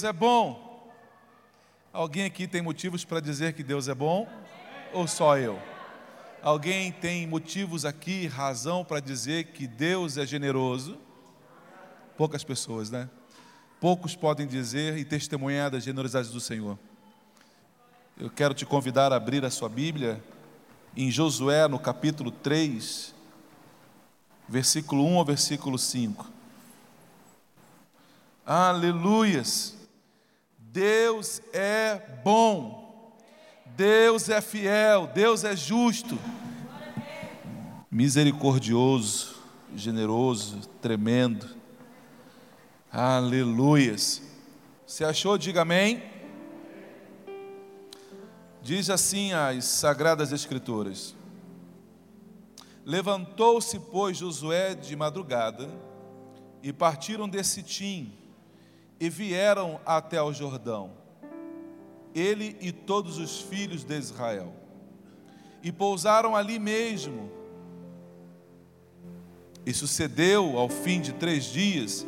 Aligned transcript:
Deus 0.00 0.04
é 0.04 0.12
bom. 0.14 0.90
Alguém 1.92 2.24
aqui 2.24 2.46
tem 2.46 2.62
motivos 2.62 3.04
para 3.04 3.20
dizer 3.20 3.52
que 3.52 3.62
Deus 3.62 3.86
é 3.86 3.94
bom? 3.94 4.26
Ou 4.94 5.06
só 5.06 5.36
eu? 5.36 5.60
Alguém 6.42 6.90
tem 6.90 7.26
motivos 7.26 7.84
aqui, 7.84 8.26
razão 8.26 8.82
para 8.82 8.98
dizer 8.98 9.48
que 9.48 9.66
Deus 9.66 10.16
é 10.16 10.24
generoso? 10.24 10.96
Poucas 12.16 12.42
pessoas, 12.42 12.90
né? 12.90 13.10
Poucos 13.78 14.16
podem 14.16 14.46
dizer 14.46 14.96
e 14.96 15.04
testemunhar 15.04 15.70
da 15.70 15.78
generosidade 15.78 16.30
do 16.30 16.40
Senhor. 16.40 16.78
Eu 18.18 18.30
quero 18.30 18.54
te 18.54 18.64
convidar 18.64 19.12
a 19.12 19.16
abrir 19.16 19.44
a 19.44 19.50
sua 19.50 19.68
Bíblia 19.68 20.22
em 20.96 21.10
Josué, 21.10 21.68
no 21.68 21.78
capítulo 21.78 22.30
3, 22.30 23.14
versículo 24.48 25.04
1 25.04 25.18
ao 25.18 25.24
versículo 25.26 25.78
5. 25.78 26.26
Aleluias! 28.46 29.79
Deus 30.72 31.42
é 31.52 32.00
bom, 32.22 33.12
Deus 33.76 34.28
é 34.28 34.40
fiel, 34.40 35.08
Deus 35.08 35.42
é 35.42 35.56
justo, 35.56 36.16
misericordioso, 37.90 39.34
generoso, 39.74 40.60
tremendo. 40.80 41.56
Aleluias! 42.88 44.22
Se 44.86 45.02
achou, 45.02 45.36
diga 45.36 45.62
amém. 45.62 46.04
Diz 48.62 48.90
assim 48.90 49.32
as 49.32 49.64
Sagradas 49.64 50.30
Escrituras: 50.30 51.16
Levantou-se, 52.84 53.76
pois, 53.90 54.18
Josué 54.18 54.76
de 54.76 54.94
madrugada, 54.94 55.68
e 56.62 56.72
partiram 56.72 57.28
de 57.28 57.42
Sitim, 57.42 58.19
e 59.00 59.08
vieram 59.08 59.80
até 59.86 60.22
o 60.22 60.30
Jordão, 60.30 60.92
ele 62.14 62.54
e 62.60 62.70
todos 62.70 63.16
os 63.16 63.40
filhos 63.40 63.82
de 63.82 63.96
Israel, 63.96 64.52
e 65.62 65.72
pousaram 65.72 66.36
ali 66.36 66.58
mesmo. 66.58 67.30
E 69.64 69.72
sucedeu, 69.72 70.58
ao 70.58 70.68
fim 70.68 71.00
de 71.00 71.12
três 71.14 71.44
dias, 71.44 72.06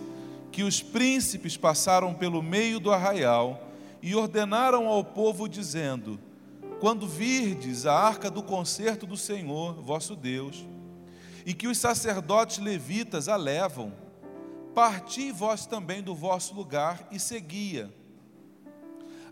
que 0.50 0.62
os 0.62 0.82
príncipes 0.82 1.56
passaram 1.56 2.12
pelo 2.12 2.42
meio 2.42 2.78
do 2.78 2.92
arraial 2.92 3.68
e 4.02 4.14
ordenaram 4.14 4.86
ao 4.86 5.02
povo, 5.02 5.48
dizendo: 5.48 6.18
Quando 6.80 7.06
virdes 7.06 7.86
a 7.86 7.94
arca 7.94 8.30
do 8.30 8.42
concerto 8.42 9.06
do 9.06 9.16
Senhor, 9.16 9.74
vosso 9.74 10.16
Deus, 10.16 10.66
e 11.46 11.54
que 11.54 11.68
os 11.68 11.78
sacerdotes 11.78 12.58
levitas 12.58 13.28
a 13.28 13.36
levam, 13.36 13.92
parti 14.74 15.30
vós 15.30 15.66
também 15.66 16.02
do 16.02 16.14
vosso 16.14 16.54
lugar 16.54 17.06
e 17.10 17.18
seguia. 17.18 17.92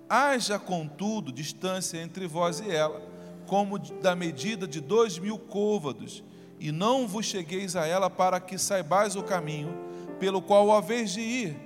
Haja, 0.08 0.58
contudo, 0.58 1.32
distância 1.32 1.98
entre 1.98 2.26
vós 2.26 2.60
e 2.60 2.70
ela, 2.70 3.00
como 3.46 3.78
da 3.78 4.14
medida 4.14 4.66
de 4.66 4.80
dois 4.80 5.18
mil 5.18 5.38
côvados, 5.38 6.22
e 6.58 6.70
não 6.70 7.06
vos 7.08 7.26
chegueis 7.26 7.74
a 7.74 7.86
ela 7.86 8.10
para 8.10 8.38
que 8.40 8.58
saibais 8.58 9.16
o 9.16 9.22
caminho 9.22 9.72
pelo 10.18 10.42
qual 10.42 10.70
haveis 10.70 11.12
de 11.12 11.20
ir, 11.20 11.56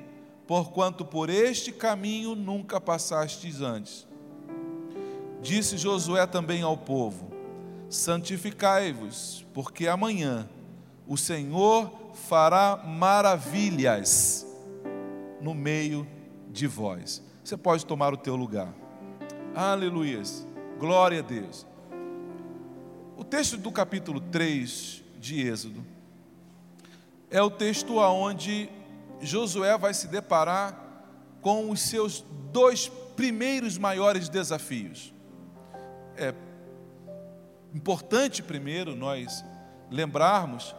porquanto 0.46 1.04
por 1.04 1.28
este 1.28 1.72
caminho 1.72 2.34
nunca 2.36 2.80
passastes 2.80 3.60
antes. 3.60 4.06
Disse 5.42 5.76
Josué 5.76 6.26
também 6.26 6.62
ao 6.62 6.76
povo: 6.76 7.32
Santificai-vos, 7.90 9.44
porque 9.52 9.88
amanhã 9.88 10.48
o 11.06 11.16
Senhor 11.16 11.90
fará 12.14 12.76
maravilhas 12.76 14.46
no 15.40 15.54
meio 15.54 16.06
de 16.50 16.66
vós. 16.66 17.22
Você 17.42 17.56
pode 17.56 17.84
tomar 17.84 18.14
o 18.14 18.16
teu 18.16 18.36
lugar. 18.36 18.72
Aleluia. 19.54 20.22
Glória 20.78 21.18
a 21.18 21.22
Deus. 21.22 21.66
O 23.16 23.22
texto 23.22 23.56
do 23.56 23.70
capítulo 23.70 24.20
3 24.20 25.04
de 25.18 25.46
Êxodo 25.46 25.84
é 27.30 27.42
o 27.42 27.50
texto 27.50 28.00
aonde 28.00 28.70
Josué 29.20 29.76
vai 29.76 29.92
se 29.94 30.08
deparar 30.08 30.80
com 31.40 31.70
os 31.70 31.80
seus 31.80 32.24
dois 32.50 32.88
primeiros 32.88 33.76
maiores 33.76 34.28
desafios. 34.28 35.12
É 36.16 36.34
importante 37.74 38.42
primeiro 38.42 38.96
nós 38.96 39.44
lembrarmos 39.90 40.74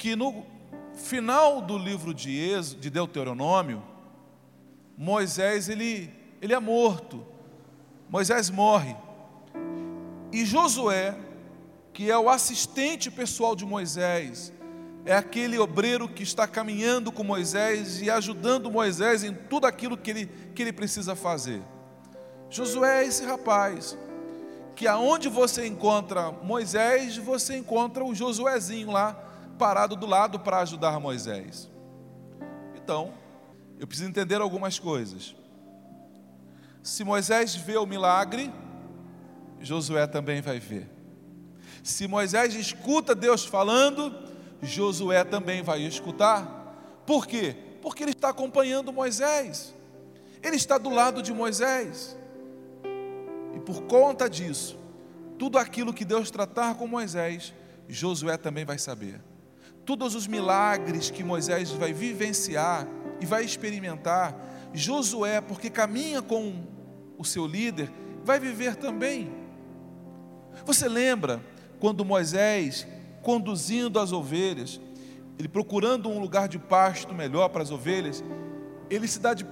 que 0.00 0.16
no 0.16 0.46
final 0.94 1.60
do 1.60 1.76
livro 1.76 2.14
de, 2.14 2.58
de 2.80 2.88
Deuteronômio, 2.88 3.82
Moisés 4.96 5.68
ele, 5.68 6.10
ele 6.40 6.54
é 6.54 6.58
morto, 6.58 7.22
Moisés 8.08 8.48
morre, 8.48 8.96
e 10.32 10.46
Josué, 10.46 11.14
que 11.92 12.10
é 12.10 12.18
o 12.18 12.30
assistente 12.30 13.10
pessoal 13.10 13.54
de 13.54 13.66
Moisés, 13.66 14.50
é 15.04 15.14
aquele 15.14 15.58
obreiro 15.58 16.08
que 16.08 16.22
está 16.22 16.48
caminhando 16.48 17.12
com 17.12 17.22
Moisés 17.22 18.00
e 18.00 18.08
ajudando 18.08 18.70
Moisés 18.70 19.22
em 19.22 19.34
tudo 19.34 19.66
aquilo 19.66 19.98
que 19.98 20.10
ele, 20.10 20.26
que 20.54 20.62
ele 20.62 20.72
precisa 20.72 21.14
fazer. 21.14 21.60
Josué 22.48 23.04
é 23.04 23.06
esse 23.06 23.22
rapaz, 23.26 23.98
que 24.74 24.86
aonde 24.86 25.28
você 25.28 25.66
encontra 25.66 26.32
Moisés, 26.32 27.18
você 27.18 27.58
encontra 27.58 28.02
o 28.02 28.14
Josuézinho 28.14 28.92
lá, 28.92 29.26
parado 29.60 29.94
do 29.94 30.06
lado 30.06 30.40
para 30.40 30.60
ajudar 30.60 30.98
Moisés. 30.98 31.70
Então, 32.74 33.12
eu 33.78 33.86
preciso 33.86 34.08
entender 34.08 34.40
algumas 34.40 34.78
coisas. 34.78 35.36
Se 36.82 37.04
Moisés 37.04 37.54
vê 37.54 37.76
o 37.76 37.84
milagre, 37.84 38.50
Josué 39.60 40.06
também 40.06 40.40
vai 40.40 40.58
ver. 40.58 40.88
Se 41.84 42.08
Moisés 42.08 42.54
escuta 42.54 43.14
Deus 43.14 43.44
falando, 43.44 44.14
Josué 44.62 45.24
também 45.24 45.62
vai 45.62 45.82
escutar. 45.82 47.02
Por 47.04 47.26
quê? 47.26 47.54
Porque 47.82 48.02
ele 48.02 48.12
está 48.12 48.30
acompanhando 48.30 48.90
Moisés. 48.90 49.74
Ele 50.42 50.56
está 50.56 50.78
do 50.78 50.88
lado 50.88 51.22
de 51.22 51.34
Moisés. 51.34 52.16
E 53.54 53.60
por 53.60 53.82
conta 53.82 54.28
disso, 54.28 54.78
tudo 55.38 55.58
aquilo 55.58 55.92
que 55.92 56.06
Deus 56.06 56.30
tratar 56.30 56.76
com 56.76 56.86
Moisés, 56.86 57.52
Josué 57.86 58.38
também 58.38 58.64
vai 58.64 58.78
saber 58.78 59.20
todos 59.90 60.14
os 60.14 60.28
milagres 60.28 61.10
que 61.10 61.24
Moisés 61.24 61.72
vai 61.72 61.92
vivenciar 61.92 62.86
e 63.20 63.26
vai 63.26 63.44
experimentar, 63.44 64.36
Josué, 64.72 65.40
porque 65.40 65.68
caminha 65.68 66.22
com 66.22 66.62
o 67.18 67.24
seu 67.24 67.44
líder, 67.44 67.90
vai 68.22 68.38
viver 68.38 68.76
também. 68.76 69.32
Você 70.64 70.88
lembra 70.88 71.44
quando 71.80 72.04
Moisés, 72.04 72.86
conduzindo 73.20 73.98
as 73.98 74.12
ovelhas, 74.12 74.80
ele 75.36 75.48
procurando 75.48 76.08
um 76.08 76.20
lugar 76.20 76.46
de 76.46 76.56
pasto 76.56 77.12
melhor 77.12 77.48
para 77.48 77.64
as 77.64 77.72
ovelhas, 77.72 78.22
ele 78.88 79.08
se 79.08 79.18
dá 79.18 79.34
de 79.34 79.44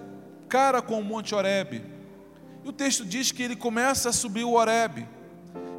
cara 0.48 0.80
com 0.80 1.00
o 1.00 1.04
Monte 1.04 1.34
Horebe. 1.34 1.82
E 2.64 2.68
o 2.68 2.72
texto 2.72 3.04
diz 3.04 3.32
que 3.32 3.42
ele 3.42 3.56
começa 3.56 4.10
a 4.10 4.12
subir 4.12 4.44
o 4.44 4.52
Horebe. 4.52 5.04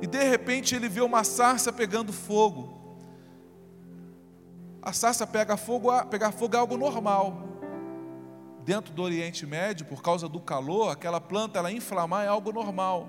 E 0.01 0.05
de 0.05 0.21
repente 0.21 0.75
ele 0.75 0.89
vê 0.89 0.99
uma 0.99 1.23
sarça 1.23 1.71
pegando 1.71 2.11
fogo. 2.11 2.78
A 4.89 4.91
sarça 4.91 5.27
pega 5.27 5.55
fogo, 5.55 5.91
pegar 6.05 6.31
fogo 6.31 6.55
é 6.55 6.59
algo 6.59 6.75
normal. 6.75 7.43
Dentro 8.65 8.91
do 8.91 9.03
Oriente 9.03 9.45
Médio, 9.45 9.85
por 9.85 10.01
causa 10.01 10.27
do 10.27 10.39
calor, 10.39 10.89
aquela 10.89 11.21
planta 11.21 11.59
ela 11.59 11.71
inflamar 11.71 12.25
é 12.25 12.27
algo 12.27 12.51
normal. 12.51 13.07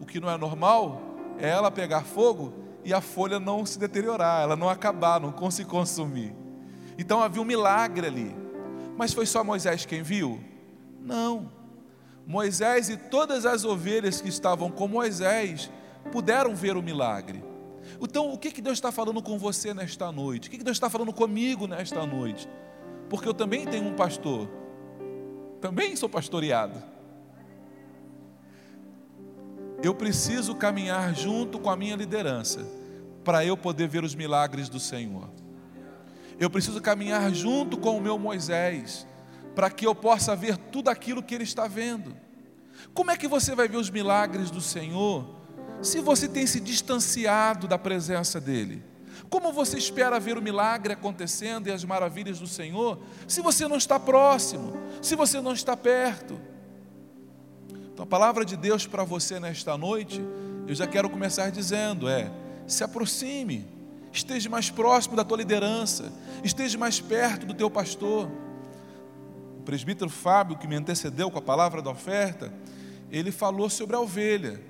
O 0.00 0.06
que 0.06 0.18
não 0.18 0.30
é 0.30 0.38
normal 0.38 1.02
é 1.38 1.50
ela 1.50 1.70
pegar 1.70 2.00
fogo 2.00 2.54
e 2.82 2.94
a 2.94 3.02
folha 3.02 3.38
não 3.38 3.66
se 3.66 3.78
deteriorar, 3.78 4.42
ela 4.42 4.56
não 4.56 4.70
acabar, 4.70 5.20
não 5.20 5.50
se 5.50 5.66
consumir. 5.66 6.34
Então 6.96 7.22
havia 7.22 7.42
um 7.42 7.44
milagre 7.44 8.06
ali. 8.06 8.34
Mas 8.96 9.12
foi 9.12 9.26
só 9.26 9.44
Moisés 9.44 9.84
quem 9.84 10.02
viu? 10.02 10.40
Não. 10.98 11.52
Moisés 12.26 12.88
e 12.88 12.96
todas 12.96 13.44
as 13.44 13.66
ovelhas 13.66 14.22
que 14.22 14.30
estavam 14.30 14.70
com 14.70 14.88
Moisés 14.88 15.70
puderam 16.10 16.54
ver 16.54 16.74
o 16.74 16.82
milagre. 16.82 17.49
Então, 18.00 18.32
o 18.32 18.38
que, 18.38 18.50
que 18.50 18.62
Deus 18.62 18.78
está 18.78 18.90
falando 18.90 19.22
com 19.22 19.38
você 19.38 19.74
nesta 19.74 20.10
noite? 20.10 20.48
O 20.48 20.50
que, 20.50 20.58
que 20.58 20.64
Deus 20.64 20.76
está 20.76 20.88
falando 20.88 21.12
comigo 21.12 21.66
nesta 21.66 22.04
noite? 22.06 22.48
Porque 23.08 23.28
eu 23.28 23.34
também 23.34 23.66
tenho 23.66 23.88
um 23.88 23.94
pastor, 23.94 24.48
também 25.60 25.96
sou 25.96 26.08
pastoreado. 26.08 26.82
Eu 29.82 29.94
preciso 29.94 30.54
caminhar 30.54 31.14
junto 31.14 31.58
com 31.58 31.70
a 31.70 31.76
minha 31.76 31.96
liderança 31.96 32.66
para 33.24 33.44
eu 33.44 33.56
poder 33.56 33.88
ver 33.88 34.04
os 34.04 34.14
milagres 34.14 34.68
do 34.68 34.78
Senhor. 34.78 35.28
Eu 36.38 36.50
preciso 36.50 36.80
caminhar 36.80 37.32
junto 37.34 37.76
com 37.76 37.96
o 37.96 38.00
meu 38.00 38.18
Moisés 38.18 39.06
para 39.54 39.70
que 39.70 39.86
eu 39.86 39.94
possa 39.94 40.36
ver 40.36 40.56
tudo 40.56 40.88
aquilo 40.88 41.22
que 41.22 41.34
ele 41.34 41.44
está 41.44 41.66
vendo. 41.66 42.14
Como 42.94 43.10
é 43.10 43.16
que 43.16 43.28
você 43.28 43.54
vai 43.54 43.68
ver 43.68 43.76
os 43.76 43.90
milagres 43.90 44.50
do 44.50 44.60
Senhor 44.60 45.39
se 45.82 46.00
você 46.00 46.28
tem 46.28 46.46
se 46.46 46.60
distanciado 46.60 47.66
da 47.66 47.78
presença 47.78 48.40
dele? 48.40 48.82
Como 49.28 49.52
você 49.52 49.78
espera 49.78 50.18
ver 50.18 50.36
o 50.36 50.42
milagre 50.42 50.92
acontecendo 50.92 51.68
e 51.68 51.72
as 51.72 51.84
maravilhas 51.84 52.40
do 52.40 52.46
Senhor 52.46 52.98
se 53.28 53.40
você 53.40 53.68
não 53.68 53.76
está 53.76 53.98
próximo, 53.98 54.72
se 55.00 55.14
você 55.14 55.40
não 55.40 55.52
está 55.52 55.76
perto? 55.76 56.40
Então, 57.92 58.04
a 58.04 58.06
palavra 58.06 58.44
de 58.44 58.56
Deus 58.56 58.86
para 58.86 59.04
você 59.04 59.38
nesta 59.38 59.76
noite, 59.76 60.20
eu 60.66 60.74
já 60.74 60.86
quero 60.86 61.08
começar 61.08 61.50
dizendo: 61.50 62.08
é, 62.08 62.30
se 62.66 62.82
aproxime, 62.82 63.66
esteja 64.12 64.48
mais 64.48 64.70
próximo 64.70 65.14
da 65.14 65.24
tua 65.24 65.36
liderança, 65.36 66.12
esteja 66.42 66.78
mais 66.78 66.98
perto 67.00 67.46
do 67.46 67.54
teu 67.54 67.70
pastor. 67.70 68.28
O 69.58 69.62
presbítero 69.62 70.10
Fábio, 70.10 70.56
que 70.56 70.66
me 70.66 70.74
antecedeu 70.74 71.30
com 71.30 71.38
a 71.38 71.42
palavra 71.42 71.82
da 71.82 71.90
oferta, 71.90 72.52
ele 73.10 73.30
falou 73.30 73.68
sobre 73.68 73.94
a 73.94 74.00
ovelha. 74.00 74.69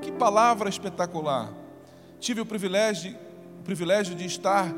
Que 0.00 0.12
palavra 0.12 0.68
espetacular! 0.68 1.52
Tive 2.20 2.40
o 2.40 2.46
privilégio, 2.46 3.16
o 3.60 3.62
privilégio 3.62 4.14
de 4.14 4.24
estar 4.24 4.72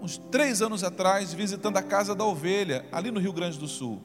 uns 0.00 0.16
três 0.16 0.62
anos 0.62 0.82
atrás 0.82 1.32
visitando 1.32 1.76
a 1.76 1.82
casa 1.82 2.14
da 2.14 2.24
ovelha, 2.24 2.86
ali 2.90 3.10
no 3.10 3.20
Rio 3.20 3.32
Grande 3.32 3.58
do 3.58 3.68
Sul. 3.68 4.00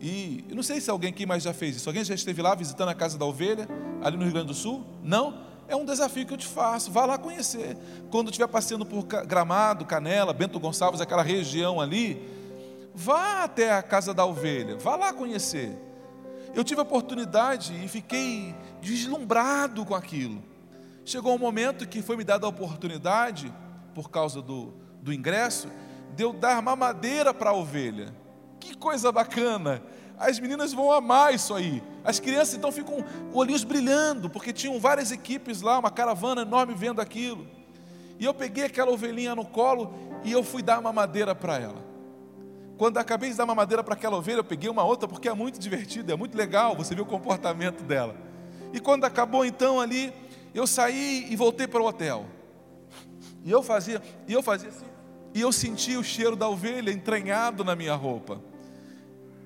E 0.00 0.44
eu 0.48 0.56
não 0.56 0.62
sei 0.62 0.80
se 0.80 0.90
alguém 0.90 1.10
aqui 1.10 1.24
mais 1.24 1.44
já 1.44 1.54
fez 1.54 1.76
isso. 1.76 1.88
Alguém 1.88 2.04
já 2.04 2.14
esteve 2.14 2.42
lá 2.42 2.54
visitando 2.54 2.88
a 2.88 2.94
casa 2.94 3.16
da 3.16 3.24
ovelha, 3.24 3.68
ali 4.02 4.16
no 4.16 4.24
Rio 4.24 4.32
Grande 4.32 4.48
do 4.48 4.54
Sul? 4.54 4.84
Não? 5.02 5.38
É 5.68 5.76
um 5.76 5.84
desafio 5.84 6.26
que 6.26 6.34
eu 6.34 6.38
te 6.38 6.46
faço. 6.46 6.90
Vá 6.90 7.06
lá 7.06 7.16
conhecer. 7.16 7.76
Quando 8.10 8.28
estiver 8.28 8.48
passeando 8.48 8.84
por 8.84 9.04
Gramado, 9.04 9.84
Canela, 9.84 10.32
Bento 10.32 10.58
Gonçalves, 10.58 11.00
aquela 11.00 11.22
região 11.22 11.80
ali, 11.80 12.20
vá 12.92 13.44
até 13.44 13.72
a 13.72 13.82
casa 13.82 14.12
da 14.12 14.26
ovelha. 14.26 14.76
Vá 14.76 14.96
lá 14.96 15.12
conhecer. 15.12 15.72
Eu 16.54 16.62
tive 16.62 16.80
a 16.80 16.82
oportunidade 16.82 17.74
e 17.82 17.88
fiquei 17.88 18.54
deslumbrado 18.80 19.84
com 19.84 19.94
aquilo. 19.94 20.42
Chegou 21.04 21.34
um 21.34 21.38
momento 21.38 21.88
que 21.88 22.02
foi 22.02 22.16
me 22.16 22.24
dada 22.24 22.46
a 22.46 22.48
oportunidade, 22.48 23.52
por 23.94 24.10
causa 24.10 24.42
do, 24.42 24.72
do 25.00 25.12
ingresso, 25.12 25.68
de 26.14 26.22
eu 26.22 26.32
dar 26.32 26.60
mamadeira 26.60 27.32
para 27.32 27.50
a 27.50 27.54
ovelha. 27.54 28.14
Que 28.60 28.76
coisa 28.76 29.10
bacana! 29.10 29.82
As 30.18 30.38
meninas 30.38 30.72
vão 30.72 30.92
amar 30.92 31.34
isso 31.34 31.54
aí. 31.54 31.82
As 32.04 32.20
crianças 32.20 32.54
então 32.54 32.70
ficam 32.70 33.04
olhinhos 33.32 33.64
brilhando, 33.64 34.30
porque 34.30 34.52
tinham 34.52 34.78
várias 34.78 35.10
equipes 35.10 35.62
lá, 35.62 35.78
uma 35.78 35.90
caravana 35.90 36.42
enorme 36.42 36.74
vendo 36.74 37.00
aquilo. 37.00 37.46
E 38.20 38.24
eu 38.24 38.32
peguei 38.32 38.64
aquela 38.64 38.92
ovelhinha 38.92 39.34
no 39.34 39.44
colo 39.44 39.92
e 40.22 40.30
eu 40.30 40.44
fui 40.44 40.62
dar 40.62 40.78
uma 40.78 40.92
madeira 40.92 41.34
para 41.34 41.58
ela. 41.58 41.91
Quando 42.76 42.98
acabei 42.98 43.30
de 43.30 43.36
dar 43.36 43.44
uma 43.44 43.54
madeira 43.54 43.82
para 43.84 43.94
aquela 43.94 44.16
ovelha, 44.16 44.38
eu 44.38 44.44
peguei 44.44 44.68
uma 44.68 44.82
outra 44.82 45.06
porque 45.06 45.28
é 45.28 45.34
muito 45.34 45.58
divertido, 45.58 46.12
é 46.12 46.16
muito 46.16 46.36
legal, 46.36 46.74
você 46.74 46.94
vê 46.94 47.00
o 47.00 47.06
comportamento 47.06 47.82
dela. 47.84 48.16
E 48.72 48.80
quando 48.80 49.04
acabou 49.04 49.44
então 49.44 49.80
ali, 49.80 50.12
eu 50.54 50.66
saí 50.66 51.26
e 51.30 51.36
voltei 51.36 51.66
para 51.66 51.82
o 51.82 51.86
hotel. 51.86 52.26
E 53.44 53.50
eu 53.50 53.62
fazia, 53.62 54.02
e 54.26 54.32
eu 54.32 54.42
fazia 54.42 54.68
assim, 54.68 54.86
e 55.34 55.40
eu 55.40 55.52
sentia 55.52 55.98
o 55.98 56.04
cheiro 56.04 56.36
da 56.36 56.48
ovelha 56.48 56.90
entranhado 56.90 57.64
na 57.64 57.74
minha 57.74 57.94
roupa. 57.94 58.40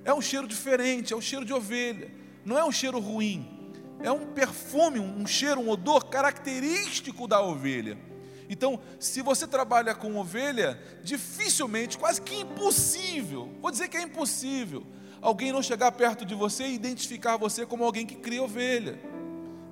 É 0.04 0.12
um 0.14 0.20
cheiro 0.20 0.46
diferente, 0.46 1.12
é 1.12 1.16
um 1.16 1.20
cheiro 1.20 1.44
de 1.44 1.52
ovelha. 1.52 2.10
Não 2.44 2.56
é 2.56 2.64
um 2.64 2.72
cheiro 2.72 3.00
ruim. 3.00 3.72
É 4.00 4.10
um 4.10 4.26
perfume, 4.26 5.00
um 5.00 5.26
cheiro, 5.26 5.60
um 5.60 5.68
odor 5.68 6.06
característico 6.06 7.26
da 7.26 7.40
ovelha. 7.40 7.98
Então, 8.48 8.78
se 9.00 9.22
você 9.22 9.46
trabalha 9.46 9.94
com 9.94 10.16
ovelha, 10.16 10.80
dificilmente, 11.02 11.98
quase 11.98 12.20
que 12.20 12.36
impossível, 12.36 13.50
vou 13.60 13.70
dizer 13.70 13.88
que 13.88 13.96
é 13.96 14.02
impossível, 14.02 14.86
alguém 15.20 15.52
não 15.52 15.62
chegar 15.62 15.90
perto 15.92 16.24
de 16.24 16.34
você 16.34 16.64
e 16.64 16.74
identificar 16.74 17.36
você 17.36 17.66
como 17.66 17.84
alguém 17.84 18.06
que 18.06 18.14
cria 18.14 18.42
ovelha, 18.42 18.98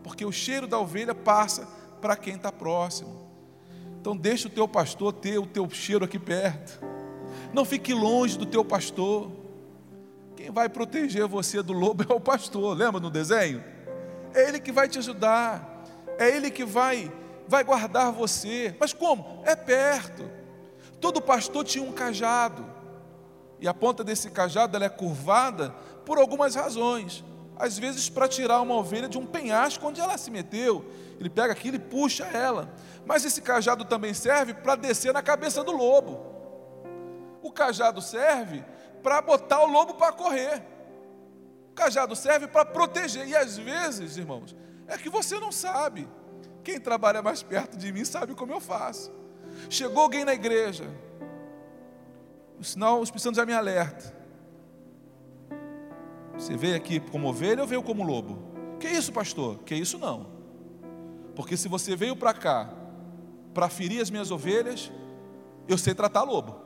porque 0.02 0.24
o 0.24 0.32
cheiro 0.32 0.66
da 0.66 0.78
ovelha 0.78 1.14
passa 1.14 1.66
para 2.00 2.16
quem 2.16 2.34
está 2.34 2.50
próximo. 2.50 3.30
Então, 4.00 4.16
deixa 4.16 4.48
o 4.48 4.50
teu 4.50 4.66
pastor 4.66 5.12
ter 5.12 5.38
o 5.38 5.46
teu 5.46 5.68
cheiro 5.70 6.04
aqui 6.04 6.18
perto, 6.18 6.84
não 7.52 7.64
fique 7.64 7.94
longe 7.94 8.36
do 8.36 8.44
teu 8.44 8.64
pastor. 8.64 9.30
Quem 10.36 10.50
vai 10.50 10.68
proteger 10.68 11.26
você 11.28 11.62
do 11.62 11.72
lobo 11.72 12.04
é 12.08 12.12
o 12.12 12.20
pastor, 12.20 12.76
lembra 12.76 13.00
no 13.00 13.08
desenho? 13.08 13.62
É 14.34 14.48
ele 14.48 14.58
que 14.58 14.72
vai 14.72 14.88
te 14.88 14.98
ajudar, 14.98 15.84
é 16.18 16.36
ele 16.36 16.50
que 16.50 16.64
vai 16.64 17.10
vai 17.46 17.64
guardar 17.64 18.12
você. 18.12 18.74
Mas 18.78 18.92
como? 18.92 19.42
É 19.44 19.54
perto. 19.54 20.30
Todo 21.00 21.20
pastor 21.20 21.64
tinha 21.64 21.84
um 21.84 21.92
cajado. 21.92 22.64
E 23.60 23.68
a 23.68 23.74
ponta 23.74 24.02
desse 24.02 24.30
cajado 24.30 24.76
ela 24.76 24.86
é 24.86 24.90
curvada 24.90 25.70
por 26.04 26.18
algumas 26.18 26.54
razões. 26.54 27.24
Às 27.56 27.78
vezes 27.78 28.08
para 28.08 28.26
tirar 28.26 28.60
uma 28.60 28.74
ovelha 28.74 29.08
de 29.08 29.18
um 29.18 29.26
penhasco 29.26 29.86
onde 29.86 30.00
ela 30.00 30.18
se 30.18 30.30
meteu. 30.30 30.84
Ele 31.18 31.30
pega 31.30 31.52
aquilo 31.52 31.76
e 31.76 31.80
puxa 31.80 32.24
ela. 32.24 32.72
Mas 33.06 33.24
esse 33.24 33.40
cajado 33.42 33.84
também 33.84 34.14
serve 34.14 34.54
para 34.54 34.76
descer 34.76 35.12
na 35.12 35.22
cabeça 35.22 35.62
do 35.62 35.72
lobo. 35.72 36.34
O 37.42 37.52
cajado 37.52 38.00
serve 38.00 38.64
para 39.02 39.20
botar 39.20 39.62
o 39.62 39.66
lobo 39.66 39.94
para 39.94 40.12
correr. 40.12 40.62
O 41.70 41.74
cajado 41.74 42.16
serve 42.16 42.48
para 42.48 42.64
proteger. 42.64 43.28
E 43.28 43.36
às 43.36 43.58
vezes, 43.58 44.16
irmãos, 44.16 44.56
é 44.88 44.96
que 44.96 45.10
você 45.10 45.38
não 45.38 45.52
sabe. 45.52 46.08
Quem 46.64 46.80
trabalha 46.80 47.22
mais 47.22 47.42
perto 47.42 47.76
de 47.76 47.92
mim 47.92 48.04
sabe 48.04 48.34
como 48.34 48.52
eu 48.52 48.60
faço. 48.60 49.12
Chegou 49.68 50.02
alguém 50.02 50.24
na 50.24 50.34
igreja, 50.34 50.84
o 52.58 52.64
sinal, 52.64 53.00
os 53.00 53.08
Espírito 53.10 53.36
já 53.36 53.44
me 53.44 53.52
alerta. 53.52 54.14
Você 56.36 56.56
veio 56.56 56.74
aqui 56.74 56.98
como 56.98 57.28
ovelha 57.28 57.62
ou 57.62 57.68
veio 57.68 57.82
como 57.82 58.02
lobo? 58.02 58.38
Que 58.80 58.88
isso, 58.88 59.12
pastor? 59.12 59.58
Que 59.58 59.74
isso 59.74 59.98
não. 59.98 60.26
Porque 61.36 61.56
se 61.56 61.68
você 61.68 61.94
veio 61.94 62.16
para 62.16 62.32
cá 62.32 62.72
para 63.52 63.68
ferir 63.68 64.00
as 64.00 64.10
minhas 64.10 64.30
ovelhas, 64.30 64.90
eu 65.68 65.78
sei 65.78 65.94
tratar 65.94 66.22
lobo. 66.22 66.60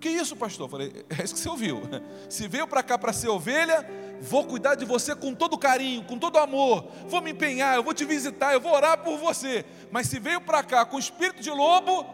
Que 0.00 0.08
isso, 0.08 0.34
pastor? 0.34 0.68
Falei, 0.68 1.04
é 1.08 1.22
isso 1.22 1.34
que 1.34 1.40
você 1.40 1.48
ouviu. 1.48 1.80
Se 2.28 2.48
veio 2.48 2.66
para 2.66 2.82
cá 2.82 2.98
para 2.98 3.12
ser 3.12 3.28
ovelha, 3.28 3.86
vou 4.22 4.44
cuidar 4.44 4.76
de 4.76 4.84
você 4.84 5.14
com 5.14 5.34
todo 5.34 5.58
carinho, 5.58 6.04
com 6.04 6.16
todo 6.16 6.38
amor. 6.38 6.86
Vou 7.08 7.20
me 7.20 7.32
empenhar, 7.32 7.76
eu 7.76 7.82
vou 7.82 7.92
te 7.92 8.04
visitar, 8.04 8.54
eu 8.54 8.60
vou 8.60 8.72
orar 8.72 8.98
por 8.98 9.18
você. 9.18 9.64
Mas 9.90 10.06
se 10.06 10.18
veio 10.20 10.40
para 10.40 10.62
cá 10.62 10.84
com 10.84 10.98
espírito 10.98 11.42
de 11.42 11.50
lobo, 11.50 12.06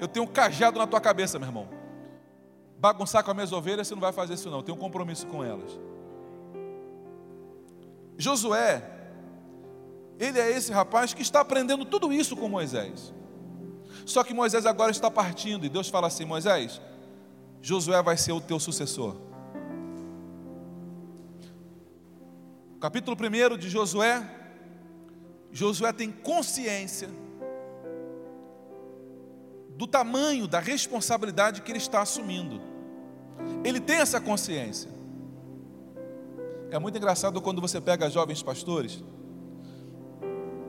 eu 0.00 0.06
tenho 0.06 0.24
um 0.24 0.28
cajado 0.28 0.78
na 0.78 0.86
tua 0.86 1.00
cabeça, 1.00 1.38
meu 1.38 1.48
irmão. 1.48 1.68
Bagunçar 2.78 3.24
com 3.24 3.30
as 3.30 3.36
minhas 3.36 3.52
ovelhas, 3.52 3.88
você 3.88 3.94
não 3.94 4.00
vai 4.00 4.12
fazer 4.12 4.34
isso 4.34 4.48
não. 4.48 4.58
Eu 4.58 4.62
tenho 4.62 4.78
um 4.78 4.80
compromisso 4.80 5.26
com 5.26 5.44
elas. 5.44 5.78
Josué, 8.16 8.82
ele 10.18 10.38
é 10.38 10.50
esse 10.50 10.72
rapaz 10.72 11.12
que 11.12 11.22
está 11.22 11.40
aprendendo 11.40 11.84
tudo 11.84 12.12
isso 12.12 12.36
com 12.36 12.48
Moisés. 12.48 13.12
Só 14.04 14.22
que 14.22 14.32
Moisés 14.32 14.64
agora 14.66 14.92
está 14.92 15.10
partindo 15.10 15.66
e 15.66 15.68
Deus 15.68 15.88
fala 15.88 16.06
assim: 16.06 16.24
Moisés, 16.24 16.80
Josué 17.60 18.00
vai 18.02 18.16
ser 18.16 18.32
o 18.32 18.40
teu 18.40 18.60
sucessor. 18.60 19.25
Capítulo 22.80 23.16
1 23.16 23.56
de 23.56 23.70
Josué, 23.70 24.22
Josué 25.50 25.92
tem 25.92 26.10
consciência 26.12 27.08
do 29.70 29.86
tamanho 29.86 30.46
da 30.46 30.58
responsabilidade 30.58 31.62
que 31.62 31.72
ele 31.72 31.78
está 31.78 32.02
assumindo. 32.02 32.60
Ele 33.64 33.80
tem 33.80 33.96
essa 33.96 34.20
consciência. 34.20 34.90
É 36.70 36.78
muito 36.78 36.98
engraçado 36.98 37.40
quando 37.40 37.60
você 37.60 37.80
pega 37.80 38.10
jovens 38.10 38.42
pastores 38.42 39.02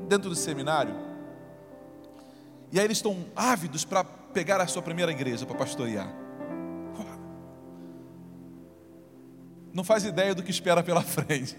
dentro 0.08 0.30
do 0.30 0.36
seminário 0.36 1.08
e 2.72 2.80
aí 2.80 2.86
eles 2.86 2.98
estão 2.98 3.26
ávidos 3.36 3.86
para 3.86 4.04
pegar 4.04 4.60
a 4.62 4.68
sua 4.68 4.82
primeira 4.82 5.12
igreja 5.12 5.46
para 5.46 5.58
pastorear. 5.58 6.27
Não 9.78 9.84
faz 9.84 10.04
ideia 10.04 10.34
do 10.34 10.42
que 10.42 10.50
espera 10.50 10.82
pela 10.82 11.04
frente. 11.04 11.56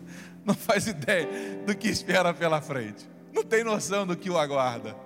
Não 0.42 0.54
faz 0.54 0.86
ideia 0.86 1.28
do 1.66 1.76
que 1.76 1.86
espera 1.86 2.32
pela 2.32 2.62
frente. 2.62 3.06
Não 3.30 3.44
tem 3.44 3.62
noção 3.62 4.06
do 4.06 4.16
que 4.16 4.30
o 4.30 4.38
aguarda. 4.38 4.96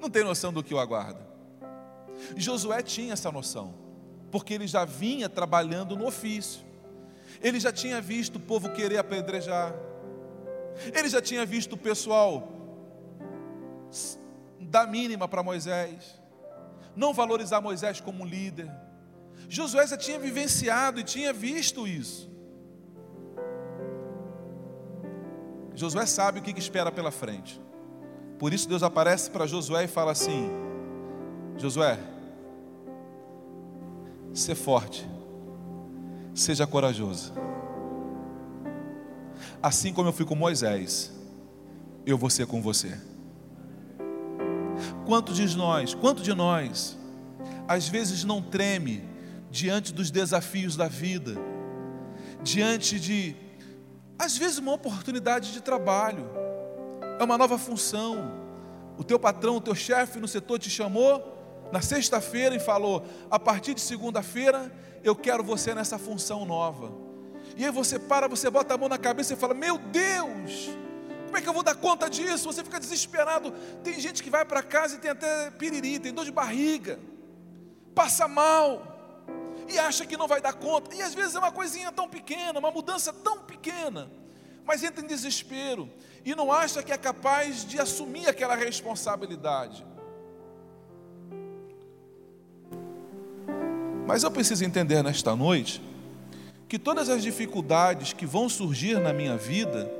Não 0.00 0.08
tem 0.08 0.22
noção 0.22 0.52
do 0.52 0.62
que 0.62 0.72
o 0.72 0.78
aguarda. 0.78 1.26
Josué 2.36 2.80
tinha 2.82 3.14
essa 3.14 3.32
noção, 3.32 3.74
porque 4.30 4.54
ele 4.54 4.68
já 4.68 4.84
vinha 4.84 5.28
trabalhando 5.28 5.96
no 5.96 6.06
ofício. 6.06 6.62
Ele 7.42 7.58
já 7.58 7.72
tinha 7.72 8.00
visto 8.00 8.36
o 8.36 8.40
povo 8.40 8.70
querer 8.70 8.98
apedrejar. 8.98 9.74
Ele 10.94 11.08
já 11.08 11.20
tinha 11.20 11.44
visto 11.44 11.72
o 11.72 11.76
pessoal 11.76 12.48
dar 14.60 14.86
mínima 14.86 15.26
para 15.26 15.42
Moisés, 15.42 16.22
não 16.94 17.12
valorizar 17.12 17.60
Moisés 17.60 18.00
como 18.00 18.24
líder. 18.24 18.70
Josué 19.52 19.86
já 19.86 19.98
tinha 19.98 20.18
vivenciado 20.18 20.98
e 20.98 21.04
tinha 21.04 21.30
visto 21.30 21.86
isso. 21.86 22.26
Josué 25.74 26.06
sabe 26.06 26.38
o 26.38 26.42
que 26.42 26.58
espera 26.58 26.90
pela 26.90 27.10
frente. 27.10 27.60
Por 28.38 28.54
isso 28.54 28.66
Deus 28.66 28.82
aparece 28.82 29.30
para 29.30 29.46
Josué 29.46 29.84
e 29.84 29.88
fala 29.88 30.12
assim: 30.12 30.48
Josué, 31.58 31.98
ser 34.32 34.54
forte, 34.54 35.06
seja 36.34 36.66
corajoso. 36.66 37.34
Assim 39.62 39.92
como 39.92 40.08
eu 40.08 40.14
fui 40.14 40.24
com 40.24 40.34
Moisés, 40.34 41.12
eu 42.06 42.16
vou 42.16 42.30
ser 42.30 42.46
com 42.46 42.62
você. 42.62 42.98
Quanto 45.04 45.34
de 45.34 45.54
nós, 45.54 45.92
quanto 45.92 46.22
de 46.22 46.32
nós, 46.32 46.96
às 47.68 47.86
vezes 47.86 48.24
não 48.24 48.40
treme 48.40 49.11
diante 49.52 49.92
dos 49.92 50.10
desafios 50.10 50.76
da 50.76 50.88
vida, 50.88 51.36
diante 52.42 52.98
de, 52.98 53.36
às 54.18 54.36
vezes, 54.36 54.56
uma 54.56 54.72
oportunidade 54.72 55.52
de 55.52 55.60
trabalho, 55.60 56.26
é 57.20 57.22
uma 57.22 57.36
nova 57.36 57.58
função. 57.58 58.40
O 58.96 59.04
teu 59.04 59.18
patrão, 59.18 59.56
o 59.56 59.60
teu 59.60 59.74
chefe 59.74 60.18
no 60.18 60.26
setor 60.26 60.58
te 60.58 60.70
chamou 60.70 61.68
na 61.70 61.82
sexta-feira 61.82 62.56
e 62.56 62.58
falou: 62.58 63.04
a 63.30 63.38
partir 63.38 63.74
de 63.74 63.82
segunda-feira 63.82 64.72
eu 65.04 65.14
quero 65.14 65.44
você 65.44 65.74
nessa 65.74 65.98
função 65.98 66.46
nova. 66.46 66.90
E 67.54 67.64
aí 67.64 67.70
você 67.70 67.98
para, 67.98 68.26
você 68.26 68.48
bota 68.48 68.72
a 68.72 68.78
mão 68.78 68.88
na 68.88 68.98
cabeça 68.98 69.34
e 69.34 69.36
fala: 69.36 69.52
Meu 69.52 69.76
Deus, 69.76 70.70
como 71.26 71.36
é 71.36 71.42
que 71.42 71.48
eu 71.48 71.52
vou 71.52 71.62
dar 71.62 71.74
conta 71.74 72.08
disso? 72.08 72.50
Você 72.50 72.64
fica 72.64 72.80
desesperado. 72.80 73.52
Tem 73.84 74.00
gente 74.00 74.22
que 74.22 74.30
vai 74.30 74.46
para 74.46 74.62
casa 74.62 74.94
e 74.96 74.98
tem 74.98 75.10
até 75.10 75.50
piriri, 75.50 75.98
tem 75.98 76.12
dor 76.12 76.24
de 76.24 76.32
barriga, 76.32 76.98
passa 77.94 78.26
mal 78.26 78.91
e 79.72 79.78
acha 79.78 80.04
que 80.04 80.16
não 80.16 80.28
vai 80.28 80.40
dar 80.40 80.52
conta. 80.52 80.94
E 80.94 81.02
às 81.02 81.14
vezes 81.14 81.34
é 81.34 81.38
uma 81.38 81.50
coisinha 81.50 81.90
tão 81.90 82.08
pequena, 82.08 82.58
uma 82.58 82.70
mudança 82.70 83.12
tão 83.12 83.38
pequena, 83.38 84.10
mas 84.64 84.82
entra 84.82 85.02
em 85.02 85.06
desespero 85.06 85.88
e 86.24 86.34
não 86.34 86.52
acha 86.52 86.82
que 86.82 86.92
é 86.92 86.98
capaz 86.98 87.64
de 87.64 87.80
assumir 87.80 88.28
aquela 88.28 88.54
responsabilidade. 88.54 89.84
Mas 94.06 94.22
eu 94.22 94.30
preciso 94.30 94.64
entender 94.64 95.02
nesta 95.02 95.34
noite 95.34 95.80
que 96.68 96.78
todas 96.78 97.08
as 97.08 97.22
dificuldades 97.22 98.12
que 98.12 98.26
vão 98.26 98.48
surgir 98.48 98.98
na 98.98 99.12
minha 99.12 99.36
vida 99.36 99.90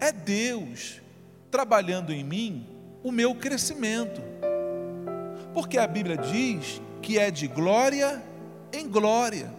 é 0.00 0.12
Deus 0.12 1.00
trabalhando 1.50 2.12
em 2.12 2.22
mim 2.22 2.66
o 3.02 3.10
meu 3.10 3.34
crescimento. 3.34 4.20
Porque 5.54 5.78
a 5.78 5.86
Bíblia 5.86 6.16
diz 6.16 6.80
que 7.00 7.18
é 7.18 7.30
de 7.30 7.46
glória 7.46 8.22
em 8.72 8.88
glória. 8.88 9.52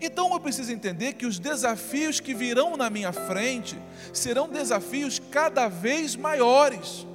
Então 0.00 0.32
eu 0.32 0.40
preciso 0.40 0.72
entender 0.72 1.14
que 1.14 1.26
os 1.26 1.38
desafios 1.38 2.20
que 2.20 2.34
virão 2.34 2.76
na 2.76 2.88
minha 2.88 3.12
frente 3.12 3.78
serão 4.12 4.48
desafios 4.48 5.20
cada 5.30 5.68
vez 5.68 6.16
maiores. 6.16 7.06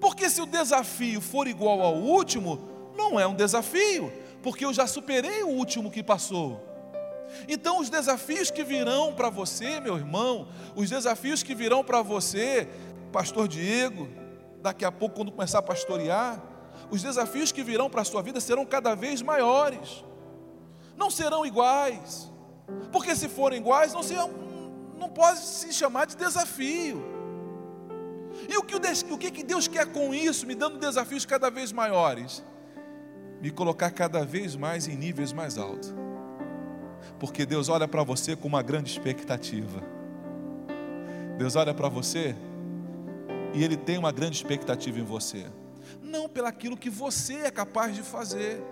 Porque 0.00 0.28
se 0.30 0.40
o 0.40 0.46
desafio 0.46 1.20
for 1.20 1.46
igual 1.46 1.80
ao 1.80 1.94
último, 1.94 2.60
não 2.96 3.18
é 3.18 3.26
um 3.26 3.34
desafio, 3.34 4.12
porque 4.42 4.64
eu 4.64 4.72
já 4.72 4.86
superei 4.86 5.42
o 5.42 5.48
último 5.48 5.90
que 5.90 6.02
passou. 6.02 6.64
Então, 7.46 7.78
os 7.78 7.90
desafios 7.90 8.50
que 8.50 8.64
virão 8.64 9.12
para 9.12 9.28
você, 9.28 9.80
meu 9.80 9.96
irmão, 9.96 10.48
os 10.74 10.88
desafios 10.88 11.42
que 11.42 11.54
virão 11.54 11.84
para 11.84 12.00
você, 12.00 12.68
Pastor 13.12 13.46
Diego, 13.46 14.08
daqui 14.62 14.84
a 14.84 14.92
pouco, 14.92 15.16
quando 15.16 15.32
começar 15.32 15.58
a 15.58 15.62
pastorear, 15.62 16.42
os 16.90 17.02
desafios 17.02 17.52
que 17.52 17.62
virão 17.62 17.90
para 17.90 18.02
a 18.02 18.04
sua 18.04 18.22
vida 18.22 18.40
serão 18.40 18.64
cada 18.64 18.94
vez 18.94 19.22
maiores, 19.22 20.04
não 20.96 21.10
serão 21.10 21.44
iguais, 21.44 22.30
porque 22.92 23.14
se 23.14 23.28
forem 23.28 23.60
iguais, 23.60 23.92
não, 23.92 24.02
serão, 24.02 24.30
não 24.98 25.08
pode 25.08 25.40
se 25.40 25.72
chamar 25.72 26.06
de 26.06 26.16
desafio. 26.16 27.02
E 28.48 28.56
o 28.56 28.62
que, 28.62 28.76
o 28.76 29.18
que 29.18 29.42
Deus 29.42 29.66
quer 29.66 29.86
com 29.86 30.14
isso, 30.14 30.46
me 30.46 30.54
dando 30.54 30.78
desafios 30.78 31.24
cada 31.24 31.50
vez 31.50 31.72
maiores? 31.72 32.42
me 33.40 33.50
colocar 33.50 33.90
cada 33.90 34.24
vez 34.24 34.56
mais 34.56 34.88
em 34.88 34.96
níveis 34.96 35.32
mais 35.32 35.58
altos. 35.58 35.94
Porque 37.18 37.46
Deus 37.46 37.68
olha 37.68 37.86
para 37.86 38.02
você 38.02 38.36
com 38.36 38.48
uma 38.48 38.62
grande 38.62 38.90
expectativa. 38.90 39.82
Deus 41.36 41.56
olha 41.56 41.72
para 41.72 41.88
você 41.88 42.34
e 43.54 43.62
Ele 43.62 43.76
tem 43.76 43.96
uma 43.96 44.12
grande 44.12 44.36
expectativa 44.36 44.98
em 44.98 45.04
você. 45.04 45.46
Não 46.08 46.28
pelaquilo 46.28 46.76
que 46.76 46.88
você 46.88 47.34
é 47.34 47.50
capaz 47.50 47.94
de 47.94 48.02
fazer, 48.02 48.62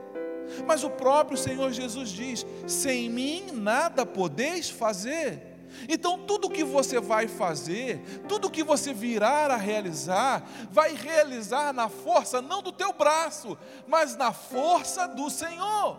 mas 0.66 0.82
o 0.82 0.90
próprio 0.90 1.36
Senhor 1.36 1.70
Jesus 1.72 2.08
diz: 2.08 2.46
sem 2.66 3.10
mim 3.10 3.50
nada 3.52 4.06
podeis 4.06 4.70
fazer. 4.70 5.54
Então, 5.88 6.24
tudo 6.24 6.48
que 6.48 6.64
você 6.64 7.00
vai 7.00 7.28
fazer, 7.28 8.00
tudo 8.28 8.50
que 8.50 8.62
você 8.62 8.94
virar 8.94 9.50
a 9.50 9.56
realizar, 9.56 10.48
vai 10.70 10.94
realizar 10.94 11.72
na 11.72 11.88
força 11.88 12.40
não 12.40 12.62
do 12.62 12.72
teu 12.72 12.92
braço, 12.92 13.58
mas 13.86 14.16
na 14.16 14.32
força 14.32 15.06
do 15.06 15.28
Senhor. 15.28 15.98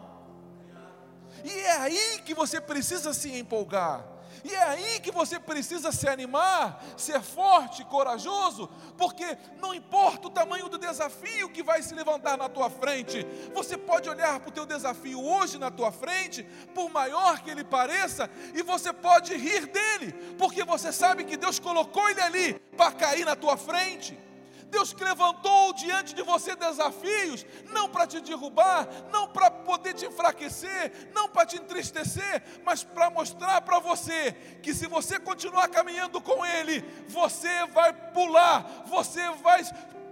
E 1.44 1.52
é 1.52 1.78
aí 1.78 2.22
que 2.26 2.34
você 2.34 2.60
precisa 2.60 3.14
se 3.14 3.32
empolgar. 3.38 4.17
E 4.44 4.54
é 4.54 4.64
aí 4.64 5.00
que 5.00 5.12
você 5.12 5.40
precisa 5.40 5.92
se 5.92 6.08
animar, 6.08 6.84
ser 6.96 7.22
forte, 7.22 7.84
corajoso, 7.86 8.70
porque 8.98 9.38
não 9.60 9.74
importa 9.74 10.28
o 10.28 10.32
tamanho 10.32 10.70
do 10.70 10.78
desafio 10.78 11.50
que 11.50 11.64
vai 11.64 11.82
se 11.82 11.94
levantar 11.94 12.38
na 12.38 12.50
tua 12.50 12.70
frente, 12.70 13.26
você 13.54 13.78
pode 13.78 14.10
olhar 14.10 14.40
para 14.40 14.50
o 14.50 14.54
teu 14.54 14.66
desafio 14.66 15.24
hoje 15.24 15.58
na 15.58 15.72
tua 15.72 15.92
frente, 15.92 16.44
por 16.74 16.90
maior 16.90 17.42
que 17.42 17.50
ele 17.50 17.64
pareça, 17.64 18.30
e 18.54 18.62
você 18.62 18.92
pode 18.94 19.36
rir 19.36 19.68
dele, 19.68 20.14
porque 20.38 20.64
você 20.64 20.92
sabe 20.92 21.24
que 21.24 21.38
Deus 21.38 21.60
colocou 21.60 22.10
ele 22.10 22.22
ali 22.22 22.54
para 22.76 22.92
cair 22.92 23.26
na 23.26 23.36
tua 23.36 23.58
frente. 23.58 24.27
Deus 24.70 24.94
levantou 24.94 25.74
diante 25.74 26.14
de 26.14 26.22
você 26.22 26.56
desafios, 26.56 27.46
não 27.72 27.90
para 27.90 28.06
te 28.06 28.20
derrubar, 28.20 28.88
não 29.12 29.28
para 29.28 29.50
poder 29.50 29.94
te 29.94 30.06
enfraquecer, 30.06 31.10
não 31.14 31.30
para 31.30 31.46
te 31.46 31.58
entristecer, 31.58 32.44
mas 32.64 32.84
para 32.84 33.10
mostrar 33.10 33.62
para 33.62 33.80
você 33.80 34.34
que 34.62 34.74
se 34.74 34.88
você 34.88 35.20
continuar 35.20 35.68
caminhando 35.70 36.22
com 36.22 36.46
Ele, 36.46 36.84
você 37.08 37.66
vai 37.68 37.94
pular, 37.94 38.84
você 38.86 39.30
vai 39.36 39.64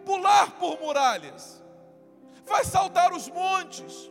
pular 0.05 0.51
por 0.51 0.79
muralhas, 0.79 1.62
vai 2.45 2.63
saltar 2.63 3.13
os 3.13 3.27
montes, 3.27 4.09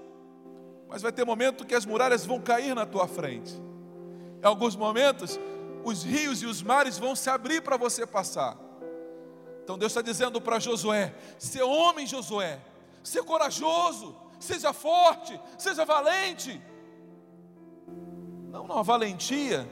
mas 0.88 1.02
vai 1.02 1.12
ter 1.12 1.24
momento 1.24 1.64
que 1.64 1.74
as 1.74 1.86
muralhas 1.86 2.26
vão 2.26 2.40
cair 2.40 2.74
na 2.74 2.84
tua 2.84 3.08
frente. 3.08 3.52
Em 4.42 4.46
alguns 4.46 4.76
momentos, 4.76 5.40
os 5.84 6.02
rios 6.02 6.42
e 6.42 6.46
os 6.46 6.62
mares 6.62 6.98
vão 6.98 7.16
se 7.16 7.30
abrir 7.30 7.62
para 7.62 7.76
você 7.76 8.06
passar. 8.06 8.63
Então 9.64 9.78
Deus 9.78 9.90
está 9.92 10.02
dizendo 10.02 10.40
para 10.40 10.60
Josué: 10.60 11.14
ser 11.38 11.62
homem, 11.62 12.06
Josué, 12.06 12.60
ser 13.02 13.24
corajoso, 13.24 14.14
seja 14.38 14.74
forte, 14.74 15.40
seja 15.56 15.86
valente. 15.86 16.60
Não 18.50 18.66
numa 18.66 18.82
valentia 18.82 19.66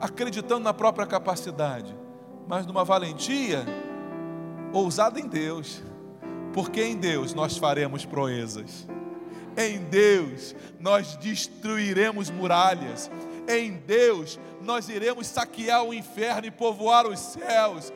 acreditando 0.00 0.64
na 0.64 0.74
própria 0.74 1.06
capacidade, 1.06 1.96
mas 2.48 2.66
numa 2.66 2.84
valentia 2.84 3.64
ousada 4.72 5.20
em 5.20 5.28
Deus, 5.28 5.80
porque 6.52 6.82
em 6.82 6.96
Deus 6.96 7.32
nós 7.32 7.56
faremos 7.56 8.04
proezas, 8.04 8.86
em 9.56 9.78
Deus 9.84 10.56
nós 10.80 11.16
destruiremos 11.16 12.30
muralhas, 12.30 13.10
em 13.48 13.72
Deus 13.78 14.38
nós 14.60 14.88
iremos 14.88 15.26
saquear 15.28 15.84
o 15.84 15.94
inferno 15.94 16.46
e 16.46 16.50
povoar 16.50 17.06
os 17.06 17.18
céus. 17.18 17.92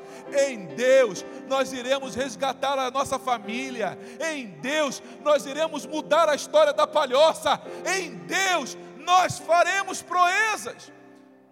Em 0.49 0.66
Deus 0.66 1.25
nós 1.49 1.73
iremos 1.73 2.14
resgatar 2.14 2.78
a 2.78 2.90
nossa 2.90 3.19
família. 3.19 3.99
Em 4.21 4.47
Deus 4.47 5.02
nós 5.23 5.47
iremos 5.47 5.85
mudar 5.87 6.28
a 6.28 6.35
história 6.35 6.73
da 6.73 6.87
palhoça. 6.87 7.61
Em 7.97 8.14
Deus 8.14 8.76
nós 8.99 9.38
faremos 9.38 10.02
proezas. 10.02 10.92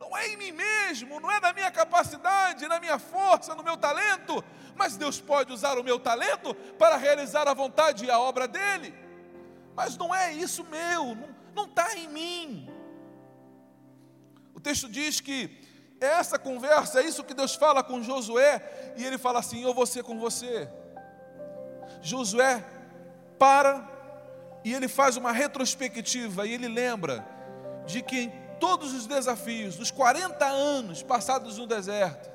Não 0.01 0.17
é 0.17 0.29
em 0.29 0.37
mim 0.37 0.53
mesmo, 0.53 1.21
não 1.21 1.31
é 1.31 1.41
na 1.41 1.53
minha 1.53 1.71
capacidade, 1.71 2.67
na 2.67 2.81
minha 2.81 2.99
força, 2.99 3.55
no 3.55 3.63
meu 3.63 3.77
talento, 3.77 4.43
mas 4.75 4.97
Deus 4.97 5.21
pode 5.21 5.53
usar 5.53 5.77
o 5.79 5.85
meu 5.85 5.99
talento 5.99 6.55
para 6.79 6.97
realizar 6.97 7.47
a 7.47 7.53
vontade 7.53 8.07
e 8.07 8.11
a 8.11 8.19
obra 8.19 8.49
dele. 8.49 8.95
Mas 9.77 9.99
não 9.99 10.15
é 10.15 10.33
isso 10.33 10.65
meu, 10.65 11.17
não 11.55 11.65
está 11.65 11.95
em 11.95 12.09
mim. 12.09 12.78
O 14.59 14.61
texto 14.61 14.89
diz 14.89 15.21
que 15.21 15.49
essa 16.01 16.37
conversa, 16.37 17.01
é 17.01 17.05
isso 17.05 17.23
que 17.23 17.33
Deus 17.33 17.55
fala 17.55 17.81
com 17.81 18.03
Josué, 18.03 18.93
e 18.97 19.05
ele 19.05 19.17
fala 19.17 19.39
assim: 19.39 19.63
Eu 19.63 19.73
vou 19.73 19.87
ser 19.87 20.03
com 20.03 20.19
você. 20.19 20.69
Josué 22.03 22.65
para 23.39 23.89
e 24.65 24.75
ele 24.75 24.89
faz 24.89 25.17
uma 25.17 25.31
retrospectiva 25.31 26.45
e 26.45 26.55
ele 26.55 26.67
lembra 26.67 27.25
de 27.87 28.03
que 28.03 28.19
em 28.19 28.33
todos 28.59 28.93
os 28.95 29.07
desafios, 29.07 29.77
dos 29.77 29.93
40 29.93 30.45
anos 30.45 31.05
passados 31.05 31.57
no 31.57 31.65
deserto, 31.65 32.29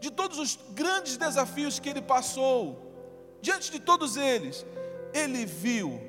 de 0.00 0.10
todos 0.10 0.40
os 0.40 0.58
grandes 0.72 1.16
desafios 1.16 1.78
que 1.78 1.88
ele 1.88 2.02
passou, 2.02 3.38
diante 3.40 3.70
de 3.70 3.78
todos 3.78 4.16
eles, 4.16 4.66
ele 5.12 5.46
viu 5.46 6.00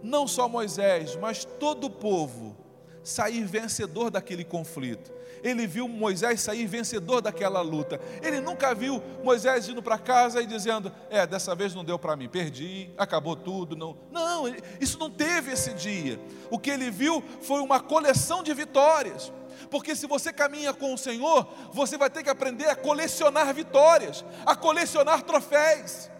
não 0.00 0.28
só 0.28 0.48
Moisés, 0.48 1.16
mas 1.16 1.44
todo 1.44 1.88
o 1.88 1.90
povo 1.90 2.59
sair 3.02 3.44
vencedor 3.44 4.10
daquele 4.10 4.44
conflito. 4.44 5.12
Ele 5.42 5.66
viu 5.66 5.88
Moisés 5.88 6.40
sair 6.40 6.66
vencedor 6.66 7.20
daquela 7.20 7.60
luta. 7.60 8.00
Ele 8.22 8.40
nunca 8.40 8.74
viu 8.74 9.02
Moisés 9.22 9.68
indo 9.68 9.82
para 9.82 9.98
casa 9.98 10.42
e 10.42 10.46
dizendo: 10.46 10.92
É, 11.08 11.26
dessa 11.26 11.54
vez 11.54 11.74
não 11.74 11.84
deu 11.84 11.98
para 11.98 12.16
mim, 12.16 12.28
perdi, 12.28 12.90
acabou 12.96 13.34
tudo. 13.34 13.74
Não, 13.74 13.96
não, 14.10 14.44
isso 14.80 14.98
não 14.98 15.10
teve 15.10 15.52
esse 15.52 15.72
dia. 15.72 16.20
O 16.50 16.58
que 16.58 16.70
ele 16.70 16.90
viu 16.90 17.22
foi 17.40 17.60
uma 17.60 17.80
coleção 17.80 18.42
de 18.42 18.52
vitórias. 18.52 19.32
Porque 19.70 19.94
se 19.94 20.06
você 20.06 20.32
caminha 20.32 20.72
com 20.72 20.94
o 20.94 20.98
Senhor, 20.98 21.46
você 21.72 21.96
vai 21.96 22.10
ter 22.10 22.22
que 22.22 22.30
aprender 22.30 22.68
a 22.68 22.76
colecionar 22.76 23.52
vitórias, 23.54 24.24
a 24.44 24.54
colecionar 24.56 25.22
troféus. 25.22 26.10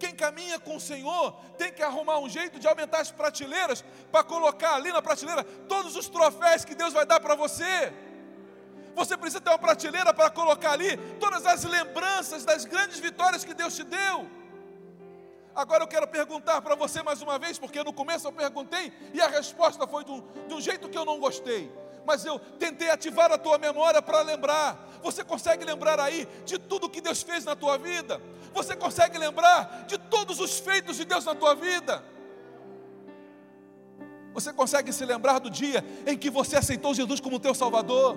Quem 0.00 0.14
caminha 0.14 0.58
com 0.58 0.76
o 0.76 0.80
Senhor 0.80 1.34
tem 1.58 1.70
que 1.70 1.82
arrumar 1.82 2.18
um 2.18 2.28
jeito 2.28 2.58
de 2.58 2.66
aumentar 2.66 3.00
as 3.00 3.10
prateleiras 3.10 3.84
para 4.10 4.24
colocar 4.24 4.74
ali 4.76 4.90
na 4.90 5.02
prateleira 5.02 5.44
todos 5.44 5.94
os 5.94 6.08
troféus 6.08 6.64
que 6.64 6.74
Deus 6.74 6.94
vai 6.94 7.04
dar 7.04 7.20
para 7.20 7.34
você. 7.34 7.92
Você 8.94 9.14
precisa 9.14 9.42
ter 9.42 9.50
uma 9.50 9.58
prateleira 9.58 10.14
para 10.14 10.30
colocar 10.30 10.72
ali 10.72 10.96
todas 11.20 11.44
as 11.44 11.64
lembranças 11.64 12.46
das 12.46 12.64
grandes 12.64 12.98
vitórias 12.98 13.44
que 13.44 13.52
Deus 13.52 13.76
te 13.76 13.84
deu. 13.84 14.26
Agora 15.54 15.84
eu 15.84 15.88
quero 15.88 16.08
perguntar 16.08 16.62
para 16.62 16.74
você 16.74 17.02
mais 17.02 17.20
uma 17.20 17.38
vez, 17.38 17.58
porque 17.58 17.84
no 17.84 17.92
começo 17.92 18.26
eu 18.26 18.32
perguntei 18.32 18.90
e 19.12 19.20
a 19.20 19.28
resposta 19.28 19.86
foi 19.86 20.02
de 20.02 20.12
um, 20.12 20.22
de 20.48 20.54
um 20.54 20.60
jeito 20.62 20.88
que 20.88 20.96
eu 20.96 21.04
não 21.04 21.20
gostei 21.20 21.70
mas 22.04 22.24
eu 22.24 22.38
tentei 22.38 22.90
ativar 22.90 23.30
a 23.32 23.38
tua 23.38 23.58
memória 23.58 24.00
para 24.02 24.20
lembrar. 24.22 24.88
Você 25.02 25.24
consegue 25.24 25.64
lembrar 25.64 25.98
aí 25.98 26.26
de 26.44 26.58
tudo 26.58 26.88
que 26.88 27.00
Deus 27.00 27.22
fez 27.22 27.44
na 27.44 27.56
tua 27.56 27.78
vida? 27.78 28.20
Você 28.52 28.76
consegue 28.76 29.16
lembrar 29.18 29.84
de 29.86 29.98
todos 29.98 30.40
os 30.40 30.58
feitos 30.58 30.96
de 30.96 31.04
Deus 31.04 31.24
na 31.24 31.34
tua 31.34 31.54
vida? 31.54 32.04
Você 34.32 34.52
consegue 34.52 34.92
se 34.92 35.04
lembrar 35.04 35.38
do 35.38 35.50
dia 35.50 35.84
em 36.06 36.16
que 36.16 36.30
você 36.30 36.56
aceitou 36.56 36.94
Jesus 36.94 37.20
como 37.20 37.40
teu 37.40 37.54
Salvador? 37.54 38.16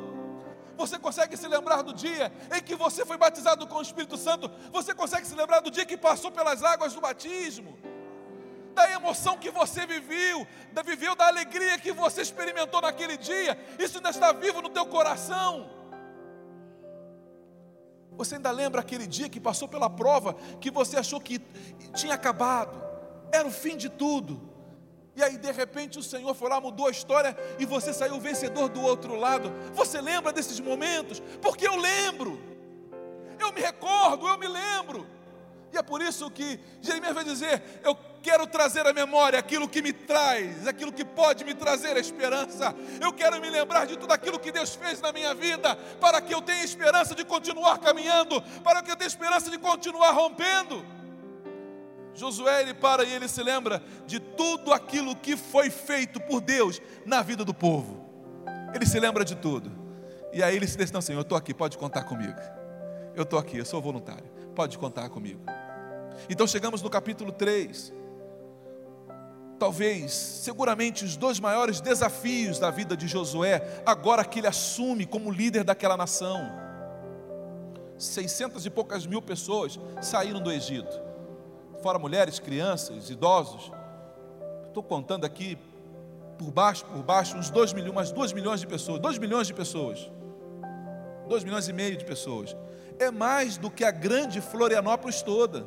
Você 0.77 0.97
consegue 0.97 1.37
se 1.37 1.47
lembrar 1.47 1.81
do 1.81 1.93
dia 1.93 2.31
em 2.55 2.61
que 2.61 2.75
você 2.75 3.05
foi 3.05 3.17
batizado 3.17 3.67
com 3.67 3.77
o 3.77 3.81
Espírito 3.81 4.17
Santo? 4.17 4.49
Você 4.71 4.93
consegue 4.93 5.25
se 5.25 5.35
lembrar 5.35 5.59
do 5.59 5.71
dia 5.71 5.85
que 5.85 5.97
passou 5.97 6.31
pelas 6.31 6.63
águas 6.63 6.93
do 6.93 7.01
batismo? 7.01 7.77
Da 8.73 8.91
emoção 8.91 9.37
que 9.37 9.51
você 9.51 9.85
viveu, 9.85 10.47
da 10.71 10.81
viveu 10.81 11.15
da 11.15 11.27
alegria 11.27 11.77
que 11.77 11.91
você 11.91 12.21
experimentou 12.21 12.81
naquele 12.81 13.17
dia. 13.17 13.57
Isso 13.79 13.97
ainda 13.97 14.09
está 14.09 14.31
vivo 14.31 14.61
no 14.61 14.69
teu 14.69 14.85
coração. 14.85 15.69
Você 18.15 18.35
ainda 18.35 18.51
lembra 18.51 18.81
aquele 18.81 19.07
dia 19.07 19.29
que 19.29 19.39
passou 19.39 19.67
pela 19.67 19.89
prova 19.89 20.35
que 20.59 20.69
você 20.69 20.97
achou 20.97 21.19
que 21.19 21.39
tinha 21.95 22.13
acabado, 22.13 22.81
era 23.31 23.47
o 23.47 23.51
fim 23.51 23.75
de 23.75 23.89
tudo. 23.89 24.53
E 25.15 25.23
aí 25.23 25.37
de 25.37 25.51
repente 25.51 25.99
o 25.99 26.03
Senhor 26.03 26.33
foi 26.33 26.49
lá, 26.49 26.59
mudou 26.59 26.87
a 26.87 26.91
história 26.91 27.37
e 27.59 27.65
você 27.65 27.93
saiu 27.93 28.19
vencedor 28.19 28.69
do 28.69 28.81
outro 28.81 29.15
lado. 29.15 29.51
Você 29.73 30.01
lembra 30.01 30.31
desses 30.31 30.59
momentos? 30.59 31.21
Porque 31.41 31.67
eu 31.67 31.75
lembro. 31.75 32.41
Eu 33.39 33.51
me 33.51 33.61
recordo, 33.61 34.27
eu 34.27 34.37
me 34.37 34.47
lembro. 34.47 35.07
E 35.71 35.77
é 35.77 35.81
por 35.81 36.01
isso 36.01 36.29
que 36.29 36.59
Jeremias 36.81 37.13
vai 37.13 37.23
dizer: 37.23 37.81
Eu 37.83 37.95
quero 38.23 38.47
trazer 38.47 38.87
à 38.87 38.93
memória 38.93 39.37
aquilo 39.37 39.67
que 39.67 39.81
me 39.81 39.91
traz, 39.91 40.65
aquilo 40.65 40.93
que 40.93 41.03
pode 41.03 41.43
me 41.43 41.53
trazer 41.53 41.97
a 41.97 41.99
esperança. 41.99 42.73
Eu 43.01 43.11
quero 43.11 43.39
me 43.41 43.49
lembrar 43.49 43.85
de 43.85 43.97
tudo 43.97 44.13
aquilo 44.13 44.39
que 44.39 44.51
Deus 44.51 44.73
fez 44.73 45.01
na 45.01 45.11
minha 45.11 45.35
vida, 45.35 45.75
para 45.99 46.21
que 46.21 46.33
eu 46.33 46.41
tenha 46.41 46.63
esperança 46.63 47.13
de 47.13 47.25
continuar 47.25 47.77
caminhando, 47.79 48.41
para 48.63 48.81
que 48.81 48.89
eu 48.89 48.95
tenha 48.95 49.09
esperança 49.09 49.51
de 49.51 49.57
continuar 49.57 50.11
rompendo. 50.11 50.85
Josué 52.15 52.61
ele 52.61 52.73
para 52.73 53.03
e 53.03 53.11
ele 53.11 53.27
se 53.27 53.43
lembra 53.43 53.83
de 54.07 54.19
tudo 54.19 54.71
aquilo 54.71 55.15
que 55.15 55.35
foi 55.35 55.69
feito 55.69 56.19
por 56.21 56.39
Deus 56.39 56.81
na 57.05 57.21
vida 57.21 57.43
do 57.43 57.53
povo. 57.53 58.09
Ele 58.73 58.85
se 58.85 58.99
lembra 58.99 59.25
de 59.25 59.35
tudo. 59.35 59.69
E 60.31 60.41
aí 60.41 60.55
ele 60.55 60.67
se 60.67 60.77
diz: 60.77 60.91
Não, 60.91 61.01
Senhor, 61.01 61.19
eu 61.19 61.23
estou 61.23 61.37
aqui, 61.37 61.53
pode 61.53 61.77
contar 61.77 62.03
comigo. 62.03 62.39
Eu 63.15 63.23
estou 63.23 63.37
aqui, 63.37 63.57
eu 63.57 63.65
sou 63.65 63.81
voluntário, 63.81 64.25
pode 64.55 64.77
contar 64.77 65.09
comigo. 65.09 65.41
Então 66.29 66.47
chegamos 66.47 66.81
no 66.81 66.89
capítulo 66.89 67.31
3. 67.31 68.02
Talvez, 69.63 70.11
seguramente, 70.11 71.05
os 71.05 71.15
dois 71.15 71.39
maiores 71.39 71.79
desafios 71.79 72.59
da 72.59 72.69
vida 72.69 72.97
de 72.97 73.07
Josué, 73.07 73.81
agora 73.85 74.25
que 74.25 74.41
ele 74.41 74.47
assume 74.47 75.05
como 75.05 75.31
líder 75.31 75.63
daquela 75.63 75.95
nação. 75.95 76.51
Seiscentas 77.97 78.65
e 78.65 78.69
poucas 78.69 79.05
mil 79.05 79.21
pessoas 79.21 79.79
saíram 80.01 80.41
do 80.41 80.51
Egito, 80.51 80.99
fora 81.81 81.97
mulheres, 81.97 82.39
crianças, 82.39 83.09
idosos. 83.09 83.71
Estou 84.67 84.83
contando 84.83 85.23
aqui 85.23 85.57
por 86.37 86.51
baixo, 86.51 86.83
por 86.83 87.01
baixo, 87.01 87.37
uns 87.37 87.49
dois 87.49 87.71
milhões, 87.71 87.93
umas 87.93 88.11
duas 88.11 88.33
milhões 88.33 88.59
de 88.59 88.67
pessoas, 88.67 88.99
dois 88.99 89.17
milhões 89.17 89.47
de 89.47 89.53
pessoas, 89.53 90.11
dois 91.29 91.41
milhões 91.45 91.69
e 91.69 91.71
meio 91.71 91.95
de 91.95 92.03
pessoas. 92.03 92.53
É 92.99 93.09
mais 93.09 93.55
do 93.55 93.71
que 93.71 93.85
a 93.85 93.91
grande 93.91 94.41
Florianópolis 94.41 95.21
toda. 95.21 95.65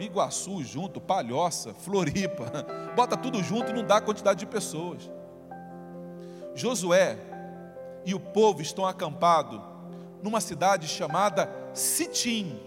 Biguaçu 0.00 0.64
junto, 0.64 0.98
Palhoça, 0.98 1.74
Floripa, 1.74 2.50
bota 2.96 3.18
tudo 3.18 3.42
junto 3.42 3.70
e 3.70 3.74
não 3.74 3.86
dá 3.86 3.98
a 3.98 4.00
quantidade 4.00 4.40
de 4.40 4.46
pessoas. 4.46 5.10
Josué 6.54 7.18
e 8.06 8.14
o 8.14 8.18
povo 8.18 8.62
estão 8.62 8.86
acampados 8.86 9.60
numa 10.22 10.40
cidade 10.40 10.88
chamada 10.88 11.52
Sitim. 11.74 12.58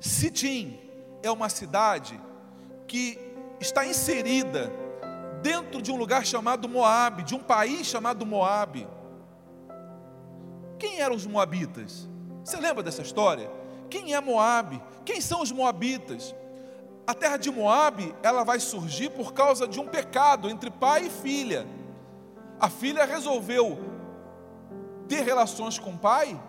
Sitim 0.00 0.76
é 1.22 1.30
uma 1.30 1.48
cidade 1.48 2.20
que 2.88 3.16
está 3.60 3.86
inserida 3.86 4.72
dentro 5.42 5.80
de 5.80 5.92
um 5.92 5.96
lugar 5.96 6.26
chamado 6.26 6.68
Moabe, 6.68 7.22
de 7.22 7.36
um 7.36 7.40
país 7.40 7.86
chamado 7.86 8.26
Moabe. 8.26 8.88
Quem 10.80 11.00
eram 11.00 11.14
os 11.14 11.26
moabitas? 11.26 12.08
Você 12.42 12.56
lembra 12.56 12.82
dessa 12.82 13.02
história? 13.02 13.48
Quem 13.88 14.14
é 14.14 14.20
Moabe? 14.20 14.82
Quem 15.04 15.20
são 15.20 15.42
os 15.42 15.52
moabitas? 15.52 16.34
A 17.06 17.14
terra 17.14 17.36
de 17.36 17.50
Moabe, 17.50 18.14
ela 18.22 18.44
vai 18.44 18.60
surgir 18.60 19.10
por 19.10 19.32
causa 19.32 19.66
de 19.66 19.80
um 19.80 19.86
pecado 19.86 20.48
entre 20.48 20.70
pai 20.70 21.06
e 21.06 21.10
filha. 21.10 21.66
A 22.60 22.68
filha 22.68 23.04
resolveu 23.04 23.78
ter 25.08 25.22
relações 25.22 25.78
com 25.78 25.90
o 25.90 25.98
pai 25.98 26.40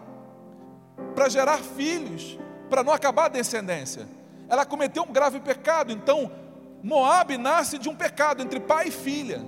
para 1.16 1.30
gerar 1.30 1.58
filhos, 1.58 2.38
para 2.70 2.84
não 2.84 2.94
acabar 2.94 3.26
a 3.26 3.30
descendência. 3.30 4.08
Ela 4.48 4.66
cometeu 4.66 5.04
um 5.04 5.12
grave 5.12 5.40
pecado, 5.40 5.92
então 5.92 6.32
Moabe 6.84 7.38
nasce 7.38 7.78
de 7.78 7.90
um 7.90 7.96
pecado 7.96 8.42
entre 8.42 8.60
pai 8.60 8.90
e 8.90 8.92
filha. 8.92 9.42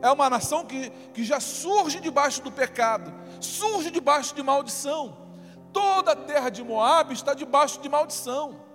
É 0.00 0.10
uma 0.10 0.30
nação 0.30 0.64
que, 0.64 0.90
que 1.12 1.24
já 1.24 1.40
surge 1.40 2.00
debaixo 2.00 2.42
do 2.42 2.52
pecado, 2.52 3.12
surge 3.40 3.90
debaixo 3.90 4.34
de 4.34 4.42
maldição. 4.42 5.16
Toda 5.72 6.12
a 6.12 6.16
terra 6.16 6.50
de 6.50 6.62
Moabe 6.62 7.14
está 7.14 7.34
debaixo 7.34 7.80
de 7.80 7.88
maldição. 7.88 8.67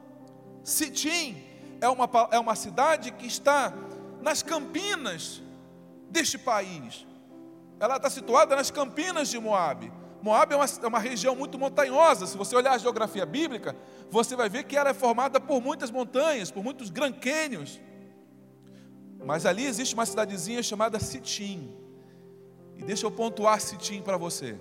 Sitim 0.64 1.36
é 1.82 1.90
uma, 1.90 2.10
é 2.32 2.40
uma 2.40 2.56
cidade 2.56 3.12
que 3.12 3.28
está 3.28 3.74
nas 4.22 4.42
campinas 4.42 5.42
deste 6.10 6.38
país. 6.38 7.06
Ela 7.80 7.98
está 7.98 8.10
situada 8.10 8.56
nas 8.56 8.72
campinas 8.72 9.28
de 9.28 9.38
Moabe. 9.38 9.92
Moabe 10.22 10.54
é 10.54 10.56
uma, 10.56 10.66
é 10.66 10.88
uma 10.88 11.00
região 11.00 11.36
muito 11.36 11.60
montanhosa. 11.60 12.26
Se 12.26 12.38
você 12.38 12.56
olhar 12.56 12.72
a 12.72 12.78
geografia 12.78 13.26
bíblica, 13.26 13.76
você 14.10 14.38
vai 14.38 14.48
ver 14.48 14.64
que 14.64 14.78
ela 14.78 14.92
é 14.92 14.94
formada 14.94 15.38
por 15.38 15.62
muitas 15.62 15.92
montanhas, 15.92 16.50
por 16.50 16.64
muitos 16.64 16.90
Grand 16.90 17.16
Mas 19.26 19.46
ali 19.46 19.66
existe 19.66 19.94
uma 19.94 20.06
cidadezinha 20.06 20.64
chamada 20.64 20.98
Sitim. 20.98 21.76
E 22.78 22.84
deixa 22.84 23.06
eu 23.06 23.12
pontuar 23.12 23.60
Sitim 23.60 24.02
para 24.02 24.16
você. 24.16 24.58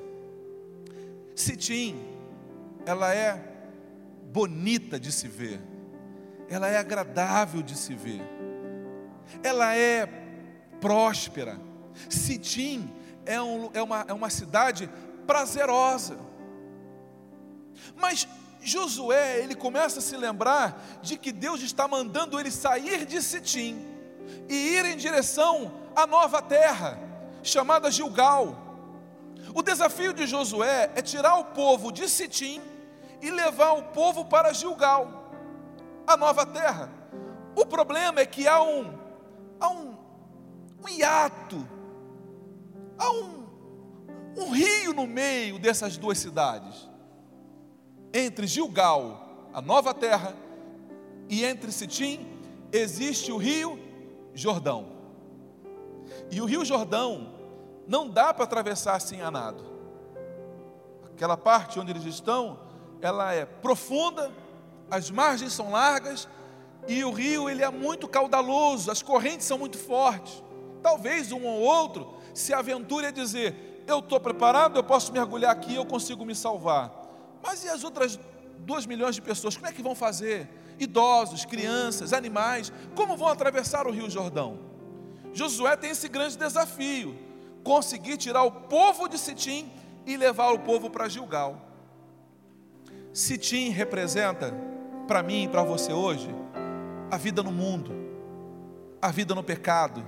Sitim, 1.36 1.96
ela 2.84 3.14
é 3.14 3.40
bonita 4.32 4.98
de 4.98 5.12
se 5.12 5.28
ver 5.28 5.71
ela 6.52 6.68
é 6.68 6.76
agradável 6.76 7.62
de 7.62 7.74
se 7.74 7.94
ver, 7.94 8.20
ela 9.42 9.74
é 9.74 10.06
próspera. 10.82 11.58
Sitim 12.10 12.92
é, 13.24 13.40
um, 13.40 13.70
é, 13.72 13.82
uma, 13.82 14.04
é 14.06 14.12
uma 14.12 14.28
cidade 14.28 14.90
prazerosa. 15.26 16.18
Mas 17.96 18.28
Josué, 18.60 19.38
ele 19.38 19.54
começa 19.54 20.00
a 20.00 20.02
se 20.02 20.14
lembrar 20.14 21.00
de 21.00 21.16
que 21.16 21.32
Deus 21.32 21.62
está 21.62 21.88
mandando 21.88 22.38
ele 22.38 22.50
sair 22.50 23.06
de 23.06 23.22
Sitim 23.22 23.82
e 24.46 24.76
ir 24.76 24.84
em 24.84 24.96
direção 24.98 25.72
à 25.96 26.06
nova 26.06 26.42
terra, 26.42 26.98
chamada 27.42 27.90
Gilgal. 27.90 28.58
O 29.54 29.62
desafio 29.62 30.12
de 30.12 30.26
Josué 30.26 30.90
é 30.94 31.00
tirar 31.00 31.38
o 31.38 31.46
povo 31.46 31.90
de 31.90 32.06
Sitim 32.10 32.60
e 33.22 33.30
levar 33.30 33.72
o 33.72 33.84
povo 33.84 34.26
para 34.26 34.52
Gilgal 34.52 35.21
a 36.06 36.16
nova 36.16 36.44
terra. 36.46 36.90
O 37.54 37.66
problema 37.66 38.20
é 38.20 38.26
que 38.26 38.46
há 38.48 38.62
um, 38.62 38.98
há 39.60 39.68
um 39.68 40.02
um 40.84 40.88
hiato, 40.88 41.66
há 42.98 43.10
um, 43.10 43.46
um 44.36 44.50
rio 44.50 44.92
no 44.92 45.06
meio 45.06 45.58
dessas 45.58 45.96
duas 45.96 46.18
cidades, 46.18 46.88
entre 48.12 48.46
Gilgal, 48.46 49.48
a 49.54 49.62
nova 49.62 49.94
terra, 49.94 50.34
e 51.28 51.44
entre 51.44 51.70
Sitim 51.70 52.26
existe 52.72 53.30
o 53.30 53.36
rio 53.36 53.78
Jordão. 54.34 54.88
E 56.30 56.40
o 56.40 56.44
rio 56.44 56.64
Jordão 56.64 57.32
não 57.86 58.08
dá 58.08 58.34
para 58.34 58.44
atravessar 58.44 58.96
assim 58.96 59.20
a 59.20 59.30
nado. 59.30 59.64
Aquela 61.14 61.36
parte 61.36 61.78
onde 61.78 61.92
eles 61.92 62.04
estão, 62.04 62.58
ela 63.00 63.32
é 63.32 63.46
profunda, 63.46 64.32
as 64.92 65.10
margens 65.10 65.54
são 65.54 65.70
largas 65.70 66.28
e 66.86 67.02
o 67.02 67.10
rio 67.10 67.48
ele 67.48 67.62
é 67.62 67.70
muito 67.70 68.06
caudaloso, 68.06 68.90
as 68.90 69.00
correntes 69.00 69.46
são 69.46 69.56
muito 69.56 69.78
fortes. 69.78 70.42
Talvez 70.82 71.32
um 71.32 71.42
ou 71.46 71.60
outro 71.60 72.12
se 72.34 72.52
aventure 72.52 73.06
a 73.06 73.10
dizer: 73.10 73.82
Eu 73.86 74.00
estou 74.00 74.20
preparado, 74.20 74.78
eu 74.78 74.84
posso 74.84 75.10
mergulhar 75.10 75.50
aqui, 75.50 75.74
eu 75.74 75.86
consigo 75.86 76.26
me 76.26 76.34
salvar. 76.34 76.92
Mas 77.42 77.64
e 77.64 77.70
as 77.70 77.82
outras 77.82 78.20
duas 78.58 78.84
milhões 78.84 79.14
de 79.14 79.22
pessoas, 79.22 79.56
como 79.56 79.66
é 79.66 79.72
que 79.72 79.82
vão 79.82 79.94
fazer? 79.94 80.46
Idosos, 80.78 81.46
crianças, 81.46 82.12
animais, 82.12 82.70
como 82.94 83.16
vão 83.16 83.28
atravessar 83.28 83.86
o 83.86 83.90
rio 83.90 84.10
Jordão? 84.10 84.58
Josué 85.32 85.74
tem 85.74 85.92
esse 85.92 86.06
grande 86.06 86.36
desafio: 86.36 87.18
conseguir 87.64 88.18
tirar 88.18 88.42
o 88.42 88.50
povo 88.52 89.08
de 89.08 89.16
Sitim 89.16 89.72
e 90.04 90.18
levar 90.18 90.52
o 90.52 90.58
povo 90.58 90.90
para 90.90 91.08
Gilgal. 91.08 91.56
Sitim 93.14 93.70
representa 93.70 94.71
para 95.06 95.22
mim 95.22 95.44
e 95.44 95.48
para 95.48 95.62
você 95.62 95.92
hoje 95.92 96.28
a 97.10 97.16
vida 97.16 97.42
no 97.42 97.52
mundo, 97.52 97.92
a 99.00 99.10
vida 99.10 99.34
no 99.34 99.42
pecado, 99.42 100.02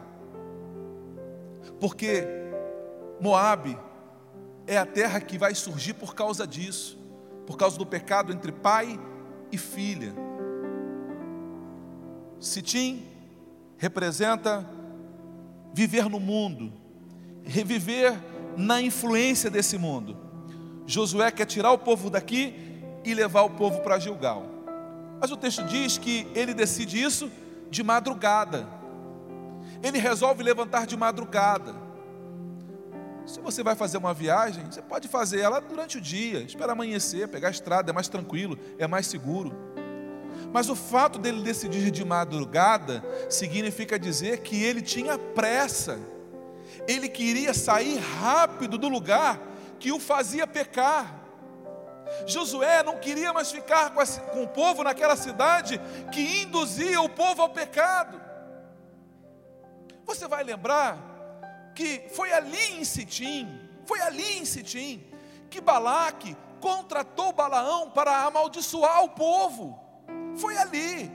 porque 1.79 2.27
Moabe 3.21 3.79
é 4.67 4.77
a 4.77 4.87
terra 4.87 5.21
que 5.21 5.37
vai 5.37 5.55
surgir 5.55 5.95
por 5.95 6.15
causa 6.15 6.47
disso, 6.47 6.99
por 7.47 7.57
causa 7.57 7.77
do 7.77 7.85
pecado 7.85 8.33
entre 8.33 8.53
pai 8.53 8.99
e 9.53 9.59
filha. 9.59 10.15
Sitim 12.41 13.03
representa 13.77 14.67
viver 15.73 16.09
no 16.09 16.21
mundo, 16.21 16.73
reviver 17.43 18.19
na 18.57 18.81
influência 18.81 19.51
desse 19.51 19.77
mundo. 19.77 20.17
Josué 20.87 21.31
quer 21.31 21.47
tirar 21.47 21.73
o 21.73 21.79
povo 21.79 22.09
daqui 22.09 22.55
e 23.05 23.15
levar 23.15 23.43
o 23.43 23.51
povo 23.51 23.81
para 23.81 23.99
Gilgal. 23.99 24.54
Mas 25.21 25.31
o 25.31 25.37
texto 25.37 25.65
diz 25.65 25.99
que 25.99 26.27
ele 26.35 26.53
decide 26.53 27.03
isso 27.03 27.31
de 27.71 27.83
madrugada. 27.83 28.67
Ele 29.83 29.99
resolve 29.99 30.43
levantar 30.43 30.87
de 30.87 30.97
madrugada. 30.97 31.75
Se 33.27 33.41
você 33.41 33.63
vai 33.63 33.75
fazer 33.75 33.97
uma 33.97 34.13
viagem, 34.13 34.65
você 34.67 34.83
pode 34.83 35.09
fazer 35.09 35.41
ela 35.41 35.61
durante 35.61 35.97
o 35.97 36.01
dia, 36.01 36.41
espera 36.41 36.73
amanhecer, 36.73 37.29
pegar 37.29 37.49
a 37.49 37.51
estrada, 37.51 37.91
é 37.91 37.93
mais 37.93 38.09
tranquilo, 38.09 38.59
é 38.79 38.87
mais 38.87 39.07
seguro. 39.07 39.55
Mas 40.53 40.69
o 40.69 40.77
fato 40.77 41.19
dele 41.19 41.43
decidir 41.43 41.91
de 41.91 42.05
madrugada 42.05 43.03
significa 43.31 43.99
dizer 43.99 44.41
que 44.41 44.63
ele 44.63 44.83
tinha 44.83 45.19
pressa. 45.19 45.99
Ele 46.87 47.09
queria 47.09 47.55
sair 47.55 47.99
rápido 48.21 48.77
do 48.77 48.89
lugar 48.89 49.41
que 49.79 49.91
o 49.91 49.99
fazia 49.99 50.47
pecar. 50.47 51.24
Josué 52.27 52.83
não 52.83 52.99
queria 52.99 53.33
mais 53.33 53.51
ficar 53.51 53.91
com, 53.91 54.01
esse, 54.01 54.21
com 54.21 54.43
o 54.43 54.49
povo 54.49 54.83
naquela 54.83 55.17
cidade 55.17 55.81
que 56.13 56.43
induzia 56.43 57.01
o 57.01 57.09
povo 57.09 57.43
ao 57.43 57.51
pecado. 57.51 58.21
Você 60.05 60.29
vai 60.29 60.45
lembrar 60.45 60.99
que 61.75 62.09
foi 62.15 62.33
ali 62.33 62.79
em 62.79 62.85
Sitim, 62.85 63.61
foi 63.85 64.01
ali 64.01 64.39
em 64.39 64.45
Sitim, 64.45 65.05
que 65.51 65.61
Balaque 65.61 66.37
contratou 66.61 67.33
Balaão 67.33 67.91
para 67.91 68.25
amaldiçoar 68.25 69.05
o 69.05 69.11
povo. 69.11 69.79
Foi 70.37 70.57
ali. 70.57 71.11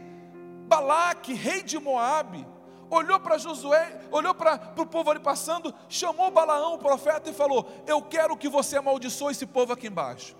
Balaque, 0.67 1.33
rei 1.33 1.63
de 1.63 1.79
Moabe, 1.79 2.45
olhou 2.91 3.19
para 3.19 3.39
Josué, 3.39 3.99
olhou 4.11 4.35
para 4.35 4.73
o 4.77 4.85
povo 4.85 5.09
ali 5.09 5.19
passando, 5.19 5.73
chamou 5.87 6.29
Balaão, 6.29 6.75
o 6.75 6.77
profeta, 6.77 7.29
e 7.29 7.33
falou: 7.33 7.67
Eu 7.87 8.03
quero 8.03 8.37
que 8.37 8.47
você 8.47 8.77
amaldiçoe 8.77 9.31
esse 9.31 9.47
povo 9.47 9.73
aqui 9.73 9.87
embaixo 9.87 10.35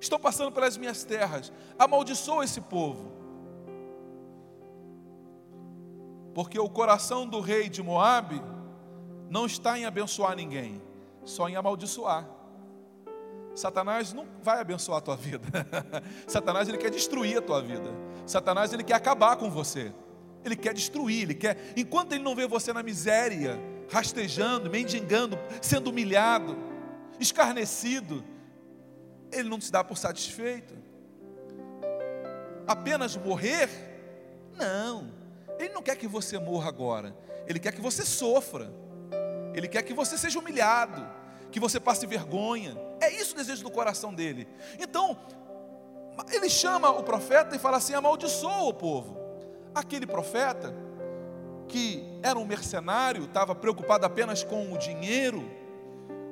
estão 0.00 0.18
passando 0.18 0.52
pelas 0.52 0.76
minhas 0.76 1.04
terras, 1.04 1.52
amaldiçoa 1.78 2.44
esse 2.44 2.60
povo. 2.60 3.12
Porque 6.34 6.58
o 6.58 6.68
coração 6.68 7.26
do 7.26 7.40
rei 7.40 7.68
de 7.68 7.82
Moabe 7.82 8.42
não 9.30 9.46
está 9.46 9.78
em 9.78 9.86
abençoar 9.86 10.36
ninguém, 10.36 10.82
só 11.24 11.48
em 11.48 11.56
amaldiçoar. 11.56 12.28
Satanás 13.54 14.12
não 14.12 14.26
vai 14.42 14.60
abençoar 14.60 14.98
a 14.98 15.00
tua 15.00 15.16
vida. 15.16 15.48
Satanás 16.28 16.68
ele 16.68 16.76
quer 16.76 16.90
destruir 16.90 17.38
a 17.38 17.42
tua 17.42 17.62
vida. 17.62 17.90
Satanás 18.26 18.72
ele 18.72 18.84
quer 18.84 18.94
acabar 18.94 19.36
com 19.36 19.50
você. 19.50 19.92
Ele 20.44 20.54
quer 20.54 20.74
destruir, 20.74 21.22
ele 21.22 21.34
quer, 21.34 21.72
enquanto 21.76 22.12
ele 22.12 22.22
não 22.22 22.36
vê 22.36 22.46
você 22.46 22.72
na 22.72 22.82
miséria, 22.82 23.58
rastejando, 23.90 24.70
mendigando, 24.70 25.36
sendo 25.60 25.90
humilhado, 25.90 26.56
escarnecido, 27.18 28.22
ele 29.32 29.48
não 29.48 29.60
se 29.60 29.70
dá 29.70 29.82
por 29.82 29.96
satisfeito. 29.96 30.74
Apenas 32.66 33.16
morrer? 33.16 33.68
Não. 34.54 35.12
Ele 35.58 35.72
não 35.72 35.82
quer 35.82 35.96
que 35.96 36.08
você 36.08 36.38
morra 36.38 36.68
agora. 36.68 37.16
Ele 37.46 37.58
quer 37.58 37.72
que 37.72 37.80
você 37.80 38.04
sofra. 38.04 38.72
Ele 39.54 39.68
quer 39.68 39.82
que 39.82 39.94
você 39.94 40.18
seja 40.18 40.38
humilhado, 40.38 41.06
que 41.50 41.60
você 41.60 41.80
passe 41.80 42.06
vergonha. 42.06 42.76
É 43.00 43.10
isso 43.10 43.32
o 43.32 43.36
desejo 43.36 43.62
do 43.62 43.70
coração 43.70 44.12
dele. 44.12 44.46
Então, 44.78 45.18
ele 46.32 46.48
chama 46.48 46.90
o 46.90 47.02
profeta 47.02 47.56
e 47.56 47.58
fala 47.58 47.78
assim: 47.78 47.94
amaldiçoa 47.94 48.68
o 48.68 48.74
povo. 48.74 49.16
Aquele 49.74 50.06
profeta, 50.06 50.74
que 51.68 52.18
era 52.22 52.38
um 52.38 52.44
mercenário, 52.44 53.24
estava 53.24 53.54
preocupado 53.54 54.04
apenas 54.04 54.42
com 54.42 54.72
o 54.72 54.78
dinheiro, 54.78 55.48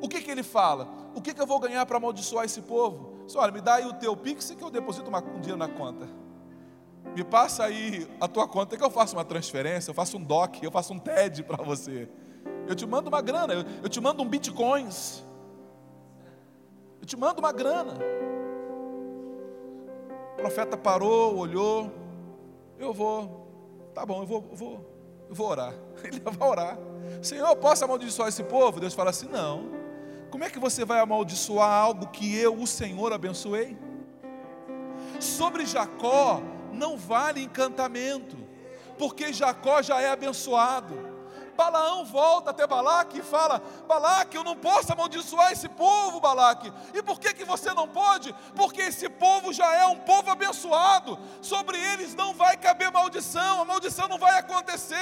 o 0.04 0.08
que, 0.08 0.20
que 0.20 0.30
ele 0.30 0.42
fala? 0.42 0.86
O 1.14 1.22
que, 1.22 1.32
que 1.32 1.40
eu 1.40 1.46
vou 1.46 1.58
ganhar 1.58 1.86
para 1.86 1.96
amaldiçoar 1.96 2.44
esse 2.44 2.60
povo? 2.60 3.14
Só, 3.26 3.40
olha, 3.40 3.50
me 3.50 3.62
dá 3.62 3.76
aí 3.76 3.86
o 3.86 3.94
teu 3.94 4.14
pix 4.14 4.50
que 4.50 4.62
eu 4.62 4.68
deposito 4.68 5.08
uma, 5.08 5.18
um 5.18 5.40
dinheiro 5.40 5.56
na 5.56 5.66
conta. 5.66 6.06
Me 7.16 7.24
passa 7.24 7.64
aí 7.64 8.06
a 8.20 8.28
tua 8.28 8.46
conta 8.46 8.76
que 8.76 8.84
eu 8.84 8.90
faço 8.90 9.16
uma 9.16 9.24
transferência, 9.24 9.88
eu 9.90 9.94
faço 9.94 10.18
um 10.18 10.22
DOC, 10.22 10.62
eu 10.62 10.70
faço 10.70 10.92
um 10.92 10.98
TED 10.98 11.42
para 11.44 11.64
você. 11.64 12.06
Eu 12.68 12.74
te 12.74 12.84
mando 12.84 13.08
uma 13.08 13.22
grana, 13.22 13.54
eu, 13.54 13.64
eu 13.82 13.88
te 13.88 13.98
mando 13.98 14.22
um 14.22 14.28
bitcoins. 14.28 15.24
Eu 17.00 17.06
te 17.06 17.16
mando 17.16 17.40
uma 17.40 17.52
grana. 17.52 17.94
O 20.34 20.36
profeta 20.36 20.76
parou, 20.76 21.34
olhou. 21.34 21.90
Eu 22.78 22.92
vou, 22.92 23.48
tá 23.94 24.04
bom, 24.04 24.20
eu 24.20 24.26
vou, 24.26 24.44
eu 24.50 24.56
vou, 24.56 25.26
eu 25.30 25.34
vou 25.34 25.48
orar. 25.48 25.72
Ele 26.04 26.20
vai 26.20 26.46
orar. 26.46 26.78
Senhor, 27.22 27.56
posso 27.56 27.82
amaldiçoar 27.86 28.28
esse 28.28 28.44
povo? 28.44 28.80
Deus 28.80 28.92
fala 28.92 29.08
assim: 29.08 29.28
não. 29.28 29.83
Como 30.34 30.42
é 30.42 30.50
que 30.50 30.58
você 30.58 30.84
vai 30.84 30.98
amaldiçoar 30.98 31.70
algo 31.70 32.08
que 32.08 32.36
eu, 32.36 32.60
o 32.60 32.66
Senhor, 32.66 33.12
abençoei? 33.12 33.78
Sobre 35.20 35.64
Jacó 35.64 36.42
não 36.72 36.96
vale 36.96 37.40
encantamento, 37.40 38.36
porque 38.98 39.32
Jacó 39.32 39.80
já 39.80 40.00
é 40.00 40.10
abençoado. 40.10 41.14
Balaão 41.56 42.04
volta 42.04 42.50
até 42.50 42.66
Balaque 42.66 43.20
e 43.20 43.22
fala: 43.22 43.62
Balaque, 43.86 44.36
eu 44.36 44.42
não 44.42 44.56
posso 44.56 44.92
amaldiçoar 44.92 45.52
esse 45.52 45.68
povo, 45.68 46.18
Balaque. 46.18 46.72
E 46.92 47.00
por 47.00 47.20
que, 47.20 47.32
que 47.32 47.44
você 47.44 47.72
não 47.72 47.86
pode? 47.86 48.34
Porque 48.56 48.82
esse 48.82 49.08
povo 49.08 49.52
já 49.52 49.72
é 49.72 49.86
um 49.86 50.00
povo 50.00 50.28
abençoado. 50.30 51.16
Sobre 51.40 51.78
eles 51.78 52.12
não 52.16 52.34
vai 52.34 52.56
caber 52.56 52.90
maldição, 52.90 53.62
a 53.62 53.64
maldição 53.64 54.08
não 54.08 54.18
vai 54.18 54.36
acontecer. 54.36 54.96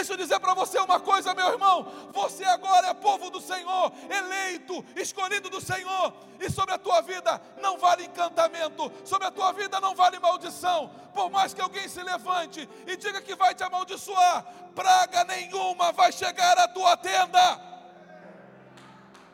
Deixa 0.00 0.14
eu 0.14 0.16
dizer 0.16 0.40
para 0.40 0.54
você 0.54 0.78
uma 0.78 0.98
coisa, 0.98 1.34
meu 1.34 1.46
irmão. 1.48 1.86
Você 2.14 2.42
agora 2.42 2.86
é 2.86 2.94
povo 2.94 3.28
do 3.28 3.38
Senhor, 3.38 3.92
eleito, 4.08 4.82
escolhido 4.96 5.50
do 5.50 5.60
Senhor. 5.60 6.14
E 6.40 6.50
sobre 6.50 6.74
a 6.74 6.78
tua 6.78 7.02
vida 7.02 7.38
não 7.60 7.76
vale 7.76 8.06
encantamento, 8.06 8.90
sobre 9.04 9.26
a 9.26 9.30
tua 9.30 9.52
vida 9.52 9.78
não 9.78 9.94
vale 9.94 10.18
maldição. 10.18 10.90
Por 11.12 11.28
mais 11.28 11.52
que 11.52 11.60
alguém 11.60 11.86
se 11.86 12.02
levante 12.02 12.66
e 12.86 12.96
diga 12.96 13.20
que 13.20 13.36
vai 13.36 13.54
te 13.54 13.62
amaldiçoar, 13.62 14.42
praga 14.74 15.22
nenhuma 15.24 15.92
vai 15.92 16.10
chegar 16.10 16.58
à 16.58 16.66
tua 16.66 16.96
tenda. 16.96 17.60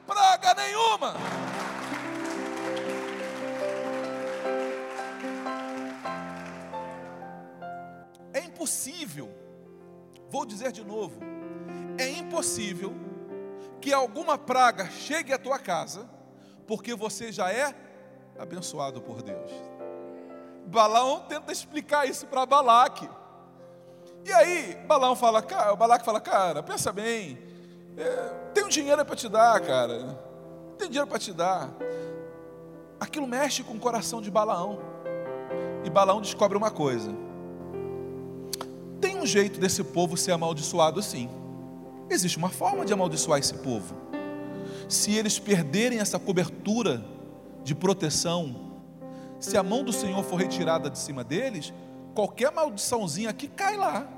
Praga 0.04 0.52
nenhuma. 0.54 1.14
É 8.34 8.40
impossível, 8.40 9.45
vou 10.30 10.44
dizer 10.44 10.72
de 10.72 10.84
novo, 10.84 11.20
é 11.98 12.08
impossível 12.08 12.94
que 13.80 13.92
alguma 13.92 14.36
praga 14.36 14.90
chegue 14.90 15.32
à 15.32 15.38
tua 15.38 15.58
casa, 15.58 16.08
porque 16.66 16.94
você 16.94 17.30
já 17.30 17.50
é 17.52 17.74
abençoado 18.38 19.00
por 19.00 19.22
Deus. 19.22 19.52
Balaão 20.66 21.20
tenta 21.20 21.52
explicar 21.52 22.08
isso 22.08 22.26
para 22.26 22.44
Balaque. 22.44 23.08
E 24.24 24.32
aí, 24.32 24.74
Balaão 24.86 25.14
fala, 25.14 25.40
cara, 25.40 25.76
Balaque 25.76 26.04
fala, 26.04 26.20
cara, 26.20 26.62
pensa 26.62 26.92
bem, 26.92 27.38
é, 27.96 28.34
tem 28.52 28.66
dinheiro 28.68 29.04
para 29.04 29.14
te 29.14 29.28
dar, 29.28 29.60
cara, 29.60 30.18
tem 30.76 30.88
dinheiro 30.88 31.06
para 31.06 31.18
te 31.18 31.32
dar. 31.32 31.70
Aquilo 32.98 33.26
mexe 33.26 33.62
com 33.62 33.74
o 33.74 33.80
coração 33.80 34.20
de 34.20 34.30
Balaão. 34.30 34.78
E 35.84 35.90
Balaão 35.90 36.20
descobre 36.20 36.58
uma 36.58 36.70
coisa: 36.70 37.12
jeito 39.26 39.60
desse 39.60 39.82
povo 39.82 40.16
ser 40.16 40.32
amaldiçoado 40.32 41.02
sim. 41.02 41.28
Existe 42.08 42.38
uma 42.38 42.48
forma 42.48 42.84
de 42.84 42.92
amaldiçoar 42.92 43.38
esse 43.38 43.54
povo. 43.54 43.94
Se 44.88 45.12
eles 45.14 45.38
perderem 45.38 45.98
essa 45.98 46.18
cobertura 46.18 47.04
de 47.64 47.74
proteção, 47.74 48.54
se 49.40 49.56
a 49.56 49.62
mão 49.62 49.82
do 49.82 49.92
Senhor 49.92 50.22
for 50.22 50.36
retirada 50.36 50.88
de 50.88 50.98
cima 50.98 51.24
deles, 51.24 51.72
qualquer 52.14 52.52
maldiçãozinha 52.52 53.30
aqui 53.30 53.48
cai 53.48 53.76
lá. 53.76 54.08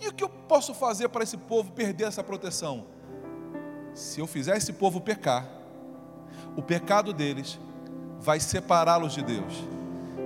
E 0.00 0.08
o 0.08 0.12
que 0.12 0.22
eu 0.22 0.28
posso 0.28 0.74
fazer 0.74 1.08
para 1.08 1.22
esse 1.22 1.36
povo 1.36 1.72
perder 1.72 2.04
essa 2.04 2.22
proteção? 2.22 2.86
Se 3.94 4.20
eu 4.20 4.26
fizer 4.26 4.56
esse 4.56 4.72
povo 4.72 5.00
pecar, 5.00 5.48
o 6.56 6.62
pecado 6.62 7.12
deles 7.12 7.58
vai 8.20 8.38
separá-los 8.38 9.14
de 9.14 9.22
Deus. 9.22 9.52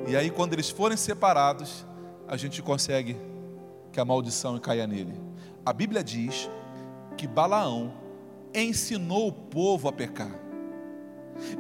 E 0.06 0.16
aí, 0.16 0.30
quando 0.30 0.52
eles 0.52 0.68
forem 0.68 0.96
separados, 0.96 1.84
a 2.28 2.36
gente 2.36 2.60
consegue 2.60 3.16
que 3.94 4.00
a 4.00 4.04
maldição 4.04 4.59
caia 4.59 4.88
nele. 4.88 5.14
A 5.64 5.72
Bíblia 5.72 6.02
diz 6.02 6.50
que 7.16 7.28
Balaão 7.28 7.94
ensinou 8.52 9.28
o 9.28 9.33
povo 9.33 9.88
a 9.88 9.92
pecar. 9.92 10.35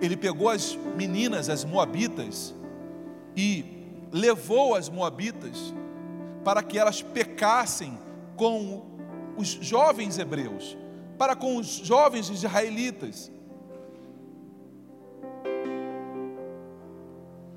Ele 0.02 0.16
pegou 0.16 0.48
as 0.48 0.74
meninas, 0.96 1.48
as 1.48 1.64
moabitas, 1.64 2.52
e 3.36 3.64
levou 4.10 4.74
as 4.74 4.88
moabitas 4.88 5.72
para 6.44 6.60
que 6.60 6.76
elas 6.76 7.02
pecassem 7.02 7.96
com 8.36 8.82
os 9.36 9.48
jovens 9.48 10.18
hebreus, 10.18 10.76
para 11.16 11.36
com 11.36 11.56
os 11.56 11.68
jovens 11.68 12.30
israelitas. 12.30 13.30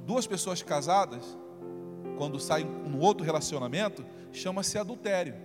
Duas 0.06 0.28
pessoas 0.28 0.62
casadas, 0.62 1.36
quando 2.18 2.40
saem 2.40 2.66
no 2.66 3.00
outro 3.00 3.24
relacionamento, 3.24 4.06
chama-se 4.32 4.78
adultério. 4.78 5.36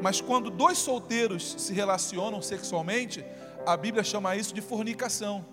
Mas 0.00 0.20
quando 0.20 0.50
dois 0.50 0.78
solteiros 0.78 1.54
se 1.58 1.72
relacionam 1.72 2.40
sexualmente, 2.42 3.24
a 3.66 3.76
Bíblia 3.76 4.02
chama 4.02 4.36
isso 4.36 4.54
de 4.54 4.60
fornicação. 4.60 5.44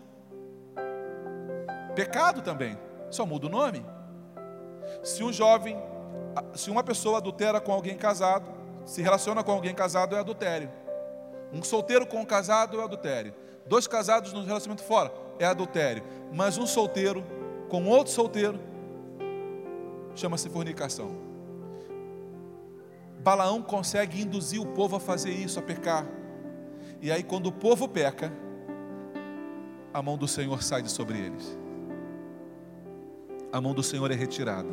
Pecado 1.96 2.42
também, 2.42 2.78
só 3.10 3.26
muda 3.26 3.48
o 3.48 3.50
nome. 3.50 3.86
Se 5.04 5.24
um 5.24 5.32
jovem, 5.32 5.78
se 6.56 6.70
uma 6.70 6.84
pessoa 6.84 7.18
adultera 7.18 7.60
com 7.60 7.72
alguém 7.72 7.98
casado, 7.98 8.50
se 8.86 9.02
relaciona 9.02 9.44
com 9.44 9.52
alguém 9.52 9.76
casado, 9.76 10.16
é 10.16 10.20
adultério. 10.20 10.72
Um 11.54 11.62
solteiro 11.64 12.06
com 12.06 12.22
um 12.22 12.26
casado 12.26 12.80
é 12.80 12.84
adultério. 12.84 13.34
Dois 13.66 13.88
casados 13.88 14.34
no 14.34 14.44
relacionamento 14.44 14.84
fora 14.84 15.12
é 15.38 15.46
adultério. 15.46 16.04
Mas 16.34 16.58
um 16.58 16.66
solteiro 16.66 17.24
com 17.70 17.86
outro 17.88 18.12
solteiro 18.12 18.60
chama-se 20.16 20.50
fornicação. 20.50 21.16
Balaão 23.24 23.62
consegue 23.62 24.22
induzir 24.22 24.60
o 24.60 24.66
povo 24.66 24.96
a 24.96 25.00
fazer 25.00 25.32
isso, 25.32 25.60
a 25.60 25.62
pecar. 25.62 26.06
E 27.02 27.12
aí, 27.12 27.24
quando 27.24 27.48
o 27.48 27.52
povo 27.52 27.88
peca, 27.88 28.32
a 29.94 30.02
mão 30.02 30.18
do 30.18 30.28
Senhor 30.28 30.62
sai 30.64 30.82
de 30.82 30.90
sobre 30.90 31.18
eles. 31.18 31.58
A 33.52 33.60
mão 33.60 33.74
do 33.74 33.84
Senhor 33.84 34.10
é 34.12 34.16
retirada. 34.16 34.70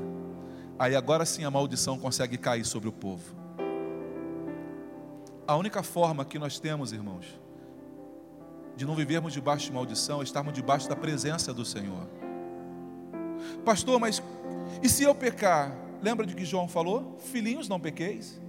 Aí 0.78 0.94
agora 0.94 1.26
sim 1.26 1.44
a 1.44 1.50
maldição 1.50 1.98
consegue 1.98 2.38
cair 2.38 2.64
sobre 2.64 2.88
o 2.88 2.92
povo. 2.92 3.36
A 5.46 5.56
única 5.56 5.82
forma 5.82 6.24
que 6.24 6.38
nós 6.38 6.60
temos, 6.60 6.92
irmãos, 6.92 7.38
de 8.76 8.86
não 8.86 8.94
vivermos 8.94 9.32
debaixo 9.32 9.66
de 9.66 9.72
maldição 9.72 10.20
é 10.20 10.24
estarmos 10.24 10.54
debaixo 10.54 10.88
da 10.88 10.94
presença 10.94 11.52
do 11.52 11.64
Senhor. 11.64 12.06
Pastor, 13.64 13.98
mas 13.98 14.22
e 14.82 14.88
se 14.88 15.02
eu 15.02 15.14
pecar? 15.14 15.76
Lembra 16.00 16.24
de 16.24 16.34
que 16.34 16.44
João 16.44 16.68
falou? 16.68 17.16
Filhinhos, 17.18 17.68
não 17.68 17.80
pequeis. 17.80 18.40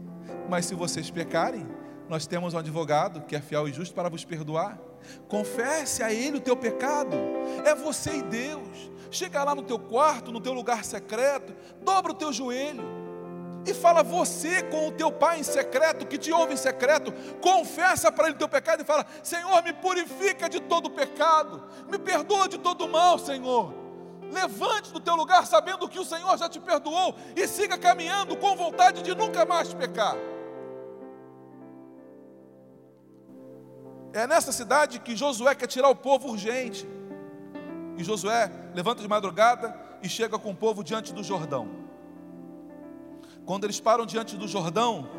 Mas 0.47 0.65
se 0.65 0.75
vocês 0.75 1.09
pecarem, 1.09 1.67
nós 2.07 2.27
temos 2.27 2.53
um 2.53 2.57
advogado 2.57 3.21
que 3.21 3.35
é 3.35 3.41
fiel 3.41 3.67
e 3.67 3.73
justo 3.73 3.93
para 3.93 4.09
vos 4.09 4.23
perdoar. 4.23 4.79
Confesse 5.27 6.03
a 6.03 6.13
ele 6.13 6.37
o 6.37 6.41
teu 6.41 6.55
pecado. 6.55 7.15
É 7.65 7.73
você 7.73 8.17
e 8.17 8.21
Deus. 8.23 8.91
Chega 9.09 9.43
lá 9.43 9.55
no 9.55 9.63
teu 9.63 9.79
quarto, 9.79 10.31
no 10.31 10.39
teu 10.39 10.53
lugar 10.53 10.83
secreto, 10.83 11.53
dobra 11.83 12.11
o 12.11 12.15
teu 12.15 12.31
joelho 12.31 12.99
e 13.65 13.73
fala 13.73 14.03
você 14.03 14.61
com 14.63 14.87
o 14.87 14.91
teu 14.91 15.11
pai 15.11 15.39
em 15.39 15.43
secreto, 15.43 16.05
que 16.05 16.17
te 16.17 16.31
ouve 16.31 16.53
em 16.53 16.57
secreto, 16.57 17.11
confessa 17.41 18.11
para 18.11 18.27
ele 18.27 18.35
o 18.35 18.39
teu 18.39 18.49
pecado 18.49 18.81
e 18.81 18.85
fala: 18.85 19.05
Senhor, 19.23 19.63
me 19.63 19.73
purifica 19.73 20.49
de 20.49 20.59
todo 20.59 20.89
pecado, 20.89 21.63
me 21.89 21.97
perdoa 21.97 22.47
de 22.47 22.57
todo 22.57 22.87
mal, 22.87 23.19
Senhor. 23.19 23.73
Levante 24.31 24.91
do 24.91 24.99
teu 24.99 25.15
lugar 25.15 25.45
sabendo 25.45 25.87
que 25.89 25.99
o 25.99 26.05
Senhor 26.05 26.37
já 26.37 26.47
te 26.47 26.59
perdoou 26.59 27.15
e 27.35 27.47
siga 27.47 27.77
caminhando 27.77 28.35
com 28.37 28.55
vontade 28.55 29.01
de 29.01 29.15
nunca 29.15 29.45
mais 29.45 29.73
pecar. 29.73 30.15
É 34.13 34.25
nessa 34.25 34.51
cidade 34.51 34.99
que 34.99 35.15
Josué 35.15 35.53
quer 35.55 35.67
tirar 35.67 35.89
o 35.89 35.95
povo 35.95 36.29
urgente. 36.29 36.87
E 37.97 38.03
Josué 38.03 38.51
levanta 38.73 39.01
de 39.01 39.07
madrugada 39.07 39.75
e 40.01 40.09
chega 40.09 40.39
com 40.39 40.51
o 40.51 40.55
povo 40.55 40.83
diante 40.83 41.13
do 41.13 41.23
Jordão. 41.23 41.67
Quando 43.45 43.63
eles 43.65 43.79
param 43.79 44.05
diante 44.05 44.35
do 44.35 44.47
Jordão, 44.47 45.09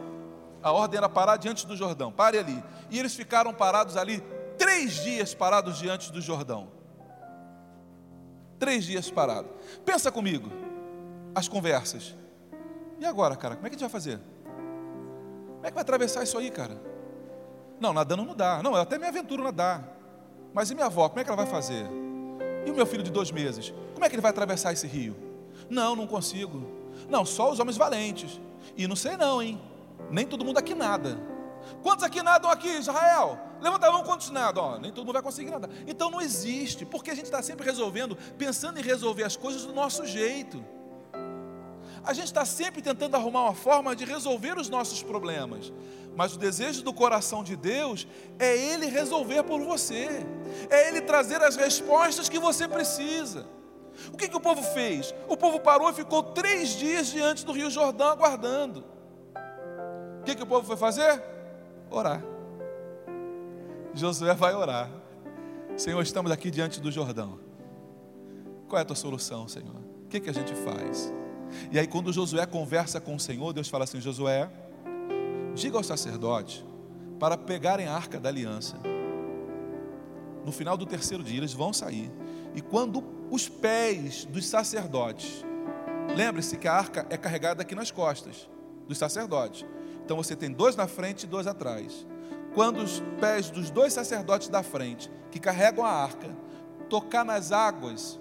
a 0.62 0.72
ordem 0.72 0.98
era 0.98 1.08
parar 1.08 1.36
diante 1.36 1.66
do 1.66 1.76
Jordão, 1.76 2.12
pare 2.12 2.38
ali. 2.38 2.62
E 2.90 2.98
eles 2.98 3.14
ficaram 3.14 3.52
parados 3.52 3.96
ali, 3.96 4.20
três 4.58 5.02
dias 5.02 5.34
parados 5.34 5.78
diante 5.78 6.12
do 6.12 6.20
Jordão. 6.20 6.79
Três 8.60 8.84
dias 8.84 9.10
parado. 9.10 9.48
Pensa 9.86 10.12
comigo, 10.12 10.50
as 11.34 11.48
conversas. 11.48 12.14
E 12.98 13.06
agora, 13.06 13.34
cara, 13.34 13.56
como 13.56 13.66
é 13.66 13.70
que 13.70 13.74
a 13.74 13.78
gente 13.78 13.90
vai 13.90 13.90
fazer? 13.90 14.20
Como 15.54 15.66
é 15.66 15.68
que 15.68 15.74
vai 15.74 15.80
atravessar 15.80 16.22
isso 16.22 16.36
aí, 16.36 16.50
cara? 16.50 16.80
Não, 17.80 17.94
nadando 17.94 18.22
não 18.22 18.36
dá. 18.36 18.62
Não, 18.62 18.74
eu 18.74 18.82
até 18.82 18.98
me 18.98 19.06
aventuro 19.06 19.42
nadar. 19.42 19.96
Mas 20.52 20.70
e 20.70 20.74
minha 20.74 20.86
avó, 20.86 21.08
como 21.08 21.20
é 21.20 21.24
que 21.24 21.30
ela 21.30 21.42
vai 21.42 21.50
fazer? 21.50 21.86
E 22.66 22.70
o 22.70 22.74
meu 22.74 22.84
filho 22.84 23.02
de 23.02 23.10
dois 23.10 23.30
meses? 23.30 23.72
Como 23.94 24.04
é 24.04 24.08
que 24.10 24.14
ele 24.14 24.20
vai 24.22 24.30
atravessar 24.30 24.74
esse 24.74 24.86
rio? 24.86 25.16
Não, 25.70 25.96
não 25.96 26.06
consigo. 26.06 26.62
Não, 27.08 27.24
só 27.24 27.50
os 27.50 27.58
homens 27.60 27.78
valentes. 27.78 28.38
E 28.76 28.86
não 28.86 28.94
sei 28.94 29.16
não, 29.16 29.42
hein? 29.42 29.58
Nem 30.10 30.26
todo 30.26 30.44
mundo 30.44 30.58
aqui 30.58 30.74
nada. 30.74 31.18
Quantos 31.82 32.04
aqui 32.04 32.22
nadam 32.22 32.50
aqui, 32.50 32.68
Israel? 32.68 33.38
Levanta 33.60 33.88
a 33.88 33.92
mão, 33.92 34.02
quantos 34.02 34.30
nadam? 34.30 34.64
Ó, 34.64 34.78
nem 34.78 34.90
todo 34.90 35.04
mundo 35.04 35.14
vai 35.14 35.22
conseguir 35.22 35.50
nadar. 35.50 35.70
Então 35.86 36.10
não 36.10 36.20
existe, 36.20 36.84
porque 36.86 37.10
a 37.10 37.14
gente 37.14 37.26
está 37.26 37.42
sempre 37.42 37.64
resolvendo, 37.64 38.16
pensando 38.38 38.78
em 38.78 38.82
resolver 38.82 39.24
as 39.24 39.36
coisas 39.36 39.64
do 39.64 39.72
nosso 39.72 40.06
jeito. 40.06 40.64
A 42.02 42.14
gente 42.14 42.26
está 42.26 42.44
sempre 42.44 42.80
tentando 42.80 43.14
arrumar 43.14 43.42
uma 43.42 43.54
forma 43.54 43.94
de 43.94 44.04
resolver 44.04 44.56
os 44.58 44.68
nossos 44.68 45.02
problemas. 45.02 45.72
Mas 46.16 46.34
o 46.34 46.38
desejo 46.38 46.82
do 46.82 46.92
coração 46.92 47.44
de 47.44 47.56
Deus 47.56 48.06
é 48.38 48.56
Ele 48.56 48.86
resolver 48.86 49.42
por 49.42 49.60
você, 49.60 50.26
é 50.68 50.88
Ele 50.88 51.02
trazer 51.02 51.42
as 51.42 51.56
respostas 51.56 52.28
que 52.28 52.38
você 52.38 52.66
precisa. 52.66 53.46
O 54.12 54.16
que, 54.16 54.28
que 54.28 54.36
o 54.36 54.40
povo 54.40 54.62
fez? 54.62 55.14
O 55.28 55.36
povo 55.36 55.60
parou 55.60 55.90
e 55.90 55.94
ficou 55.94 56.22
três 56.22 56.70
dias 56.70 57.08
diante 57.08 57.44
do 57.44 57.52
Rio 57.52 57.70
Jordão 57.70 58.08
aguardando. 58.08 58.84
O 60.20 60.24
que, 60.24 60.34
que 60.34 60.42
o 60.42 60.46
povo 60.46 60.66
foi 60.66 60.76
fazer? 60.76 61.22
Orar. 61.90 62.22
Josué 63.94 64.34
vai 64.34 64.54
orar. 64.54 64.90
Senhor, 65.76 66.00
estamos 66.02 66.30
aqui 66.30 66.50
diante 66.50 66.80
do 66.80 66.90
Jordão. 66.90 67.38
Qual 68.68 68.78
é 68.78 68.82
a 68.82 68.84
tua 68.84 68.96
solução, 68.96 69.48
Senhor? 69.48 69.74
O 70.04 70.08
que, 70.08 70.20
que 70.20 70.30
a 70.30 70.34
gente 70.34 70.54
faz? 70.54 71.12
E 71.70 71.78
aí, 71.78 71.86
quando 71.86 72.12
Josué 72.12 72.46
conversa 72.46 73.00
com 73.00 73.16
o 73.16 73.20
Senhor, 73.20 73.52
Deus 73.52 73.68
fala 73.68 73.84
assim: 73.84 74.00
Josué, 74.00 74.48
diga 75.54 75.76
ao 75.76 75.82
sacerdote 75.82 76.64
para 77.18 77.36
pegarem 77.36 77.86
a 77.86 77.94
arca 77.94 78.18
da 78.18 78.28
aliança. 78.28 78.76
No 80.44 80.52
final 80.52 80.76
do 80.76 80.86
terceiro 80.86 81.22
dia, 81.22 81.38
eles 81.38 81.52
vão 81.52 81.72
sair. 81.72 82.10
E 82.54 82.60
quando 82.60 83.04
os 83.30 83.48
pés 83.48 84.24
dos 84.24 84.46
sacerdotes, 84.46 85.44
lembre-se 86.16 86.56
que 86.56 86.66
a 86.66 86.72
arca 86.72 87.06
é 87.10 87.16
carregada 87.16 87.62
aqui 87.62 87.74
nas 87.74 87.90
costas 87.90 88.48
dos 88.88 88.96
sacerdotes. 88.98 89.66
Então 90.10 90.20
você 90.20 90.34
tem 90.34 90.50
dois 90.50 90.74
na 90.74 90.88
frente 90.88 91.22
e 91.22 91.26
dois 91.28 91.46
atrás. 91.46 92.04
Quando 92.52 92.78
os 92.78 93.00
pés 93.20 93.48
dos 93.48 93.70
dois 93.70 93.92
sacerdotes 93.92 94.48
da 94.48 94.60
frente, 94.60 95.08
que 95.30 95.38
carregam 95.38 95.86
a 95.86 95.88
arca, 95.88 96.36
tocar 96.88 97.24
nas 97.24 97.52
águas 97.52 98.18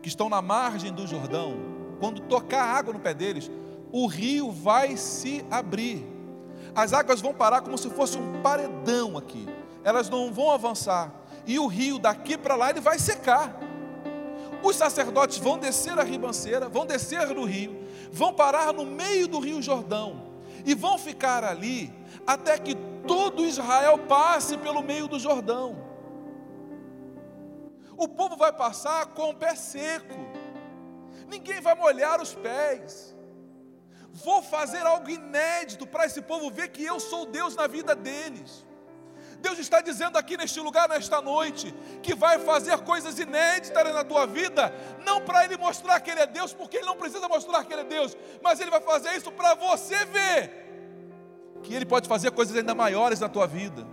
que 0.00 0.08
estão 0.08 0.30
na 0.30 0.40
margem 0.40 0.90
do 0.90 1.06
Jordão, 1.06 1.58
quando 2.00 2.22
tocar 2.22 2.62
a 2.62 2.72
água 2.72 2.94
no 2.94 3.00
pé 3.00 3.12
deles, 3.12 3.50
o 3.92 4.06
rio 4.06 4.50
vai 4.50 4.96
se 4.96 5.44
abrir. 5.50 6.06
As 6.74 6.94
águas 6.94 7.20
vão 7.20 7.34
parar 7.34 7.60
como 7.60 7.76
se 7.76 7.90
fosse 7.90 8.16
um 8.16 8.40
paredão 8.40 9.18
aqui. 9.18 9.46
Elas 9.84 10.08
não 10.08 10.32
vão 10.32 10.50
avançar. 10.50 11.12
E 11.46 11.58
o 11.58 11.66
rio 11.66 11.98
daqui 11.98 12.38
para 12.38 12.56
lá 12.56 12.70
ele 12.70 12.80
vai 12.80 12.98
secar. 12.98 13.60
Os 14.62 14.76
sacerdotes 14.76 15.36
vão 15.36 15.58
descer 15.58 15.98
a 15.98 16.02
ribanceira, 16.02 16.66
vão 16.66 16.86
descer 16.86 17.28
no 17.34 17.44
rio, 17.44 17.76
vão 18.10 18.32
parar 18.32 18.72
no 18.72 18.86
meio 18.86 19.28
do 19.28 19.38
rio 19.38 19.60
Jordão 19.60 20.31
e 20.64 20.74
vão 20.74 20.98
ficar 20.98 21.44
ali 21.44 21.92
até 22.26 22.58
que 22.58 22.74
todo 23.06 23.44
Israel 23.44 23.98
passe 23.98 24.56
pelo 24.58 24.82
meio 24.82 25.08
do 25.08 25.18
Jordão. 25.18 25.76
O 27.96 28.08
povo 28.08 28.36
vai 28.36 28.52
passar 28.52 29.06
com 29.06 29.30
o 29.30 29.34
pé 29.34 29.54
seco, 29.54 30.14
ninguém 31.28 31.60
vai 31.60 31.74
molhar 31.74 32.20
os 32.20 32.34
pés. 32.34 33.14
Vou 34.12 34.42
fazer 34.42 34.84
algo 34.86 35.08
inédito 35.08 35.86
para 35.86 36.04
esse 36.04 36.20
povo 36.20 36.50
ver 36.50 36.68
que 36.68 36.84
eu 36.84 37.00
sou 37.00 37.24
Deus 37.24 37.56
na 37.56 37.66
vida 37.66 37.94
deles. 37.94 38.66
Deus 39.42 39.58
está 39.58 39.80
dizendo 39.80 40.16
aqui 40.16 40.36
neste 40.36 40.60
lugar, 40.60 40.88
nesta 40.88 41.20
noite, 41.20 41.74
que 42.02 42.14
vai 42.14 42.38
fazer 42.38 42.78
coisas 42.78 43.18
inéditas 43.18 43.92
na 43.92 44.04
tua 44.04 44.24
vida, 44.26 44.72
não 45.04 45.20
para 45.20 45.44
Ele 45.44 45.56
mostrar 45.56 46.00
que 46.00 46.10
Ele 46.10 46.20
é 46.20 46.26
Deus, 46.26 46.54
porque 46.54 46.76
Ele 46.78 46.86
não 46.86 46.96
precisa 46.96 47.28
mostrar 47.28 47.64
que 47.64 47.72
Ele 47.72 47.82
é 47.82 47.84
Deus, 47.84 48.16
mas 48.42 48.60
Ele 48.60 48.70
vai 48.70 48.80
fazer 48.80 49.10
isso 49.16 49.30
para 49.32 49.54
você 49.54 50.04
ver 50.06 50.62
que 51.62 51.74
Ele 51.74 51.84
pode 51.84 52.08
fazer 52.08 52.30
coisas 52.30 52.56
ainda 52.56 52.74
maiores 52.74 53.20
na 53.20 53.28
tua 53.28 53.46
vida. 53.46 53.86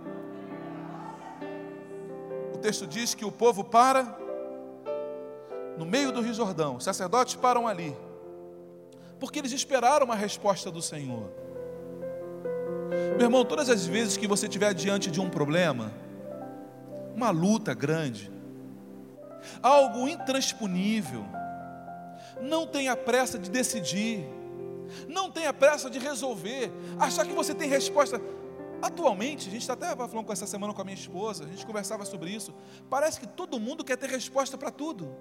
O 2.54 2.58
texto 2.58 2.86
diz 2.86 3.14
que 3.14 3.24
o 3.24 3.32
povo 3.32 3.64
para 3.64 4.16
no 5.76 5.86
meio 5.86 6.12
do 6.12 6.20
Rio 6.20 6.34
Jordão, 6.34 6.76
os 6.76 6.84
sacerdotes 6.84 7.34
param 7.34 7.66
ali, 7.66 7.96
porque 9.18 9.38
eles 9.38 9.50
esperaram 9.50 10.04
uma 10.04 10.14
resposta 10.14 10.70
do 10.70 10.82
Senhor. 10.82 11.30
Meu 13.20 13.26
irmão, 13.26 13.44
todas 13.44 13.68
as 13.68 13.84
vezes 13.84 14.16
que 14.16 14.26
você 14.26 14.46
estiver 14.46 14.72
diante 14.72 15.10
de 15.10 15.20
um 15.20 15.28
problema, 15.28 15.92
uma 17.14 17.28
luta 17.28 17.74
grande, 17.74 18.32
algo 19.62 20.08
intransponível, 20.08 21.22
não 22.40 22.66
tenha 22.66 22.96
pressa 22.96 23.38
de 23.38 23.50
decidir, 23.50 24.24
não 25.06 25.30
tenha 25.30 25.52
pressa 25.52 25.90
de 25.90 25.98
resolver, 25.98 26.72
achar 26.98 27.26
que 27.26 27.34
você 27.34 27.54
tem 27.54 27.68
resposta. 27.68 28.18
Atualmente, 28.80 29.48
a 29.48 29.52
gente 29.52 29.60
está 29.60 29.74
até 29.74 29.94
falando 29.94 30.24
com 30.24 30.32
essa 30.32 30.46
semana 30.46 30.72
com 30.72 30.80
a 30.80 30.84
minha 30.86 30.96
esposa, 30.96 31.44
a 31.44 31.46
gente 31.46 31.66
conversava 31.66 32.06
sobre 32.06 32.30
isso. 32.30 32.54
Parece 32.88 33.20
que 33.20 33.28
todo 33.28 33.60
mundo 33.60 33.84
quer 33.84 33.98
ter 33.98 34.08
resposta 34.08 34.56
para 34.56 34.70
tudo. 34.70 35.14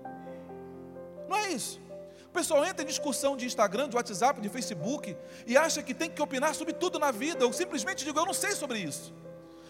Não 1.27 1.35
é 1.35 1.49
isso? 1.49 1.81
O 2.29 2.31
pessoal 2.31 2.63
entra 2.63 2.83
em 2.83 2.85
discussão 2.85 3.35
de 3.35 3.43
Instagram, 3.47 3.89
de 3.89 3.95
WhatsApp, 3.95 4.39
de 4.39 4.49
Facebook 4.49 5.17
e 5.47 5.57
acha 5.57 5.81
que 5.81 5.95
tem 5.95 6.11
que 6.11 6.21
opinar 6.21 6.53
sobre 6.53 6.75
tudo 6.75 6.99
na 6.99 7.09
vida. 7.09 7.43
Eu 7.43 7.51
simplesmente 7.51 8.05
digo, 8.05 8.19
eu 8.19 8.25
não 8.25 8.35
sei 8.35 8.51
sobre 8.51 8.77
isso. 8.77 9.11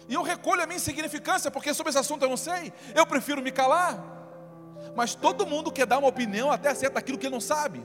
E 0.06 0.12
eu 0.12 0.22
recolho 0.22 0.62
a 0.62 0.66
minha 0.66 0.76
insignificância, 0.76 1.50
porque 1.50 1.72
sobre 1.72 1.88
esse 1.88 1.98
assunto 1.98 2.22
eu 2.22 2.28
não 2.28 2.36
sei. 2.36 2.70
Eu 2.94 3.06
prefiro 3.06 3.40
me 3.40 3.50
calar. 3.50 3.98
Mas 4.94 5.14
todo 5.14 5.46
mundo 5.46 5.72
quer 5.72 5.86
dar 5.86 5.98
uma 5.98 6.08
opinião 6.08 6.52
até 6.52 6.68
acerca 6.68 6.96
daquilo 6.96 7.16
que 7.16 7.26
ele 7.26 7.32
não 7.32 7.40
sabe. 7.40 7.82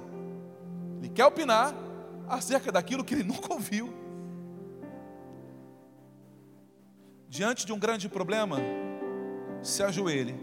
Ele 0.99 1.07
quer 1.07 1.25
opinar 1.25 1.73
acerca 2.27 2.69
daquilo 2.69 3.01
que 3.01 3.13
ele 3.13 3.23
nunca 3.31 3.53
ouviu. 3.53 3.93
Diante 7.29 7.65
de 7.65 7.71
um 7.71 7.79
grande 7.79 8.09
problema, 8.09 8.57
se 9.63 9.81
ajoelhe 9.81 10.35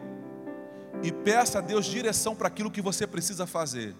e 1.02 1.12
peça 1.12 1.58
a 1.58 1.60
Deus 1.60 1.84
direção 1.84 2.34
para 2.34 2.48
aquilo 2.48 2.70
que 2.70 2.80
você 2.80 3.06
precisa 3.06 3.46
fazer 3.46 3.94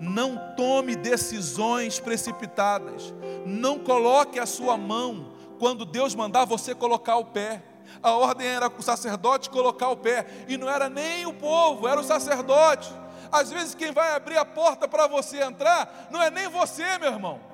não 0.00 0.54
tome 0.56 0.96
decisões 0.96 2.00
precipitadas, 2.00 3.14
não 3.44 3.78
coloque 3.78 4.38
a 4.38 4.46
sua 4.46 4.76
mão 4.76 5.34
quando 5.58 5.84
Deus 5.84 6.14
mandar 6.14 6.46
você 6.46 6.74
colocar 6.74 7.16
o 7.16 7.26
pé. 7.26 7.62
A 8.02 8.12
ordem 8.12 8.46
era 8.46 8.68
o 8.68 8.82
sacerdote 8.82 9.50
colocar 9.50 9.90
o 9.90 9.96
pé, 9.96 10.26
e 10.48 10.56
não 10.56 10.70
era 10.70 10.88
nem 10.88 11.26
o 11.26 11.34
povo, 11.34 11.86
era 11.86 12.00
o 12.00 12.04
sacerdote. 12.04 12.90
Às 13.30 13.50
vezes, 13.50 13.74
quem 13.74 13.92
vai 13.92 14.12
abrir 14.14 14.38
a 14.38 14.44
porta 14.44 14.88
para 14.88 15.06
você 15.06 15.42
entrar, 15.42 16.08
não 16.10 16.22
é 16.22 16.30
nem 16.30 16.48
você, 16.48 16.98
meu 16.98 17.12
irmão. 17.12 17.49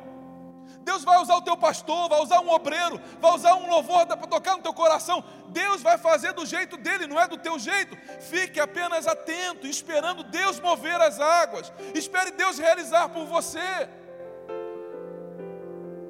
Deus 0.87 1.03
vai 1.03 1.21
usar 1.21 1.35
o 1.35 1.43
teu 1.43 1.57
pastor, 1.57 2.09
vai 2.09 2.23
usar 2.23 2.39
um 2.39 2.49
obreiro, 2.49 3.01
vai 3.21 3.35
usar 3.35 3.57
um 3.57 3.69
louvor 3.69 4.07
para 4.07 4.17
tocar 4.19 4.57
no 4.57 4.63
teu 4.63 4.73
coração. 4.73 5.25
Deus 5.49 5.83
vai 5.83 5.99
fazer 5.99 6.33
do 6.33 6.47
jeito 6.47 6.77
dele, 6.77 7.09
não 7.09 7.21
é 7.21 7.27
do 7.27 7.37
teu 7.37 7.59
jeito. 7.59 7.97
Fique 8.21 8.61
apenas 8.61 9.05
atento, 9.05 9.67
esperando 9.67 10.23
Deus 10.23 10.61
mover 10.61 11.01
as 11.01 11.19
águas. 11.19 11.73
Espere 11.93 12.31
Deus 12.31 12.57
realizar 12.57 13.09
por 13.09 13.27
você. 13.27 13.89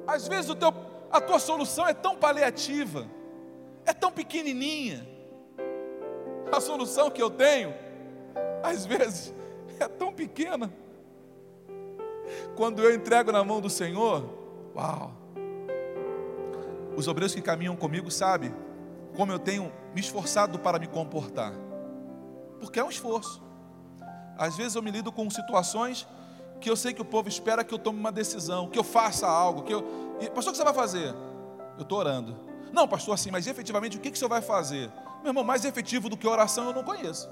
Às 0.05 0.27
vezes 0.27 0.53
teu, 0.53 0.71
a 1.09 1.19
tua 1.19 1.39
solução 1.39 1.87
é 1.87 1.93
tão 1.95 2.15
paliativa, 2.15 3.07
é 3.83 3.93
tão 3.93 4.11
pequenininha. 4.11 5.07
A 6.51 6.61
solução 6.61 7.09
que 7.09 7.21
eu 7.21 7.31
tenho, 7.31 7.73
às 8.61 8.85
vezes, 8.85 9.33
é 9.79 9.87
tão 9.87 10.13
pequena. 10.13 10.71
Quando 12.55 12.83
eu 12.83 12.93
entrego 12.93 13.31
na 13.31 13.43
mão 13.43 13.59
do 13.59 13.71
Senhor, 13.71 14.45
Uau! 14.77 15.11
Os 16.95 17.07
obreiros 17.07 17.33
que 17.33 17.41
caminham 17.41 17.75
comigo 17.75 18.11
sabem 18.11 18.53
como 19.15 19.31
eu 19.31 19.39
tenho 19.39 19.71
me 19.93 19.99
esforçado 19.99 20.59
para 20.59 20.77
me 20.77 20.85
comportar. 20.85 21.53
Porque 22.59 22.79
é 22.79 22.83
um 22.83 22.89
esforço. 22.89 23.41
Às 24.37 24.55
vezes 24.55 24.75
eu 24.75 24.83
me 24.83 24.91
lido 24.91 25.11
com 25.11 25.27
situações 25.29 26.07
que 26.61 26.69
eu 26.69 26.75
sei 26.75 26.93
que 26.93 27.01
o 27.01 27.05
povo 27.05 27.27
espera 27.27 27.63
que 27.63 27.73
eu 27.73 27.79
tome 27.79 27.99
uma 27.99 28.11
decisão, 28.11 28.69
que 28.69 28.77
eu 28.77 28.83
faça 28.83 29.27
algo, 29.27 29.63
que 29.63 29.73
eu. 29.73 29.83
E, 30.21 30.29
pastor, 30.29 30.49
o 30.49 30.51
que 30.51 30.57
você 30.57 30.63
vai 30.63 30.73
fazer? 30.73 31.13
Eu 31.75 31.81
estou 31.81 31.97
orando. 31.97 32.35
Não, 32.71 32.87
pastor, 32.87 33.13
assim, 33.13 33.31
mas 33.31 33.47
efetivamente 33.47 33.97
o 33.97 33.99
que, 33.99 34.11
que 34.11 34.15
o 34.15 34.19
senhor 34.19 34.29
vai 34.29 34.41
fazer? 34.41 34.91
Meu 35.21 35.31
irmão, 35.31 35.43
mais 35.43 35.65
efetivo 35.65 36.09
do 36.09 36.17
que 36.17 36.27
oração 36.27 36.65
eu 36.67 36.73
não 36.73 36.83
conheço. 36.83 37.29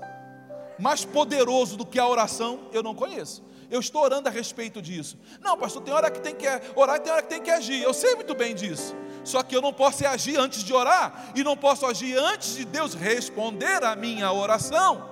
Mais 0.80 1.06
poderoso 1.06 1.78
do 1.78 1.86
que 1.86 2.00
a 2.00 2.08
oração 2.08 2.62
eu 2.72 2.82
não 2.82 2.96
conheço. 2.96 3.44
Eu 3.70 3.80
estou 3.80 4.02
orando 4.02 4.30
a 4.30 4.32
respeito 4.32 4.82
disso. 4.82 5.18
Não, 5.42 5.58
pastor, 5.58 5.82
tem 5.82 5.94
hora 5.94 6.10
que 6.12 6.20
tem 6.20 6.36
que 6.36 6.46
orar 6.76 6.98
e 6.98 7.00
tem 7.00 7.12
hora 7.12 7.22
que 7.22 7.30
tem 7.30 7.42
que 7.42 7.52
agir. 7.52 7.82
Eu 7.82 7.94
sei 7.94 8.16
muito 8.16 8.34
bem 8.36 8.54
disso. 8.54 8.96
Só 9.24 9.42
que 9.42 9.56
eu 9.56 9.62
não 9.62 9.74
posso 9.74 10.06
agir 10.06 10.38
antes 10.38 10.64
de 10.64 10.74
orar 10.74 11.32
e 11.36 11.44
não 11.44 11.58
posso 11.58 11.86
agir 11.86 12.18
antes 12.18 12.56
de 12.56 12.66
Deus 12.66 12.94
responder 12.94 13.84
a 13.84 13.96
minha 13.96 14.32
oração. 14.32 15.10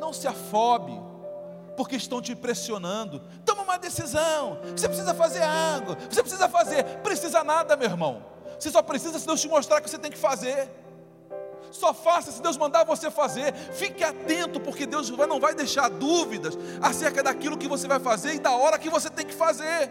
Não 0.00 0.12
se 0.12 0.26
afobe, 0.26 0.98
porque 1.76 1.96
estão 1.96 2.22
te 2.22 2.34
pressionando. 2.34 3.22
Toma 3.44 3.62
uma 3.62 3.78
decisão. 3.78 4.58
Você 4.74 4.88
precisa 4.88 5.14
fazer 5.14 5.42
algo. 5.42 5.96
Você 6.10 6.22
precisa 6.22 6.48
fazer. 6.48 6.84
Precisa 7.02 7.44
nada, 7.44 7.76
meu 7.76 7.88
irmão. 7.88 8.24
Você 8.58 8.70
só 8.70 8.82
precisa 8.82 9.18
se 9.18 9.26
Deus 9.26 9.40
te 9.40 9.48
mostrar 9.48 9.78
o 9.78 9.82
que 9.82 9.90
você 9.90 9.98
tem 9.98 10.10
que 10.10 10.18
fazer. 10.18 10.68
Só 11.70 11.92
faça 11.92 12.32
se 12.32 12.42
Deus 12.42 12.56
mandar 12.56 12.84
você 12.84 13.10
fazer. 13.10 13.54
Fique 13.54 14.02
atento, 14.02 14.60
porque 14.60 14.86
Deus 14.86 15.10
não 15.10 15.40
vai 15.40 15.54
deixar 15.54 15.88
dúvidas 15.88 16.56
acerca 16.80 17.22
daquilo 17.22 17.56
que 17.56 17.68
você 17.68 17.86
vai 17.86 17.98
fazer 17.98 18.34
e 18.34 18.38
da 18.38 18.52
hora 18.52 18.78
que 18.78 18.90
você 18.90 19.10
tem 19.10 19.26
que 19.26 19.34
fazer. 19.34 19.90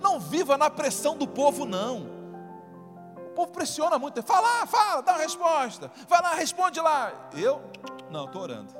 Não 0.00 0.20
viva 0.20 0.56
na 0.56 0.68
pressão 0.68 1.16
do 1.16 1.26
povo, 1.26 1.64
não. 1.64 2.12
O 3.16 3.30
povo 3.34 3.52
pressiona 3.52 3.98
muito. 3.98 4.22
Fala, 4.22 4.66
fala, 4.66 5.00
dá 5.00 5.12
uma 5.12 5.22
resposta. 5.22 5.90
Vai 6.08 6.22
lá, 6.22 6.34
responde 6.34 6.80
lá. 6.80 7.30
Eu? 7.36 7.60
Não, 8.10 8.26
estou 8.26 8.42
orando. 8.42 8.72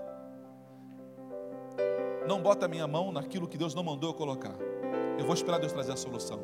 Não 2.26 2.40
bota 2.40 2.66
a 2.66 2.68
minha 2.68 2.87
mão 2.87 3.12
naquilo 3.12 3.48
que 3.48 3.59
Deus 3.59 3.74
não 3.74 3.83
mandou 3.83 4.11
eu 4.11 4.14
colocar. 4.14 4.54
Eu 5.18 5.24
vou 5.24 5.35
esperar 5.35 5.59
Deus 5.59 5.72
trazer 5.72 5.92
a 5.92 5.96
solução. 5.96 6.40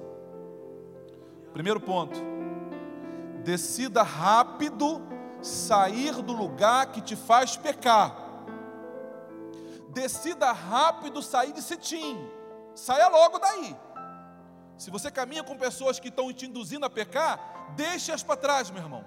Primeiro 1.53 1.81
ponto 1.81 2.19
Decida 3.45 4.03
rápido 4.03 5.01
sair 5.43 6.15
do 6.23 6.33
lugar 6.33 6.87
que 6.93 7.01
te 7.01 7.17
faz 7.17 7.57
pecar. 7.57 8.15
Decida 9.89 10.53
rápido 10.53 11.23
sair 11.23 11.53
de 11.53 11.63
cetim. 11.63 12.19
Saia 12.75 13.09
logo 13.09 13.39
daí. 13.39 13.77
Se 14.77 14.91
você 14.91 15.11
caminha 15.11 15.43
com 15.43 15.57
pessoas 15.57 15.99
que 15.99 16.09
estão 16.09 16.33
te 16.33 16.47
induzindo 16.47 16.87
a 16.87 16.91
pecar, 16.91 17.73
deixe-as 17.77 18.23
para 18.23 18.37
trás, 18.37 18.71
meu 18.71 18.83
irmão. 18.83 19.05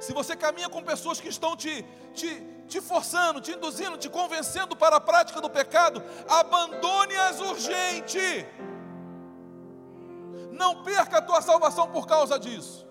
Se 0.00 0.12
você 0.12 0.36
caminha 0.36 0.68
com 0.68 0.82
pessoas 0.82 1.20
que 1.20 1.28
estão 1.28 1.56
te, 1.56 1.84
te, 2.14 2.40
te 2.68 2.80
forçando, 2.80 3.40
te 3.40 3.52
induzindo, 3.52 3.96
te 3.96 4.08
convencendo 4.08 4.76
para 4.76 4.96
a 4.96 5.00
prática 5.00 5.40
do 5.40 5.50
pecado, 5.50 6.02
abandone-as 6.28 7.40
urgente. 7.40 8.46
Não 10.52 10.82
perca 10.82 11.18
a 11.18 11.22
tua 11.22 11.40
salvação 11.40 11.88
por 11.88 12.06
causa 12.06 12.38
disso. 12.38 12.87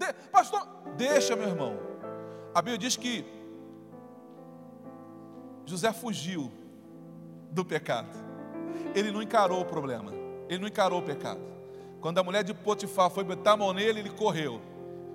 De, 0.00 0.14
pastor, 0.32 0.66
deixa, 0.96 1.36
meu 1.36 1.46
irmão. 1.46 1.78
A 2.54 2.62
Bíblia 2.62 2.78
diz 2.78 2.96
que 2.96 3.22
José 5.66 5.92
fugiu 5.92 6.50
do 7.50 7.62
pecado. 7.62 8.08
Ele 8.94 9.10
não 9.10 9.20
encarou 9.20 9.60
o 9.60 9.64
problema. 9.66 10.10
Ele 10.48 10.60
não 10.60 10.68
encarou 10.68 11.00
o 11.00 11.02
pecado. 11.02 11.42
Quando 12.00 12.16
a 12.16 12.22
mulher 12.22 12.42
de 12.42 12.54
Potifar 12.54 13.10
foi 13.10 13.22
botar 13.22 13.52
a 13.52 13.56
mão 13.58 13.74
nele, 13.74 14.00
ele 14.00 14.10
correu. 14.10 14.58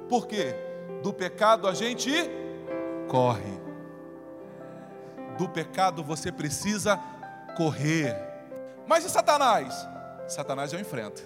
Por 0.08 0.28
quê? 0.28 0.56
Do 1.02 1.12
pecado 1.12 1.68
a 1.68 1.74
gente 1.74 2.12
corre. 3.10 3.60
Do 5.36 5.50
pecado 5.50 6.04
você 6.04 6.32
precisa 6.32 7.00
correr. 7.58 8.16
Mas 8.86 9.04
e 9.04 9.10
Satanás? 9.10 9.74
Satanás 10.28 10.72
eu 10.72 10.80
enfrento. 10.80 11.24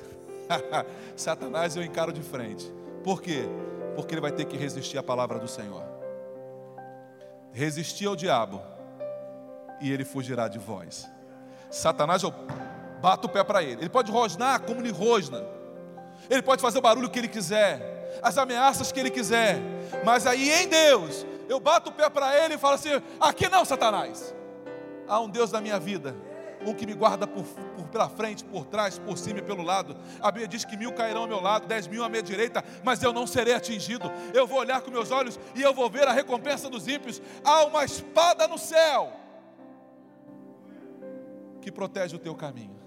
Satanás 1.18 1.76
eu 1.76 1.84
encaro 1.84 2.14
de 2.14 2.22
frente. 2.22 2.78
Por 3.04 3.22
quê? 3.22 3.43
Porque 3.95 4.14
ele 4.14 4.22
vai 4.22 4.32
ter 4.32 4.45
que 4.45 4.58
resistir 4.58 4.97
à 4.97 5.04
palavra 5.04 5.39
do 5.39 5.47
Senhor. 5.47 5.84
Resisti 7.52 8.06
ao 8.06 8.16
diabo 8.16 8.62
e 9.82 9.91
ele 9.91 10.06
fugirá 10.06 10.47
de 10.47 10.60
vós. 10.60 11.10
Satanás, 11.70 12.24
eu 12.24 12.34
bato 13.02 13.28
o 13.28 13.30
pé 13.30 13.43
para 13.43 13.64
ele. 13.64 13.82
Ele 13.82 13.89
pode 13.89 14.12
rosnar 14.12 14.62
como 14.62 14.82
ele 14.82 14.91
rosna. 14.91 15.43
Ele 16.30 16.41
pode 16.41 16.62
fazer 16.62 16.78
o 16.80 16.82
barulho 16.82 17.10
que 17.10 17.18
ele 17.18 17.28
quiser, 17.28 18.20
as 18.22 18.38
ameaças 18.38 18.91
que 18.91 19.00
ele 19.00 19.10
quiser. 19.10 19.58
Mas 20.04 20.28
aí 20.28 20.50
em 20.50 20.68
Deus, 20.68 21.26
eu 21.47 21.60
bato 21.60 21.89
o 21.89 21.93
pé 21.93 22.10
para 22.10 22.38
ele 22.43 22.56
e 22.56 22.58
falo 22.58 22.76
assim: 22.76 23.02
aqui 23.20 23.47
não, 23.50 23.66
Satanás. 23.66 24.36
Há 25.08 25.20
um 25.20 25.30
Deus 25.30 25.52
na 25.52 25.60
minha 25.60 25.80
vida 25.80 26.16
um 26.66 26.74
que 26.74 26.86
me 26.86 26.93
guarda 26.93 27.26
por 27.26 27.45
pela 27.89 28.07
frente, 28.09 28.43
por 28.43 28.65
trás, 28.65 28.97
por 28.97 29.17
cima 29.17 29.39
e 29.39 29.41
pelo 29.41 29.63
lado. 29.63 29.95
A 30.21 30.31
Bíblia 30.31 30.47
diz 30.47 30.63
que 30.63 30.77
mil 30.77 30.93
cairão 30.93 31.23
ao 31.23 31.27
meu 31.27 31.41
lado, 31.41 31.67
dez 31.67 31.87
mil 31.87 32.03
à 32.03 32.09
minha 32.09 32.23
direita, 32.23 32.63
mas 32.83 33.03
eu 33.03 33.11
não 33.11 33.27
serei 33.27 33.53
atingido. 33.53 34.09
Eu 34.33 34.47
vou 34.47 34.59
olhar 34.59 34.81
com 34.81 34.91
meus 34.91 35.11
olhos 35.11 35.39
e 35.55 35.61
eu 35.61 35.73
vou 35.73 35.89
ver 35.89 36.07
a 36.07 36.13
recompensa 36.13 36.69
dos 36.69 36.87
ímpios. 36.87 37.21
Há 37.43 37.65
uma 37.65 37.83
espada 37.83 38.47
no 38.47 38.57
céu 38.57 39.13
que 41.61 41.71
protege 41.71 42.15
o 42.15 42.19
teu 42.19 42.35
caminho. 42.35 42.79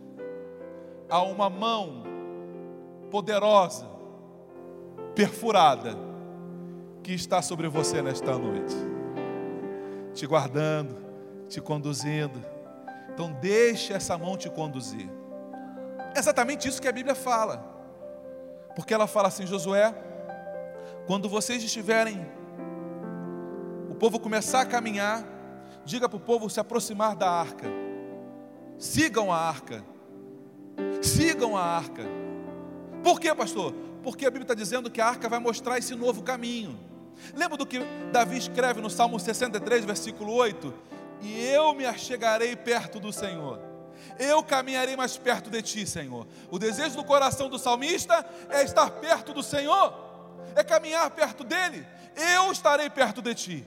Há 1.09 1.22
uma 1.22 1.50
mão 1.50 2.05
poderosa, 3.11 3.86
perfurada, 5.14 5.94
que 7.03 7.12
está 7.12 7.42
sobre 7.42 7.68
você 7.68 8.00
nesta 8.00 8.38
noite, 8.38 8.74
te 10.14 10.26
guardando, 10.26 10.96
te 11.48 11.61
conduzindo 11.61 12.42
então 13.11 13.32
deixe 13.32 13.92
essa 13.92 14.16
mão 14.16 14.36
te 14.36 14.48
conduzir. 14.50 15.09
É 16.14 16.18
exatamente 16.18 16.68
isso 16.68 16.80
que 16.80 16.88
a 16.88 16.92
Bíblia 16.92 17.14
fala. 17.14 17.70
Porque 18.74 18.92
ela 18.92 19.07
fala 19.07 19.28
assim, 19.28 19.46
Josué, 19.46 19.94
quando 21.07 21.28
vocês 21.28 21.62
estiverem, 21.62 22.26
o 23.90 23.94
povo 23.94 24.18
começar 24.18 24.61
a 24.61 24.66
caminhar, 24.66 25.24
diga 25.84 26.09
para 26.09 26.16
o 26.16 26.20
povo 26.20 26.48
se 26.48 26.61
aproximar 26.61 27.14
da 27.16 27.30
arca. 27.30 27.66
Sigam 28.78 29.32
a 29.32 29.36
arca. 29.36 29.84
Sigam 31.03 31.57
a 31.57 31.62
arca. 31.62 32.03
Por 33.03 33.20
quê, 33.20 33.34
pastor? 33.34 33.74
Porque 34.03 34.26
a 34.26 34.30
Bíblia 34.30 34.44
está 34.44 34.55
dizendo 34.55 34.90
que 34.90 35.00
a 35.00 35.07
arca 35.07 35.28
vai 35.28 35.38
mostrar 35.38 35.78
esse 35.78 35.94
novo 35.94 36.22
caminho. 36.22 36.78
Lembra 37.34 37.57
do 37.57 37.66
que 37.66 37.80
Davi 38.11 38.38
escreve 38.38 38.80
no 38.80 38.90
Salmo 38.90 39.18
63, 39.18 39.84
versículo 39.84 40.32
8? 40.32 40.72
E 41.23 41.41
eu 41.47 41.73
me 41.73 41.87
achegarei 41.87 42.57
perto 42.57 42.99
do 42.99 43.12
Senhor. 43.12 43.61
Eu 44.18 44.43
caminharei 44.43 44.97
mais 44.97 45.16
perto 45.16 45.49
de 45.49 45.62
ti, 45.62 45.87
Senhor. 45.87 46.27
O 46.51 46.59
desejo 46.59 46.97
do 46.97 47.05
coração 47.05 47.49
do 47.49 47.59
salmista 47.59 48.25
é 48.51 48.62
estar 48.62 48.91
perto 48.91 49.33
do 49.33 49.43
Senhor, 49.43 49.95
é 50.57 50.64
caminhar 50.64 51.09
perto 51.11 51.45
dele. 51.45 51.87
Eu 52.35 52.51
estarei 52.51 52.91
perto 52.91 53.23
de 53.23 53.35
ti. 53.35 53.64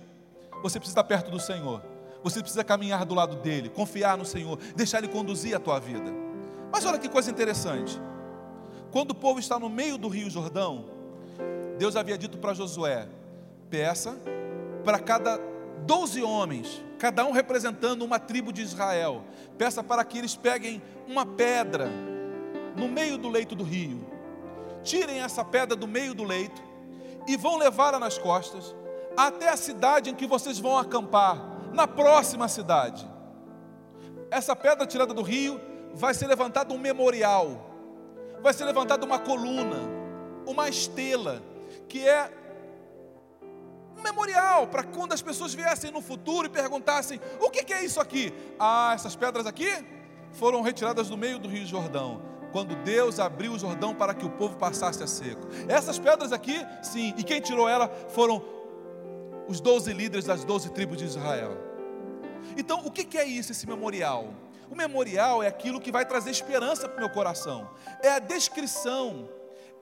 Você 0.62 0.80
precisa 0.80 0.99
estar 0.99 1.03
perto 1.03 1.32
do 1.32 1.39
Senhor. 1.39 1.82
Você 2.24 2.41
precisa 2.41 2.64
caminhar 2.64 3.06
do 3.06 3.14
lado 3.14 3.38
dele, 3.38 3.70
confiar 3.70 4.18
no 4.18 4.26
Senhor, 4.26 4.58
deixar 4.76 4.97
ele 4.97 5.08
conduzir 5.08 5.56
a 5.56 5.60
tua 5.60 5.80
vida. 5.80 6.12
Mas 6.72 6.86
olha 6.86 6.97
que 6.97 7.08
coisa 7.08 7.32
interessante. 7.32 8.01
Quando 8.91 9.12
o 9.12 9.16
povo 9.16 9.39
está 9.39 9.60
no 9.60 9.70
meio 9.70 9.97
do 9.97 10.08
Rio 10.08 10.30
Jordão, 10.30 10.86
Deus 11.78 11.95
havia 11.95 12.18
dito 12.18 12.38
para 12.38 12.53
Josué: 12.53 13.08
peça 13.70 14.18
para 14.84 14.99
cada 14.99 15.39
doze 15.86 16.21
homens 16.21 16.84
cada 16.97 17.26
um 17.26 17.32
representando 17.32 18.03
uma 18.03 18.19
tribo 18.19 18.51
de 18.51 18.61
Israel. 18.61 19.23
Peça 19.57 19.84
para 19.84 20.03
que 20.03 20.17
eles 20.17 20.36
peguem 20.36 20.82
uma 21.07 21.26
pedra 21.26 21.89
no 22.76 22.88
meio 22.88 23.17
do 23.17 23.30
leito 23.30 23.55
do 23.55 23.63
rio. 23.63 24.05
Tirem 24.84 25.21
essa 25.21 25.43
pedra 25.43 25.76
do 25.76 25.88
meio 25.88 26.13
do 26.13 26.23
leito 26.23 26.61
e 27.28 27.36
vão 27.38 27.57
levá-la 27.57 27.99
nas 27.99 28.17
costas 28.17 28.76
até 29.17 29.49
a 29.49 29.57
cidade 29.57 30.09
em 30.09 30.15
que 30.15 30.28
vocês 30.28 30.59
vão 30.59 30.78
acampar, 30.78 31.55
na 31.73 31.88
próxima 31.88 32.47
cidade. 32.47 33.07
Essa 34.32 34.55
pedra 34.55 34.86
tirada 34.86 35.13
do 35.13 35.21
rio 35.21 35.59
vai 35.93 36.13
ser 36.13 36.28
levantada 36.28 36.73
um 36.73 36.78
memorial, 36.78 37.69
vai 38.41 38.53
ser 38.53 38.65
levantada 38.65 39.05
uma 39.05 39.19
coluna, 39.19 39.78
uma 40.45 40.67
estela, 40.69 41.41
que 41.88 42.07
é 42.07 42.30
memorial 44.06 44.68
para 44.68 44.84
quando 44.84 45.14
as 45.14 45.22
pessoas 45.22 45.53
viessem 45.53 45.91
no 45.91 46.01
futuro 46.01 46.47
e 46.47 46.49
perguntassem: 46.49 47.20
o 47.39 47.49
que, 47.49 47.64
que 47.64 47.74
é 47.74 47.84
isso 47.84 47.99
aqui? 47.99 48.34
Ah, 48.60 48.91
essas 48.93 49.16
pedras 49.16 49.45
aqui 49.45 49.70
foram 50.32 50.62
retiradas 50.62 51.10
do 51.10 51.18
meio 51.18 51.39
do 51.39 51.49
Rio 51.49 51.66
Jordão 51.66 52.22
quando 52.51 52.74
Deus 52.84 53.20
abriu 53.20 53.51
o 53.51 53.60
Jordão 53.60 53.93
para 53.93 54.14
que 54.14 54.26
o 54.26 54.30
povo 54.30 54.56
passasse 54.56 55.03
a 55.03 55.08
seco. 55.08 55.45
Essas 55.68 55.99
pedras 55.99 56.32
aqui, 56.32 56.66
sim, 56.82 57.14
e 57.18 57.24
quem 57.24 57.41
tirou 57.41 57.68
ela 57.68 57.89
foram 58.08 58.41
os 59.45 59.60
doze 59.60 59.91
líderes 59.91 60.24
das 60.24 60.45
doze 60.45 60.72
tribos 60.72 60.97
de 60.97 61.03
Israel. 61.03 61.58
Então, 62.56 62.86
o 62.86 62.91
que 62.91 63.18
é 63.18 63.26
isso, 63.26 63.51
esse 63.51 63.68
memorial? 63.68 64.34
O 64.72 64.76
memorial 64.76 65.43
é 65.43 65.47
aquilo 65.47 65.82
que 65.82 65.91
vai 65.91 66.06
trazer 66.06 66.32
esperança 66.32 66.88
para 66.88 66.95
o 66.95 66.99
meu 67.01 67.10
coração, 67.10 67.70
é 68.01 68.10
a 68.10 68.20
descrição, 68.20 69.30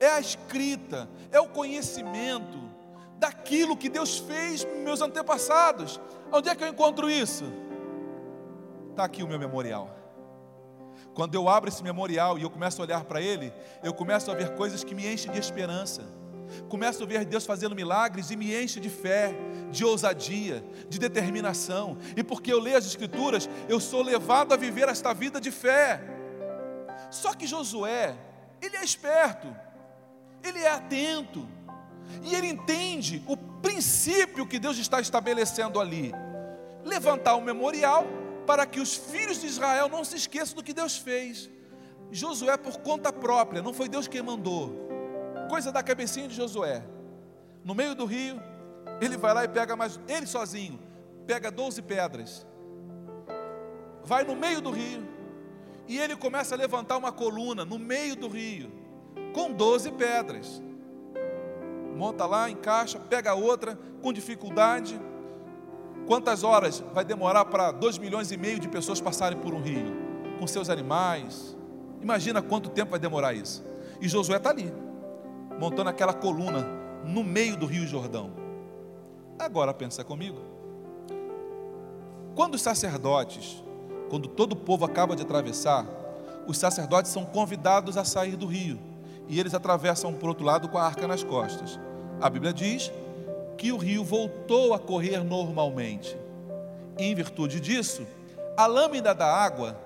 é 0.00 0.08
a 0.08 0.18
escrita, 0.18 1.08
é 1.30 1.38
o 1.38 1.48
conhecimento, 1.48 2.58
daquilo 3.18 3.76
que 3.76 3.88
Deus 3.88 4.18
fez 4.18 4.64
meus 4.82 5.00
antepassados. 5.00 6.00
Onde 6.32 6.48
é 6.48 6.54
que 6.54 6.64
eu 6.64 6.68
encontro 6.68 7.10
isso? 7.10 7.44
Está 8.90 9.04
aqui 9.04 9.22
o 9.22 9.28
meu 9.28 9.38
memorial. 9.38 9.90
Quando 11.14 11.34
eu 11.34 11.48
abro 11.48 11.68
esse 11.68 11.82
memorial 11.82 12.38
e 12.38 12.42
eu 12.42 12.50
começo 12.50 12.80
a 12.80 12.84
olhar 12.84 13.04
para 13.04 13.20
ele, 13.20 13.52
eu 13.82 13.94
começo 13.94 14.30
a 14.30 14.34
ver 14.34 14.54
coisas 14.54 14.82
que 14.82 14.94
me 14.94 15.06
enchem 15.12 15.32
de 15.32 15.38
esperança. 15.38 16.02
Começo 16.68 17.02
a 17.02 17.06
ver 17.06 17.24
Deus 17.24 17.46
fazendo 17.46 17.74
milagres 17.74 18.30
e 18.30 18.36
me 18.36 18.54
enche 18.54 18.80
de 18.80 18.90
fé, 18.90 19.34
de 19.70 19.84
ousadia, 19.84 20.64
de 20.88 20.98
determinação. 20.98 21.96
E 22.16 22.22
porque 22.22 22.52
eu 22.52 22.60
leio 22.60 22.76
as 22.76 22.86
Escrituras, 22.86 23.48
eu 23.68 23.80
sou 23.80 24.02
levado 24.02 24.52
a 24.52 24.56
viver 24.56 24.88
esta 24.88 25.12
vida 25.14 25.40
de 25.40 25.50
fé. 25.50 26.02
Só 27.10 27.32
que 27.34 27.46
Josué, 27.46 28.16
ele 28.60 28.76
é 28.76 28.84
esperto, 28.84 29.54
ele 30.42 30.58
é 30.58 30.70
atento, 30.70 31.48
e 32.22 32.34
ele 32.34 32.48
entende 32.48 33.22
o 33.26 33.36
princípio 33.36 34.46
que 34.46 34.58
Deus 34.58 34.78
está 34.78 35.00
estabelecendo 35.00 35.80
ali. 35.80 36.12
Levantar 36.84 37.36
um 37.36 37.40
memorial 37.40 38.06
para 38.46 38.66
que 38.66 38.80
os 38.80 38.94
filhos 38.94 39.40
de 39.40 39.46
Israel 39.46 39.88
não 39.88 40.04
se 40.04 40.16
esqueçam 40.16 40.56
do 40.56 40.62
que 40.62 40.72
Deus 40.72 40.96
fez. 40.96 41.50
Josué 42.10 42.56
por 42.56 42.78
conta 42.78 43.12
própria, 43.12 43.62
não 43.62 43.72
foi 43.72 43.88
Deus 43.88 44.06
quem 44.06 44.22
mandou. 44.22 44.88
Coisa 45.48 45.72
da 45.72 45.82
cabecinha 45.82 46.28
de 46.28 46.34
Josué. 46.34 46.82
No 47.64 47.74
meio 47.74 47.94
do 47.94 48.04
rio, 48.04 48.40
ele 49.00 49.16
vai 49.16 49.34
lá 49.34 49.44
e 49.44 49.48
pega 49.48 49.74
mais, 49.74 49.98
ele 50.06 50.26
sozinho, 50.26 50.78
pega 51.26 51.50
12 51.50 51.82
pedras. 51.82 52.46
Vai 54.04 54.22
no 54.22 54.36
meio 54.36 54.60
do 54.60 54.70
rio 54.70 55.02
e 55.88 55.98
ele 55.98 56.14
começa 56.16 56.54
a 56.54 56.58
levantar 56.58 56.96
uma 56.96 57.10
coluna 57.10 57.64
no 57.64 57.78
meio 57.78 58.14
do 58.14 58.28
rio 58.28 58.70
com 59.32 59.50
12 59.50 59.90
pedras 59.92 60.62
monta 61.94 62.26
lá, 62.26 62.50
encaixa, 62.50 62.98
pega 62.98 63.34
outra, 63.34 63.78
com 64.02 64.12
dificuldade. 64.12 65.00
Quantas 66.06 66.42
horas 66.42 66.82
vai 66.92 67.04
demorar 67.04 67.46
para 67.46 67.70
dois 67.70 67.96
milhões 67.96 68.30
e 68.30 68.36
meio 68.36 68.58
de 68.58 68.68
pessoas 68.68 69.00
passarem 69.00 69.38
por 69.38 69.54
um 69.54 69.62
rio, 69.62 69.92
com 70.38 70.46
seus 70.46 70.68
animais? 70.68 71.56
Imagina 72.02 72.42
quanto 72.42 72.68
tempo 72.68 72.90
vai 72.90 73.00
demorar 73.00 73.32
isso. 73.32 73.64
E 74.00 74.08
Josué 74.08 74.36
está 74.36 74.50
ali, 74.50 74.72
montando 75.58 75.88
aquela 75.88 76.12
coluna 76.12 76.66
no 77.04 77.24
meio 77.24 77.56
do 77.56 77.64
rio 77.64 77.86
Jordão. 77.86 78.32
Agora 79.38 79.72
pensa 79.72 80.04
comigo. 80.04 80.38
Quando 82.34 82.56
os 82.56 82.62
sacerdotes, 82.62 83.62
quando 84.10 84.28
todo 84.28 84.52
o 84.52 84.56
povo 84.56 84.84
acaba 84.84 85.16
de 85.16 85.22
atravessar, 85.22 85.86
os 86.46 86.58
sacerdotes 86.58 87.10
são 87.10 87.24
convidados 87.24 87.96
a 87.96 88.04
sair 88.04 88.36
do 88.36 88.46
rio 88.46 88.78
e 89.28 89.40
eles 89.40 89.54
atravessam 89.54 90.12
por 90.12 90.28
outro 90.28 90.44
lado 90.44 90.68
com 90.68 90.78
a 90.78 90.84
arca 90.84 91.06
nas 91.06 91.22
costas. 91.22 91.78
A 92.20 92.28
Bíblia 92.28 92.52
diz 92.52 92.92
que 93.56 93.72
o 93.72 93.76
rio 93.76 94.04
voltou 94.04 94.74
a 94.74 94.78
correr 94.78 95.22
normalmente. 95.24 96.16
Em 96.98 97.14
virtude 97.14 97.60
disso, 97.60 98.06
a 98.56 98.66
lâmina 98.66 99.14
da 99.14 99.26
água 99.26 99.78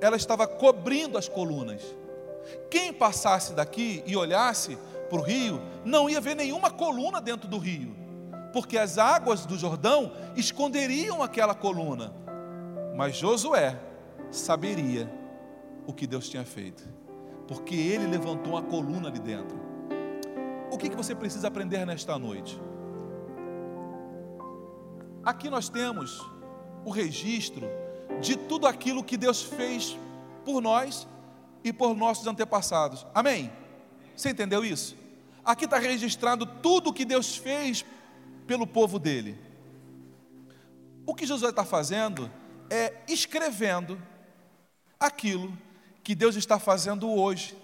ela 0.00 0.16
estava 0.16 0.46
cobrindo 0.46 1.18
as 1.18 1.28
colunas. 1.28 1.82
Quem 2.70 2.92
passasse 2.92 3.52
daqui 3.52 4.02
e 4.06 4.16
olhasse 4.16 4.78
para 5.10 5.18
o 5.18 5.22
rio, 5.22 5.60
não 5.84 6.08
ia 6.08 6.20
ver 6.20 6.36
nenhuma 6.36 6.70
coluna 6.70 7.20
dentro 7.20 7.48
do 7.48 7.58
rio, 7.58 7.96
porque 8.52 8.76
as 8.76 8.98
águas 8.98 9.46
do 9.46 9.56
Jordão 9.56 10.12
esconderiam 10.36 11.22
aquela 11.22 11.54
coluna. 11.54 12.12
Mas 12.94 13.16
Josué 13.16 13.78
saberia 14.30 15.10
o 15.86 15.92
que 15.92 16.06
Deus 16.06 16.28
tinha 16.28 16.44
feito 16.44 16.97
porque 17.48 17.74
ele 17.74 18.06
levantou 18.06 18.52
uma 18.52 18.62
coluna 18.62 19.08
ali 19.08 19.18
dentro. 19.18 19.58
O 20.70 20.76
que, 20.76 20.90
que 20.90 20.94
você 20.94 21.14
precisa 21.14 21.48
aprender 21.48 21.86
nesta 21.86 22.18
noite? 22.18 22.60
Aqui 25.24 25.48
nós 25.48 25.70
temos 25.70 26.22
o 26.84 26.90
registro 26.90 27.66
de 28.20 28.36
tudo 28.36 28.66
aquilo 28.66 29.02
que 29.02 29.16
Deus 29.16 29.42
fez 29.42 29.96
por 30.44 30.60
nós 30.60 31.08
e 31.64 31.72
por 31.72 31.96
nossos 31.96 32.26
antepassados. 32.26 33.06
Amém? 33.14 33.50
Você 34.14 34.28
entendeu 34.30 34.62
isso? 34.62 34.94
Aqui 35.42 35.64
está 35.64 35.78
registrado 35.78 36.44
tudo 36.44 36.90
o 36.90 36.92
que 36.92 37.06
Deus 37.06 37.36
fez 37.36 37.84
pelo 38.46 38.66
povo 38.66 38.98
dele. 38.98 39.38
O 41.06 41.14
que 41.14 41.26
Jesus 41.26 41.50
está 41.50 41.64
fazendo 41.64 42.30
é 42.68 42.94
escrevendo 43.08 44.00
aquilo 45.00 45.56
que 46.08 46.14
Deus 46.14 46.36
está 46.36 46.58
fazendo 46.58 47.10
hoje. 47.10 47.54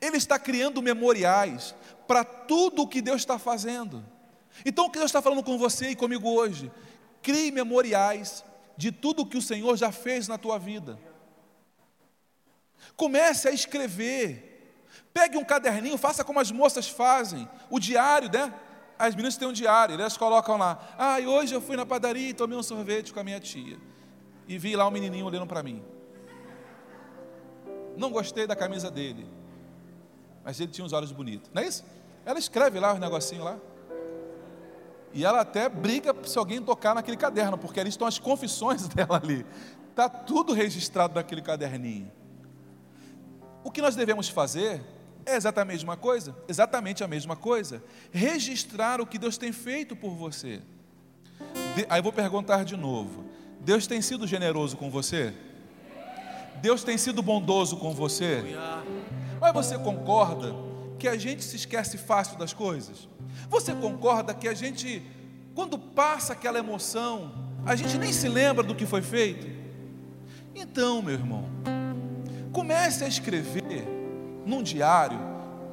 Ele 0.00 0.16
está 0.16 0.36
criando 0.36 0.82
memoriais 0.82 1.72
para 2.08 2.24
tudo 2.24 2.82
o 2.82 2.88
que 2.88 3.00
Deus 3.00 3.22
está 3.22 3.38
fazendo. 3.38 4.04
Então, 4.66 4.86
o 4.86 4.90
que 4.90 4.98
Deus 4.98 5.10
está 5.10 5.22
falando 5.22 5.44
com 5.44 5.56
você 5.56 5.90
e 5.90 5.94
comigo 5.94 6.28
hoje? 6.28 6.72
Crie 7.22 7.52
memoriais 7.52 8.44
de 8.76 8.90
tudo 8.90 9.22
o 9.22 9.26
que 9.26 9.36
o 9.36 9.42
Senhor 9.42 9.76
já 9.76 9.92
fez 9.92 10.26
na 10.26 10.36
tua 10.36 10.58
vida. 10.58 10.98
Comece 12.96 13.46
a 13.46 13.52
escrever. 13.52 14.82
Pegue 15.12 15.38
um 15.38 15.44
caderninho, 15.44 15.96
faça 15.96 16.24
como 16.24 16.40
as 16.40 16.50
moças 16.50 16.88
fazem, 16.88 17.48
o 17.70 17.78
diário, 17.78 18.28
né? 18.28 18.52
As 18.98 19.14
meninas 19.14 19.36
têm 19.36 19.46
um 19.46 19.52
diário, 19.52 19.94
elas 19.94 20.16
colocam 20.16 20.56
lá. 20.56 20.96
Ah, 20.98 21.18
hoje 21.20 21.54
eu 21.54 21.60
fui 21.60 21.76
na 21.76 21.86
padaria 21.86 22.30
e 22.30 22.34
tomei 22.34 22.58
um 22.58 22.62
sorvete 22.64 23.12
com 23.12 23.20
a 23.20 23.24
minha 23.24 23.38
tia. 23.38 23.78
E 24.48 24.58
vi 24.58 24.74
lá 24.74 24.88
um 24.88 24.90
menininho 24.90 25.26
olhando 25.26 25.46
para 25.46 25.62
mim. 25.62 25.94
Não 27.96 28.10
gostei 28.10 28.46
da 28.46 28.56
camisa 28.56 28.90
dele, 28.90 29.26
mas 30.44 30.60
ele 30.60 30.70
tinha 30.70 30.84
uns 30.84 30.92
olhos 30.92 31.12
bonitos, 31.12 31.50
não 31.52 31.62
é 31.62 31.66
isso? 31.66 31.84
Ela 32.24 32.38
escreve 32.38 32.78
lá 32.80 32.94
os 32.94 33.00
negocinhos 33.00 33.44
lá. 33.44 33.58
E 35.12 35.24
ela 35.24 35.40
até 35.40 35.68
briga 35.68 36.14
se 36.24 36.36
alguém 36.36 36.60
tocar 36.60 36.94
naquele 36.94 37.16
caderno, 37.16 37.56
porque 37.56 37.78
ali 37.78 37.88
estão 37.88 38.06
as 38.06 38.18
confissões 38.18 38.88
dela 38.90 39.20
ali. 39.22 39.46
Está 39.90 40.08
tudo 40.08 40.52
registrado 40.52 41.14
naquele 41.14 41.40
caderninho. 41.40 42.10
O 43.62 43.70
que 43.70 43.80
nós 43.80 43.94
devemos 43.94 44.28
fazer 44.28 44.82
é 45.24 45.36
exatamente 45.36 45.72
a 45.72 45.76
mesma 45.76 45.96
coisa, 45.96 46.36
exatamente 46.48 47.04
a 47.04 47.08
mesma 47.08 47.36
coisa. 47.36 47.82
Registrar 48.10 49.00
o 49.00 49.06
que 49.06 49.18
Deus 49.18 49.38
tem 49.38 49.52
feito 49.52 49.94
por 49.94 50.10
você. 50.14 50.60
De, 51.76 51.86
aí 51.88 52.00
eu 52.00 52.02
vou 52.02 52.12
perguntar 52.12 52.64
de 52.64 52.76
novo: 52.76 53.24
Deus 53.60 53.86
tem 53.86 54.02
sido 54.02 54.26
generoso 54.26 54.76
com 54.76 54.90
você? 54.90 55.32
Deus 56.64 56.82
tem 56.82 56.96
sido 56.96 57.20
bondoso 57.22 57.76
com 57.76 57.92
você? 57.92 58.42
Mas 59.38 59.52
você 59.52 59.76
concorda 59.76 60.56
que 60.98 61.06
a 61.06 61.14
gente 61.14 61.44
se 61.44 61.56
esquece 61.56 61.98
fácil 61.98 62.38
das 62.38 62.54
coisas? 62.54 63.06
Você 63.50 63.74
concorda 63.74 64.32
que 64.32 64.48
a 64.48 64.54
gente, 64.54 65.02
quando 65.54 65.78
passa 65.78 66.32
aquela 66.32 66.58
emoção, 66.58 67.34
a 67.66 67.76
gente 67.76 67.98
nem 67.98 68.14
se 68.14 68.30
lembra 68.30 68.64
do 68.64 68.74
que 68.74 68.86
foi 68.86 69.02
feito? 69.02 69.46
Então, 70.54 71.02
meu 71.02 71.12
irmão, 71.12 71.44
comece 72.50 73.04
a 73.04 73.08
escrever 73.08 73.86
num 74.46 74.62
diário 74.62 75.18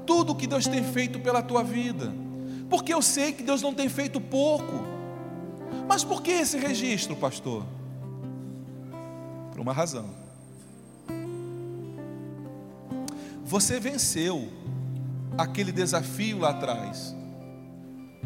tudo 0.05 0.33
o 0.33 0.35
que 0.35 0.45
Deus 0.45 0.67
tem 0.67 0.83
feito 0.83 1.21
pela 1.21 1.41
tua 1.41 1.63
vida, 1.63 2.11
porque 2.69 2.93
eu 2.93 3.01
sei 3.01 3.31
que 3.31 3.43
Deus 3.43 3.61
não 3.61 3.73
tem 3.73 3.87
feito 3.87 4.19
pouco. 4.19 4.83
Mas 5.87 6.03
por 6.03 6.21
que 6.21 6.31
esse 6.31 6.57
registro, 6.57 7.15
pastor? 7.15 7.63
Por 9.53 9.61
uma 9.61 9.71
razão. 9.71 10.20
Você 13.43 13.79
venceu 13.79 14.49
aquele 15.37 15.71
desafio 15.71 16.39
lá 16.39 16.49
atrás. 16.49 17.15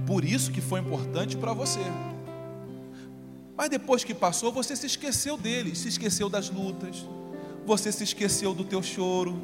Por 0.06 0.24
isso 0.24 0.52
que 0.52 0.62
foi 0.62 0.80
importante 0.80 1.38
para 1.38 1.54
você. 1.54 1.80
Mas 3.58 3.70
depois 3.70 4.04
que 4.04 4.14
passou, 4.14 4.52
você 4.52 4.76
se 4.76 4.86
esqueceu 4.86 5.38
dele, 5.38 5.76
se 5.76 5.88
esqueceu 5.88 6.30
das 6.30 6.50
lutas, 6.50 7.06
você 7.66 7.92
se 7.92 8.04
esqueceu 8.04 8.54
do 8.54 8.66
teu 8.66 8.84
choro, 8.84 9.42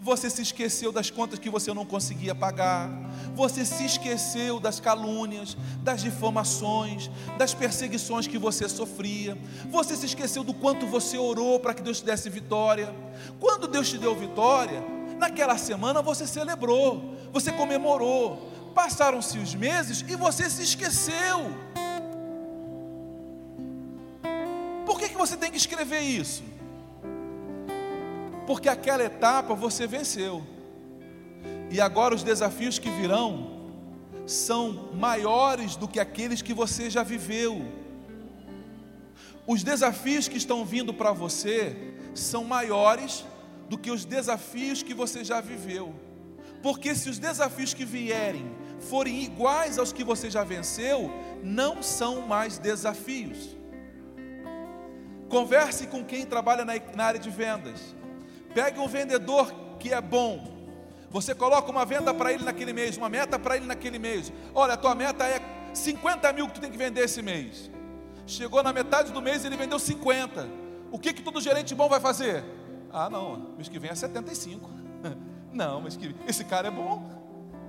você 0.00 0.28
se 0.28 0.42
esqueceu 0.42 0.92
das 0.92 1.10
contas 1.10 1.38
que 1.38 1.50
você 1.50 1.72
não 1.72 1.84
conseguia 1.84 2.34
pagar, 2.34 2.90
você 3.34 3.64
se 3.64 3.84
esqueceu 3.84 4.58
das 4.60 4.80
calúnias, 4.80 5.56
das 5.82 6.02
difamações, 6.02 7.10
das 7.38 7.54
perseguições 7.54 8.26
que 8.26 8.38
você 8.38 8.68
sofria, 8.68 9.36
você 9.70 9.96
se 9.96 10.06
esqueceu 10.06 10.42
do 10.42 10.54
quanto 10.54 10.86
você 10.86 11.18
orou 11.18 11.60
para 11.60 11.74
que 11.74 11.82
Deus 11.82 12.00
te 12.00 12.04
desse 12.04 12.28
vitória. 12.30 12.94
Quando 13.40 13.66
Deus 13.66 13.88
te 13.88 13.98
deu 13.98 14.14
vitória, 14.14 14.82
naquela 15.18 15.56
semana 15.56 16.02
você 16.02 16.26
celebrou, 16.26 17.16
você 17.32 17.52
comemorou, 17.52 18.56
Passaram-se 18.76 19.38
os 19.38 19.54
meses 19.54 20.04
e 20.06 20.14
você 20.14 20.50
se 20.50 20.62
esqueceu. 20.62 21.38
Por 24.84 24.98
que, 24.98 25.08
que 25.08 25.16
você 25.16 25.34
tem 25.34 25.50
que 25.50 25.56
escrever 25.56 26.00
isso? 26.00 26.44
Porque 28.46 28.68
aquela 28.68 29.04
etapa 29.04 29.54
você 29.54 29.86
venceu. 29.86 30.42
E 31.70 31.80
agora 31.80 32.14
os 32.14 32.22
desafios 32.22 32.78
que 32.78 32.90
virão 32.90 33.56
são 34.26 34.92
maiores 34.94 35.76
do 35.76 35.88
que 35.88 36.00
aqueles 36.00 36.42
que 36.42 36.54
você 36.54 36.88
já 36.88 37.02
viveu. 37.02 37.64
Os 39.46 39.62
desafios 39.62 40.28
que 40.28 40.36
estão 40.36 40.64
vindo 40.64 40.92
para 40.92 41.12
você 41.12 41.94
são 42.14 42.44
maiores 42.44 43.24
do 43.68 43.76
que 43.78 43.90
os 43.90 44.04
desafios 44.04 44.82
que 44.82 44.94
você 44.94 45.24
já 45.24 45.40
viveu. 45.40 45.94
Porque 46.62 46.94
se 46.94 47.08
os 47.08 47.18
desafios 47.18 47.74
que 47.74 47.84
vierem 47.84 48.50
forem 48.80 49.22
iguais 49.22 49.78
aos 49.78 49.92
que 49.92 50.04
você 50.04 50.30
já 50.30 50.44
venceu, 50.44 51.10
não 51.42 51.82
são 51.82 52.22
mais 52.22 52.58
desafios. 52.58 53.56
Converse 55.28 55.86
com 55.88 56.04
quem 56.04 56.24
trabalha 56.24 56.64
na, 56.64 57.04
área 57.04 57.18
de 57.18 57.30
vendas. 57.30 57.95
Pegue 58.56 58.80
um 58.80 58.88
vendedor 58.88 59.52
que 59.78 59.92
é 59.92 60.00
bom. 60.00 60.48
Você 61.10 61.34
coloca 61.34 61.70
uma 61.70 61.84
venda 61.84 62.14
para 62.14 62.32
ele 62.32 62.42
naquele 62.42 62.72
mês, 62.72 62.96
uma 62.96 63.06
meta 63.06 63.38
para 63.38 63.58
ele 63.58 63.66
naquele 63.66 63.98
mês. 63.98 64.32
Olha, 64.54 64.72
a 64.72 64.76
tua 64.78 64.94
meta 64.94 65.26
é 65.26 65.42
50 65.74 66.32
mil 66.32 66.46
que 66.48 66.54
tu 66.54 66.60
tem 66.62 66.70
que 66.70 66.78
vender 66.78 67.02
esse 67.02 67.20
mês. 67.20 67.70
Chegou 68.26 68.62
na 68.62 68.72
metade 68.72 69.12
do 69.12 69.20
mês 69.20 69.44
e 69.44 69.48
ele 69.48 69.58
vendeu 69.58 69.78
50. 69.78 70.48
O 70.90 70.98
que, 70.98 71.12
que 71.12 71.22
todo 71.22 71.38
gerente 71.38 71.74
bom 71.74 71.86
vai 71.86 72.00
fazer? 72.00 72.42
Ah, 72.90 73.10
não, 73.10 73.50
mês 73.56 73.68
que 73.68 73.78
vem 73.78 73.90
é 73.90 73.94
75. 73.94 74.70
Não, 75.52 75.82
mas 75.82 75.94
que 75.94 76.14
esse 76.26 76.42
cara 76.42 76.68
é 76.68 76.70
bom. 76.70 77.02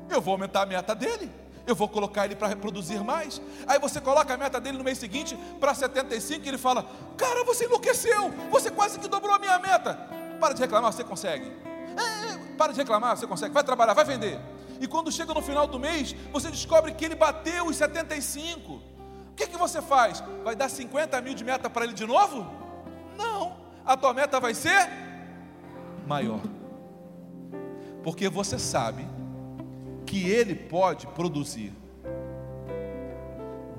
Eu 0.09 0.21
vou 0.21 0.33
aumentar 0.33 0.61
a 0.61 0.65
meta 0.65 0.95
dele. 0.95 1.29
Eu 1.65 1.75
vou 1.75 1.89
colocar 1.89 2.23
ele 2.23 2.35
para 2.35 2.47
reproduzir 2.47 3.03
mais. 3.03 3.41
Aí 3.67 3.77
você 3.77 3.99
coloca 3.99 4.33
a 4.33 4.37
meta 4.37 4.59
dele 4.59 4.77
no 4.77 4.85
mês 4.85 4.97
seguinte 4.97 5.37
para 5.59 5.73
75 5.73 6.45
e 6.45 6.47
ele 6.47 6.57
fala: 6.57 6.89
Cara, 7.17 7.43
você 7.43 7.65
enlouqueceu. 7.65 8.29
Você 8.51 8.71
quase 8.71 8.99
que 8.99 9.07
dobrou 9.09 9.33
a 9.33 9.39
minha 9.39 9.59
meta. 9.59 10.26
Para 10.39 10.53
de 10.53 10.61
reclamar, 10.61 10.91
você 10.91 11.03
consegue. 11.03 11.51
É, 11.95 12.33
é, 12.33 12.37
para 12.57 12.71
de 12.73 12.79
reclamar, 12.79 13.17
você 13.17 13.27
consegue. 13.27 13.53
Vai 13.53 13.63
trabalhar, 13.63 13.93
vai 13.93 14.05
vender. 14.05 14.39
E 14.79 14.87
quando 14.87 15.11
chega 15.11 15.33
no 15.33 15.41
final 15.41 15.67
do 15.67 15.79
mês, 15.79 16.15
você 16.31 16.49
descobre 16.49 16.93
que 16.93 17.05
ele 17.05 17.15
bateu 17.15 17.65
os 17.65 17.75
75. 17.75 18.73
O 18.73 18.81
que, 19.35 19.47
que 19.47 19.57
você 19.57 19.81
faz? 19.81 20.23
Vai 20.43 20.55
dar 20.55 20.69
50 20.69 21.19
mil 21.21 21.33
de 21.33 21.43
meta 21.43 21.69
para 21.69 21.83
ele 21.83 21.93
de 21.93 22.05
novo? 22.05 22.45
Não. 23.17 23.57
A 23.85 23.95
tua 23.95 24.13
meta 24.13 24.39
vai 24.39 24.53
ser 24.53 24.89
maior. 26.05 26.41
Porque 28.03 28.29
você 28.29 28.57
sabe 28.57 29.07
que 30.05 30.29
Ele 30.29 30.55
pode 30.55 31.05
produzir. 31.07 31.73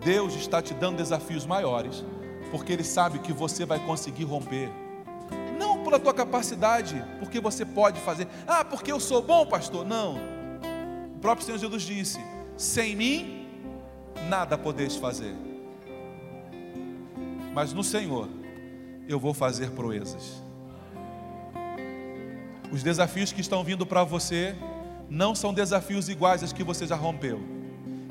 Deus 0.04 0.34
está 0.34 0.62
te 0.62 0.74
dando 0.74 0.98
desafios 0.98 1.44
maiores, 1.44 2.04
porque 2.50 2.72
Ele 2.72 2.84
sabe 2.84 3.18
que 3.18 3.32
você 3.32 3.64
vai 3.64 3.80
conseguir 3.80 4.24
romper. 4.24 4.70
Pela 5.89 5.99
tua 5.99 6.12
capacidade, 6.12 7.03
porque 7.18 7.41
você 7.41 7.64
pode 7.64 7.99
fazer. 8.01 8.28
Ah, 8.47 8.62
porque 8.62 8.93
eu 8.93 9.01
sou 9.01 9.22
bom, 9.22 9.47
pastor. 9.47 9.86
Não. 9.86 10.16
O 11.16 11.18
próprio 11.18 11.47
Senhor 11.47 11.57
Jesus 11.57 11.82
disse: 11.82 12.18
sem 12.59 12.95
mim, 12.95 13.47
nada 14.28 14.59
podeis 14.59 14.97
fazer. 14.97 15.34
Mas 17.55 17.72
no 17.72 17.82
Senhor, 17.82 18.28
eu 19.09 19.18
vou 19.18 19.32
fazer 19.32 19.70
proezas. 19.70 20.43
Os 22.70 22.82
desafios 22.82 23.32
que 23.32 23.41
estão 23.41 23.64
vindo 23.64 23.86
para 23.86 24.05
você, 24.05 24.55
não 25.09 25.34
são 25.34 25.55
desafios 25.55 26.11
iguais 26.11 26.43
aos 26.43 26.53
que 26.53 26.62
você 26.62 26.86
já 26.86 26.97
rompeu. 26.97 27.41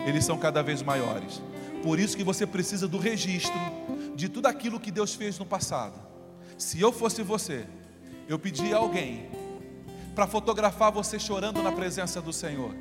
Eles 0.03 0.25
são 0.25 0.35
cada 0.35 0.63
vez 0.63 0.81
maiores. 0.81 1.43
Por 1.83 1.99
isso 1.99 2.17
que 2.17 2.23
você 2.23 2.47
precisa 2.47 2.87
do 2.87 2.97
registro 2.97 3.53
de 4.15 4.27
tudo 4.27 4.47
aquilo 4.47 4.79
que 4.79 4.89
Deus 4.89 5.13
fez 5.13 5.37
no 5.37 5.45
passado. 5.45 6.06
Se 6.57 6.81
eu 6.81 6.91
fosse 6.91 7.21
você, 7.21 7.65
eu 8.27 8.37
pedia 8.39 8.77
alguém 8.77 9.29
para 10.15 10.27
fotografar 10.27 10.91
você 10.91 11.19
chorando 11.19 11.61
na 11.61 11.71
presença 11.71 12.21
do 12.21 12.33
Senhor. 12.33 12.73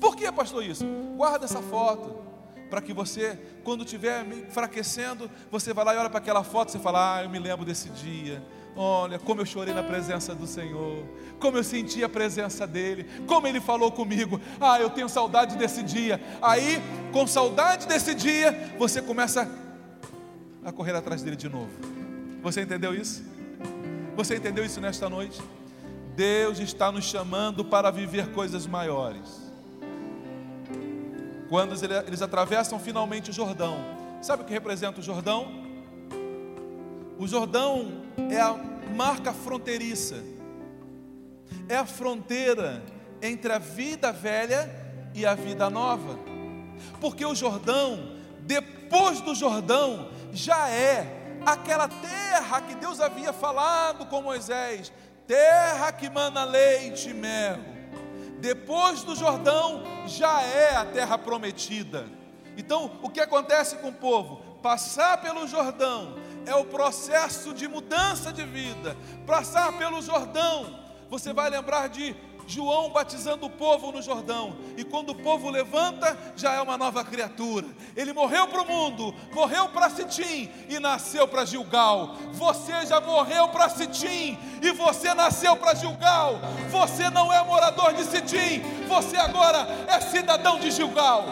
Por 0.00 0.16
que, 0.16 0.30
pastor, 0.32 0.64
isso? 0.64 0.84
Guarda 1.16 1.44
essa 1.44 1.60
foto 1.60 2.22
para 2.70 2.80
que 2.80 2.92
você, 2.92 3.38
quando 3.62 3.84
estiver 3.84 4.26
enfraquecendo, 4.26 5.30
você 5.50 5.74
vai 5.74 5.84
lá 5.84 5.94
e 5.94 5.98
olha 5.98 6.08
para 6.08 6.18
aquela 6.18 6.42
foto 6.42 6.74
e 6.74 6.80
fala: 6.80 7.16
Ah, 7.16 7.24
eu 7.24 7.28
me 7.28 7.38
lembro 7.38 7.64
desse 7.64 7.90
dia 7.90 8.42
Olha 8.76 9.18
como 9.18 9.40
eu 9.40 9.46
chorei 9.46 9.74
na 9.74 9.82
presença 9.82 10.34
do 10.34 10.46
Senhor, 10.46 11.04
como 11.38 11.56
eu 11.56 11.64
senti 11.64 12.04
a 12.04 12.08
presença 12.08 12.66
dEle, 12.66 13.04
como 13.26 13.46
Ele 13.46 13.60
falou 13.60 13.90
comigo. 13.90 14.40
Ah, 14.60 14.80
eu 14.80 14.88
tenho 14.90 15.08
saudade 15.08 15.56
desse 15.56 15.82
dia. 15.82 16.20
Aí, 16.40 16.80
com 17.12 17.26
saudade 17.26 17.86
desse 17.86 18.14
dia, 18.14 18.74
você 18.78 19.02
começa 19.02 19.50
a 20.64 20.72
correr 20.72 20.94
atrás 20.94 21.22
dele 21.22 21.36
de 21.36 21.48
novo. 21.48 21.99
Você 22.42 22.62
entendeu 22.62 22.94
isso? 22.94 23.22
Você 24.16 24.36
entendeu 24.36 24.64
isso 24.64 24.80
nesta 24.80 25.08
noite? 25.08 25.40
Deus 26.16 26.58
está 26.58 26.90
nos 26.90 27.04
chamando 27.04 27.64
para 27.64 27.90
viver 27.90 28.32
coisas 28.32 28.66
maiores. 28.66 29.50
Quando 31.48 31.74
eles 32.06 32.22
atravessam 32.22 32.78
finalmente 32.78 33.30
o 33.30 33.32
Jordão, 33.32 34.00
Sabe 34.20 34.42
o 34.42 34.46
que 34.46 34.52
representa 34.52 35.00
o 35.00 35.02
Jordão? 35.02 35.48
O 37.18 37.26
Jordão 37.26 38.02
é 38.30 38.38
a 38.38 38.54
marca 38.94 39.32
fronteiriça, 39.32 40.22
é 41.68 41.76
a 41.76 41.86
fronteira 41.86 42.82
entre 43.22 43.52
a 43.52 43.58
vida 43.58 44.12
velha 44.12 44.70
e 45.14 45.24
a 45.24 45.34
vida 45.34 45.70
nova, 45.70 46.18
porque 47.00 47.24
o 47.24 47.34
Jordão, 47.34 48.14
depois 48.42 49.20
do 49.22 49.34
Jordão, 49.34 50.10
já 50.32 50.68
é 50.68 51.19
aquela 51.44 51.88
terra 51.88 52.60
que 52.62 52.74
Deus 52.74 53.00
havia 53.00 53.32
falado 53.32 54.06
com 54.06 54.22
Moisés, 54.22 54.92
terra 55.26 55.92
que 55.92 56.08
mana 56.08 56.44
leite 56.44 57.10
e 57.10 57.14
mel. 57.14 57.58
Depois 58.40 59.02
do 59.02 59.14
Jordão, 59.14 59.82
já 60.06 60.42
é 60.42 60.76
a 60.76 60.84
terra 60.84 61.18
prometida. 61.18 62.06
Então, 62.56 62.98
o 63.02 63.10
que 63.10 63.20
acontece 63.20 63.76
com 63.76 63.88
o 63.88 63.92
povo? 63.92 64.36
Passar 64.62 65.20
pelo 65.20 65.46
Jordão 65.46 66.16
é 66.46 66.54
o 66.54 66.64
processo 66.64 67.52
de 67.52 67.68
mudança 67.68 68.32
de 68.32 68.44
vida. 68.44 68.96
Passar 69.26 69.72
pelo 69.74 70.00
Jordão, 70.02 70.80
você 71.08 71.32
vai 71.32 71.50
lembrar 71.50 71.88
de 71.88 72.14
João 72.50 72.90
batizando 72.90 73.46
o 73.46 73.50
povo 73.50 73.92
no 73.92 74.02
Jordão, 74.02 74.56
e 74.76 74.82
quando 74.82 75.10
o 75.10 75.14
povo 75.14 75.48
levanta, 75.48 76.18
já 76.34 76.52
é 76.52 76.60
uma 76.60 76.76
nova 76.76 77.04
criatura. 77.04 77.66
Ele 77.96 78.12
morreu 78.12 78.48
para 78.48 78.62
o 78.62 78.66
mundo, 78.66 79.14
morreu 79.32 79.68
para 79.68 79.88
Sitim 79.88 80.50
e 80.68 80.80
nasceu 80.80 81.28
para 81.28 81.44
Gilgal. 81.44 82.16
Você 82.32 82.84
já 82.86 83.00
morreu 83.00 83.48
para 83.48 83.68
Sitim 83.68 84.36
e 84.60 84.72
você 84.72 85.14
nasceu 85.14 85.56
para 85.56 85.76
Gilgal. 85.76 86.40
Você 86.70 87.08
não 87.08 87.32
é 87.32 87.40
morador 87.44 87.92
de 87.92 88.02
Sitim, 88.02 88.60
você 88.88 89.16
agora 89.16 89.68
é 89.86 90.00
cidadão 90.00 90.58
de 90.58 90.72
Gilgal. 90.72 91.24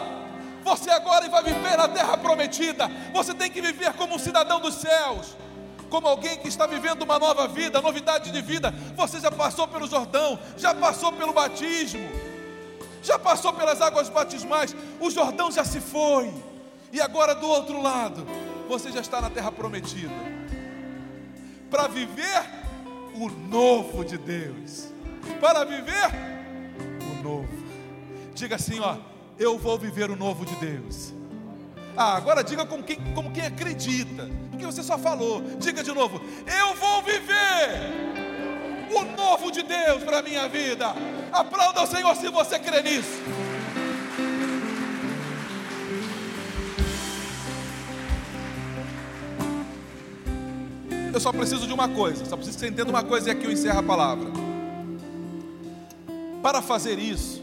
Você 0.63 0.89
agora 0.89 1.27
vai 1.27 1.43
viver 1.43 1.77
na 1.77 1.89
terra 1.89 2.15
prometida. 2.17 2.89
Você 3.13 3.33
tem 3.33 3.51
que 3.51 3.61
viver 3.61 3.91
como 3.93 4.15
um 4.15 4.19
cidadão 4.19 4.61
dos 4.61 4.75
céus 4.75 5.35
como 5.89 6.07
alguém 6.07 6.37
que 6.37 6.47
está 6.47 6.65
vivendo 6.65 7.01
uma 7.01 7.19
nova 7.19 7.47
vida, 7.47 7.81
novidade 7.81 8.31
de 8.31 8.41
vida. 8.41 8.73
Você 8.95 9.19
já 9.19 9.31
passou 9.31 9.67
pelo 9.67 9.87
Jordão, 9.87 10.39
já 10.57 10.73
passou 10.73 11.11
pelo 11.11 11.33
batismo, 11.33 12.07
já 13.01 13.17
passou 13.17 13.51
pelas 13.53 13.81
águas 13.81 14.09
batismais. 14.09 14.75
O 14.99 15.09
Jordão 15.09 15.51
já 15.51 15.65
se 15.65 15.81
foi, 15.81 16.31
e 16.91 17.01
agora 17.01 17.35
do 17.35 17.47
outro 17.47 17.81
lado, 17.81 18.25
você 18.67 18.91
já 18.91 19.01
está 19.01 19.19
na 19.19 19.29
terra 19.29 19.51
prometida 19.51 20.13
para 21.69 21.87
viver 21.87 22.43
o 23.15 23.29
novo 23.29 24.03
de 24.03 24.17
Deus, 24.17 24.87
para 25.39 25.63
viver 25.63 26.09
o 27.11 27.23
novo. 27.23 27.49
Diga 28.33 28.55
assim, 28.55 28.79
ó, 28.79 28.95
eu 29.37 29.57
vou 29.57 29.77
viver 29.77 30.09
o 30.09 30.15
novo 30.15 30.45
de 30.45 30.55
Deus. 30.55 31.13
Ah, 31.95 32.15
agora 32.15 32.43
diga 32.43 32.65
como 32.65 32.83
quem, 32.83 32.97
como 33.13 33.31
quem 33.31 33.45
acredita, 33.45 34.29
porque 34.49 34.65
você 34.65 34.81
só 34.81 34.97
falou. 34.97 35.41
Diga 35.59 35.83
de 35.83 35.91
novo: 35.91 36.21
Eu 36.47 36.73
vou 36.75 37.01
viver 37.03 38.09
o 38.95 39.03
novo 39.15 39.51
de 39.51 39.63
Deus 39.63 40.03
para 40.03 40.19
a 40.19 40.21
minha 40.21 40.47
vida. 40.47 40.93
Aplauda 41.31 41.83
o 41.83 41.87
Senhor 41.87 42.15
se 42.15 42.29
você 42.29 42.57
crê 42.59 42.81
nisso. 42.81 43.21
Eu 51.11 51.19
só 51.19 51.31
preciso 51.31 51.67
de 51.67 51.73
uma 51.73 51.89
coisa, 51.89 52.23
só 52.23 52.35
preciso 52.35 52.57
que 52.57 52.65
você 52.65 52.71
entenda 52.71 52.89
uma 52.89 53.03
coisa 53.03 53.29
e 53.29 53.31
aqui 53.31 53.45
eu 53.45 53.51
encerro 53.51 53.79
a 53.79 53.83
palavra. 53.83 54.29
Para 56.41 56.61
fazer 56.61 56.97
isso, 56.97 57.41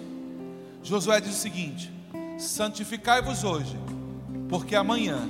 Josué 0.82 1.20
diz 1.20 1.36
o 1.36 1.40
seguinte: 1.40 1.92
santificai-vos 2.38 3.44
hoje 3.44 3.76
porque 4.48 4.74
amanhã 4.74 5.28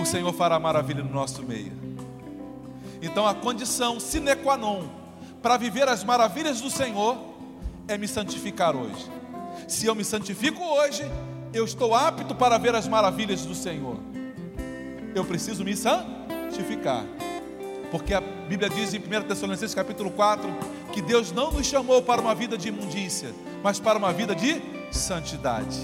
o 0.00 0.06
Senhor 0.06 0.32
fará 0.32 0.58
maravilha 0.58 1.02
no 1.02 1.12
nosso 1.12 1.42
meio. 1.42 1.72
Então 3.00 3.26
a 3.26 3.34
condição 3.34 4.00
sine 4.00 4.34
qua 4.36 4.56
non 4.56 4.88
para 5.42 5.56
viver 5.56 5.88
as 5.88 6.02
maravilhas 6.02 6.60
do 6.60 6.70
Senhor 6.70 7.16
é 7.86 7.96
me 7.96 8.08
santificar 8.08 8.74
hoje. 8.74 9.06
Se 9.66 9.86
eu 9.86 9.94
me 9.94 10.04
santifico 10.04 10.62
hoje, 10.62 11.04
eu 11.52 11.64
estou 11.64 11.94
apto 11.94 12.34
para 12.34 12.58
ver 12.58 12.74
as 12.74 12.88
maravilhas 12.88 13.46
do 13.46 13.54
Senhor. 13.54 13.96
Eu 15.14 15.24
preciso 15.24 15.64
me 15.64 15.76
santificar. 15.76 17.04
Porque 17.90 18.12
a 18.12 18.20
Bíblia 18.20 18.68
diz 18.68 18.92
em 18.92 18.98
1 18.98 19.28
Tessalonicenses 19.28 19.74
capítulo 19.74 20.10
4 20.10 20.48
que 20.92 21.00
Deus 21.00 21.32
não 21.32 21.50
nos 21.50 21.66
chamou 21.66 22.02
para 22.02 22.20
uma 22.20 22.34
vida 22.34 22.58
de 22.58 22.68
imundícia, 22.68 23.32
mas 23.62 23.80
para 23.80 23.98
uma 23.98 24.12
vida 24.12 24.34
de 24.34 24.60
santidade. 24.90 25.78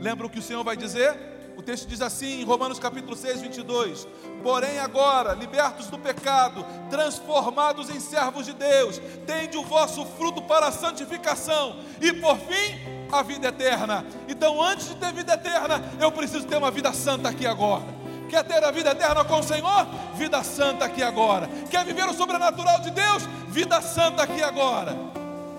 Lembra 0.00 0.26
o 0.26 0.30
que 0.30 0.38
o 0.38 0.42
Senhor 0.42 0.64
vai 0.64 0.76
dizer? 0.76 1.35
O 1.56 1.62
texto 1.62 1.88
diz 1.88 2.02
assim 2.02 2.42
em 2.42 2.44
Romanos 2.44 2.78
capítulo 2.78 3.16
6, 3.16 3.40
22: 3.40 4.06
Porém, 4.42 4.78
agora, 4.78 5.32
libertos 5.32 5.86
do 5.86 5.98
pecado, 5.98 6.64
transformados 6.90 7.88
em 7.88 7.98
servos 7.98 8.44
de 8.44 8.52
Deus, 8.52 9.00
tende 9.26 9.56
o 9.56 9.64
vosso 9.64 10.04
fruto 10.04 10.42
para 10.42 10.66
a 10.66 10.72
santificação 10.72 11.78
e, 12.00 12.12
por 12.12 12.36
fim, 12.36 12.78
a 13.10 13.22
vida 13.22 13.48
eterna. 13.48 14.04
Então, 14.28 14.62
antes 14.62 14.88
de 14.88 14.96
ter 14.96 15.12
vida 15.14 15.32
eterna, 15.32 15.82
eu 15.98 16.12
preciso 16.12 16.46
ter 16.46 16.58
uma 16.58 16.70
vida 16.70 16.92
santa 16.92 17.30
aqui 17.30 17.46
agora. 17.46 17.96
Quer 18.28 18.44
ter 18.44 18.62
a 18.62 18.70
vida 18.70 18.90
eterna 18.90 19.24
com 19.24 19.38
o 19.38 19.42
Senhor? 19.42 19.86
Vida 20.14 20.42
santa 20.42 20.84
aqui 20.84 21.02
agora. 21.02 21.48
Quer 21.70 21.84
viver 21.86 22.06
o 22.06 22.12
sobrenatural 22.12 22.80
de 22.80 22.90
Deus? 22.90 23.22
Vida 23.48 23.80
santa 23.80 24.22
aqui 24.22 24.42
agora. 24.42 24.94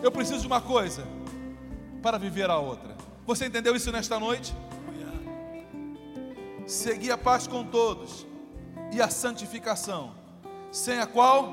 Eu 0.03 0.11
preciso 0.11 0.41
de 0.41 0.47
uma 0.47 0.61
coisa 0.61 1.03
para 2.03 2.19
viver 2.19 2.49
a 2.51 2.57
outra. 2.57 2.95
Você 3.25 3.47
entendeu 3.47 3.75
isso 3.75 3.91
nesta 3.91 4.19
noite? 4.19 4.53
Seguir 6.68 7.11
a 7.11 7.18
paz 7.18 7.47
com 7.47 7.63
todos 7.63 8.28
e 8.91 9.01
a 9.01 9.09
santificação, 9.09 10.11
sem 10.72 10.99
a 10.99 11.07
qual 11.07 11.51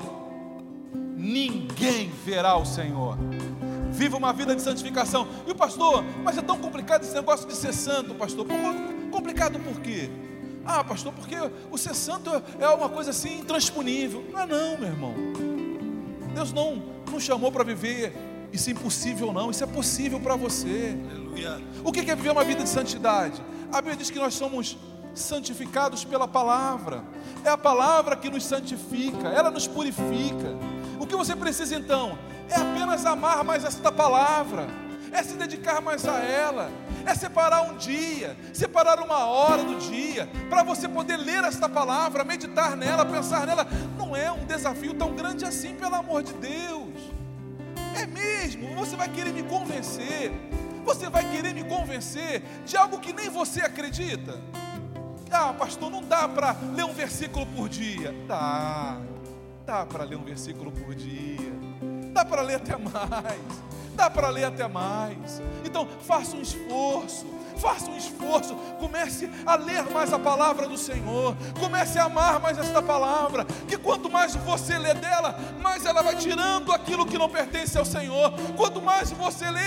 ninguém 1.15 2.09
verá 2.09 2.57
o 2.57 2.65
Senhor. 2.65 3.17
Viva 3.91 4.17
uma 4.17 4.33
vida 4.33 4.53
de 4.53 4.61
santificação. 4.61 5.25
E 5.47 5.51
o 5.51 5.55
pastor, 5.55 6.03
mas 6.23 6.37
é 6.37 6.41
tão 6.41 6.59
complicado 6.59 7.03
esse 7.03 7.15
negócio 7.15 7.47
de 7.47 7.55
ser 7.55 7.73
santo, 7.73 8.13
pastor. 8.13 8.45
Complicado 9.09 9.57
por 9.59 9.79
quê? 9.79 10.09
Ah, 10.65 10.83
pastor, 10.83 11.13
porque 11.13 11.35
o 11.71 11.77
ser 11.77 11.95
santo 11.95 12.29
é 12.59 12.67
uma 12.67 12.89
coisa 12.89 13.11
assim 13.11 13.39
intransponível. 13.39 14.25
Não 14.33 14.41
é 14.41 14.45
não, 14.45 14.77
meu 14.77 14.89
irmão. 14.89 15.13
Deus 16.33 16.51
não 16.51 16.83
nos 17.09 17.23
chamou 17.23 17.51
para 17.51 17.63
viver 17.63 18.13
isso 18.55 18.69
é 18.69 18.73
impossível 18.73 19.33
não, 19.33 19.51
isso 19.51 19.63
é 19.63 19.67
possível 19.67 20.17
para 20.17 20.37
você. 20.37 20.97
Aleluia. 21.11 21.61
O 21.83 21.91
que 21.91 21.99
é 21.99 22.15
viver 22.15 22.29
uma 22.29 22.43
vida 22.43 22.63
de 22.63 22.69
santidade? 22.69 23.41
A 23.69 23.81
Bíblia 23.81 23.97
diz 23.97 24.09
que 24.09 24.17
nós 24.17 24.33
somos 24.33 24.77
santificados 25.15 26.03
pela 26.03 26.27
palavra. 26.27 27.03
É 27.43 27.49
a 27.49 27.57
palavra 27.57 28.15
que 28.15 28.29
nos 28.29 28.43
santifica, 28.43 29.29
ela 29.29 29.49
nos 29.49 29.67
purifica. 29.67 30.55
O 30.99 31.07
que 31.07 31.15
você 31.15 31.35
precisa 31.35 31.75
então 31.75 32.17
é 32.49 32.55
apenas 32.55 33.05
amar 33.05 33.43
mais 33.43 33.63
esta 33.63 33.91
palavra, 33.91 34.67
é 35.11 35.23
se 35.23 35.35
dedicar 35.35 35.81
mais 35.81 36.05
a 36.07 36.19
ela, 36.19 36.69
é 37.05 37.15
separar 37.15 37.61
um 37.61 37.77
dia, 37.77 38.35
separar 38.53 38.99
uma 38.99 39.25
hora 39.25 39.63
do 39.63 39.77
dia, 39.79 40.29
para 40.49 40.63
você 40.63 40.87
poder 40.87 41.17
ler 41.17 41.43
esta 41.43 41.69
palavra, 41.69 42.23
meditar 42.23 42.75
nela, 42.75 43.05
pensar 43.05 43.45
nela. 43.45 43.67
Não 43.97 44.15
é 44.15 44.31
um 44.31 44.45
desafio 44.45 44.93
tão 44.93 45.13
grande 45.13 45.45
assim, 45.45 45.73
pelo 45.75 45.95
amor 45.95 46.23
de 46.23 46.33
Deus. 46.33 47.13
É 47.95 48.05
mesmo, 48.05 48.75
você 48.75 48.95
vai 48.95 49.07
querer 49.07 49.31
me 49.31 49.43
convencer, 49.43 50.31
você 50.83 51.09
vai 51.09 51.23
querer 51.31 51.53
me 51.53 51.63
convencer 51.63 52.43
de 52.65 52.75
algo 52.75 52.99
que 52.99 53.13
nem 53.13 53.29
você 53.29 53.61
acredita. 53.61 54.39
Ah, 55.31 55.53
pastor, 55.53 55.89
não 55.89 56.03
dá 56.03 56.27
para 56.27 56.55
ler 56.73 56.85
um 56.85 56.93
versículo 56.93 57.45
por 57.47 57.69
dia. 57.69 58.13
Dá, 58.27 58.97
dá 59.65 59.85
para 59.85 60.03
ler 60.03 60.17
um 60.17 60.23
versículo 60.23 60.71
por 60.71 60.95
dia. 60.95 61.51
Dá 62.13 62.23
para 62.23 62.41
ler 62.41 62.55
até 62.55 62.77
mais. 62.77 63.63
Dá 63.95 64.09
para 64.09 64.29
ler 64.29 64.45
até 64.45 64.67
mais. 64.67 65.41
Então, 65.63 65.87
faça 66.01 66.35
um 66.35 66.41
esforço 66.41 67.25
Faça 67.57 67.89
um 67.89 67.97
esforço, 67.97 68.55
comece 68.79 69.29
a 69.45 69.55
ler 69.55 69.83
mais 69.91 70.11
a 70.11 70.19
palavra 70.19 70.67
do 70.67 70.77
Senhor, 70.77 71.35
comece 71.59 71.97
a 71.97 72.05
amar 72.05 72.39
mais 72.39 72.57
esta 72.57 72.81
palavra, 72.81 73.45
que 73.67 73.77
quanto 73.77 74.09
mais 74.09 74.35
você 74.35 74.77
lê 74.77 74.93
dela, 74.93 75.37
mais 75.61 75.85
ela 75.85 76.01
vai 76.01 76.15
tirando 76.15 76.71
aquilo 76.71 77.05
que 77.05 77.17
não 77.17 77.29
pertence 77.29 77.77
ao 77.77 77.85
Senhor. 77.85 78.31
Quanto 78.55 78.81
mais 78.81 79.11
você 79.11 79.49
lê, 79.49 79.61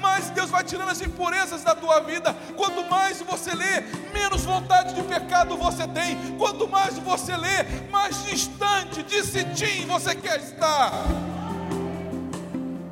mais 0.00 0.30
Deus 0.30 0.50
vai 0.50 0.64
tirando 0.64 0.90
as 0.90 1.00
impurezas 1.00 1.62
da 1.62 1.74
tua 1.74 2.00
vida. 2.00 2.34
Quanto 2.56 2.88
mais 2.90 3.20
você 3.20 3.54
lê, 3.54 3.82
menos 4.12 4.42
vontade 4.44 4.94
de 4.94 5.02
pecado 5.02 5.56
você 5.56 5.86
tem. 5.88 6.36
Quanto 6.36 6.68
mais 6.68 6.98
você 6.98 7.36
lê, 7.36 7.64
mais 7.90 8.24
distante 8.24 9.02
de 9.02 9.22
Sitim 9.22 9.86
você 9.86 10.14
quer 10.14 10.40
estar. 10.40 10.92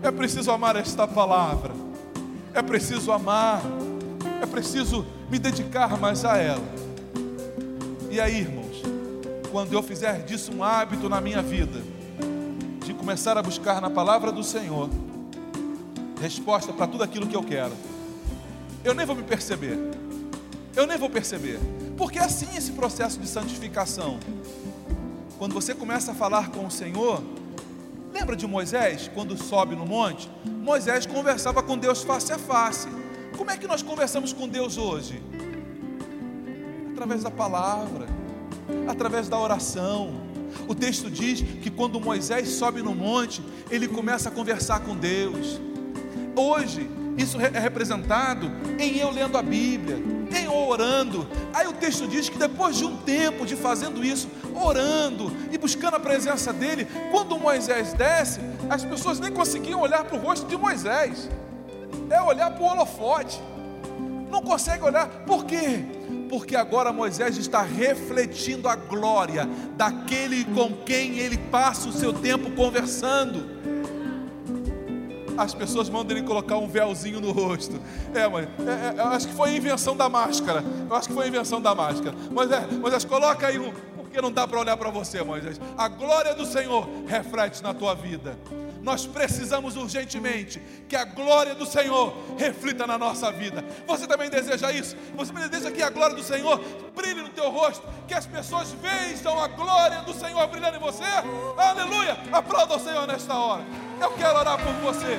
É 0.03 0.11
preciso 0.11 0.51
amar 0.51 0.77
esta 0.77 1.07
palavra. 1.07 1.73
É 2.55 2.61
preciso 2.61 3.13
amar 3.13 3.63
é 4.43 4.47
preciso 4.47 5.07
me 5.31 5.39
dedicar 5.39 5.97
mais 5.97 6.25
a 6.25 6.37
ela. 6.37 6.65
E 8.11 8.21
aí, 8.21 8.41
irmãos, 8.41 8.83
quando 9.53 9.73
eu 9.73 9.83
fizer 9.83 10.25
disso 10.25 10.53
um 10.53 10.65
hábito 10.65 11.09
na 11.09 11.21
minha 11.21 11.41
vida, 11.41 11.81
de 12.85 12.93
começar 12.93 13.39
a 13.39 13.43
buscar 13.43 13.81
na 13.81 13.89
palavra 13.89 14.33
do 14.33 14.43
Senhor 14.43 14.91
resposta 16.21 16.73
para 16.73 16.87
tudo 16.89 17.05
aquilo 17.05 17.27
que 17.27 17.37
eu 17.37 17.43
quero, 17.43 17.73
eu 18.85 18.95
nem 18.95 19.07
vou 19.07 19.15
me 19.15 19.23
perceber. 19.23 19.79
Eu 20.75 20.87
nem 20.87 20.99
vou 20.99 21.09
perceber. 21.09 21.61
Porque 21.97 22.19
é 22.19 22.25
assim 22.25 22.49
esse 22.57 22.73
processo 22.73 23.21
de 23.21 23.29
santificação. 23.29 24.19
Quando 25.39 25.53
você 25.53 25.73
começa 25.73 26.11
a 26.11 26.15
falar 26.15 26.51
com 26.51 26.67
o 26.67 26.71
Senhor, 26.71 27.23
lembra 28.13 28.35
de 28.35 28.47
Moisés, 28.47 29.09
quando 29.15 29.37
sobe 29.37 29.77
no 29.77 29.87
monte? 29.87 30.29
Moisés 30.45 31.07
conversava 31.07 31.63
com 31.63 31.79
Deus 31.79 32.03
face 32.03 32.33
a 32.33 32.39
face. 32.39 32.89
Como 33.43 33.51
é 33.51 33.57
que 33.57 33.67
nós 33.67 33.83
conversamos 33.83 34.33
com 34.33 34.47
Deus 34.47 34.79
hoje? 34.79 35.21
Através 36.93 37.25
da 37.25 37.31
palavra, 37.31 38.07
através 38.87 39.29
da 39.29 39.37
oração. 39.37 40.13
O 40.69 40.77
texto 40.77 41.11
diz 41.11 41.43
que 41.43 41.69
quando 41.69 42.01
Moisés 42.01 42.51
sobe 42.51 42.83
no 42.83 42.95
monte, 42.95 43.43
ele 43.69 43.89
começa 43.89 44.29
a 44.29 44.33
conversar 44.33 44.79
com 44.83 44.97
Deus. 44.97 45.61
Hoje, 46.37 46.89
isso 47.19 47.37
é 47.41 47.59
representado 47.59 48.49
em 48.79 48.99
eu 48.99 49.11
lendo 49.11 49.37
a 49.37 49.43
Bíblia, 49.43 49.97
em 50.31 50.45
eu 50.45 50.55
orando. 50.55 51.27
Aí 51.53 51.67
o 51.67 51.73
texto 51.73 52.07
diz 52.07 52.29
que 52.29 52.39
depois 52.39 52.77
de 52.77 52.85
um 52.85 52.99
tempo 52.99 53.45
de 53.45 53.57
fazendo 53.57 54.05
isso, 54.05 54.29
orando 54.55 55.33
e 55.51 55.59
buscando 55.59 55.97
a 55.97 56.01
presença 56.01 56.53
dele, 56.53 56.87
quando 57.11 57.37
Moisés 57.37 57.93
desce, 57.93 58.39
as 58.71 58.85
pessoas 58.85 59.19
nem 59.19 59.33
conseguiam 59.33 59.81
olhar 59.81 60.05
para 60.05 60.17
o 60.17 60.21
rosto 60.21 60.47
de 60.47 60.57
Moisés 60.57 61.29
é 62.13 62.21
olhar 62.21 62.51
para 62.51 62.63
o 62.63 62.67
holofote. 62.67 63.41
Não 64.31 64.43
consegue 64.43 64.85
olhar, 64.85 65.09
por 65.27 65.45
quê? 65.45 65.85
Porque 66.29 66.57
agora 66.57 66.93
Moisés 66.93 67.37
está 67.37 67.63
refletindo 67.63 68.69
a 68.69 68.75
glória 68.75 69.47
daquele 69.77 70.45
com 70.47 70.73
quem 70.73 71.19
ele 71.19 71.37
passa 71.37 71.89
o 71.89 71.93
seu 71.93 72.13
tempo 72.13 72.51
conversando. 72.53 73.63
As 75.37 75.55
pessoas 75.55 75.89
mandam 75.89 76.17
ele 76.17 76.27
colocar 76.27 76.57
um 76.59 76.69
véuzinho 76.69 77.21
no 77.21 77.33
rosto. 77.33 77.81
É, 78.15 78.29
mãe, 78.29 78.49
é, 78.61 78.99
é, 78.99 79.01
eu 79.01 79.07
acho 79.09 79.29
que 79.29 79.35
foi 79.35 79.51
a 79.51 79.57
invenção 79.57 79.97
da 79.97 80.09
máscara. 80.09 80.63
Eu 80.89 80.95
acho 80.95 81.09
que 81.09 81.15
foi 81.15 81.25
a 81.25 81.29
invenção 81.29 81.61
da 81.61 81.75
máscara. 81.75 82.15
Moisés, 82.31 82.73
Moisés 82.73 83.05
coloca 83.05 83.47
aí 83.47 83.59
um, 83.59 83.73
porque 83.97 84.21
não 84.21 84.31
dá 84.31 84.47
para 84.47 84.61
olhar 84.61 84.77
para 84.77 84.91
você, 84.91 85.23
Moisés. 85.23 85.61
A 85.77 85.89
glória 85.89 86.35
do 86.35 86.45
Senhor 86.45 86.87
reflete 87.07 87.63
na 87.63 87.73
tua 87.73 87.95
vida 87.95 88.37
nós 88.83 89.07
precisamos 89.07 89.77
urgentemente 89.77 90.61
que 90.89 90.97
a 90.97 91.05
glória 91.05 91.55
do 91.55 91.65
Senhor 91.65 92.15
reflita 92.37 92.87
na 92.87 92.99
nossa 92.99 93.31
vida. 93.31 93.65
Você 93.87 94.07
também 94.07 94.29
deseja 94.29 94.73
isso? 94.73 94.97
Você 95.17 95.33
deseja 95.33 95.71
que 95.71 95.83
a 95.83 95.91
glória 95.91 96.17
do 96.17 96.23
Senhor 96.23 96.61
brilhe 96.95 97.23
no 97.23 97.29
teu 97.29 97.51
rosto, 97.51 97.87
que 98.09 98.15
as 98.15 98.27
pessoas 98.27 98.75
vejam 98.83 99.39
a 99.41 99.49
glória 99.49 100.03
do 100.03 100.13
Senhor 100.13 100.47
brilhando 100.49 100.77
em 100.77 100.81
você? 100.81 101.05
Aleluia! 101.57 102.19
Aplauda 102.33 102.77
o 102.77 102.81
Senhor 102.81 103.07
nesta 103.07 103.35
hora. 103.35 103.65
Eu 104.01 104.11
quero 104.13 104.39
orar 104.39 104.59
por 104.59 104.73
você. 104.75 105.19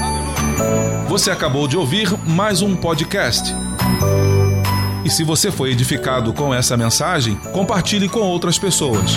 Aleluia. 0.00 1.08
Você 1.08 1.30
acabou 1.30 1.66
de 1.66 1.76
ouvir 1.76 2.08
mais 2.26 2.62
um 2.62 2.76
podcast. 2.76 3.52
E 5.04 5.10
se 5.10 5.24
você 5.24 5.50
foi 5.50 5.72
edificado 5.72 6.32
com 6.32 6.54
essa 6.54 6.76
mensagem, 6.76 7.34
compartilhe 7.52 8.08
com 8.08 8.20
outras 8.20 8.56
pessoas. 8.56 9.16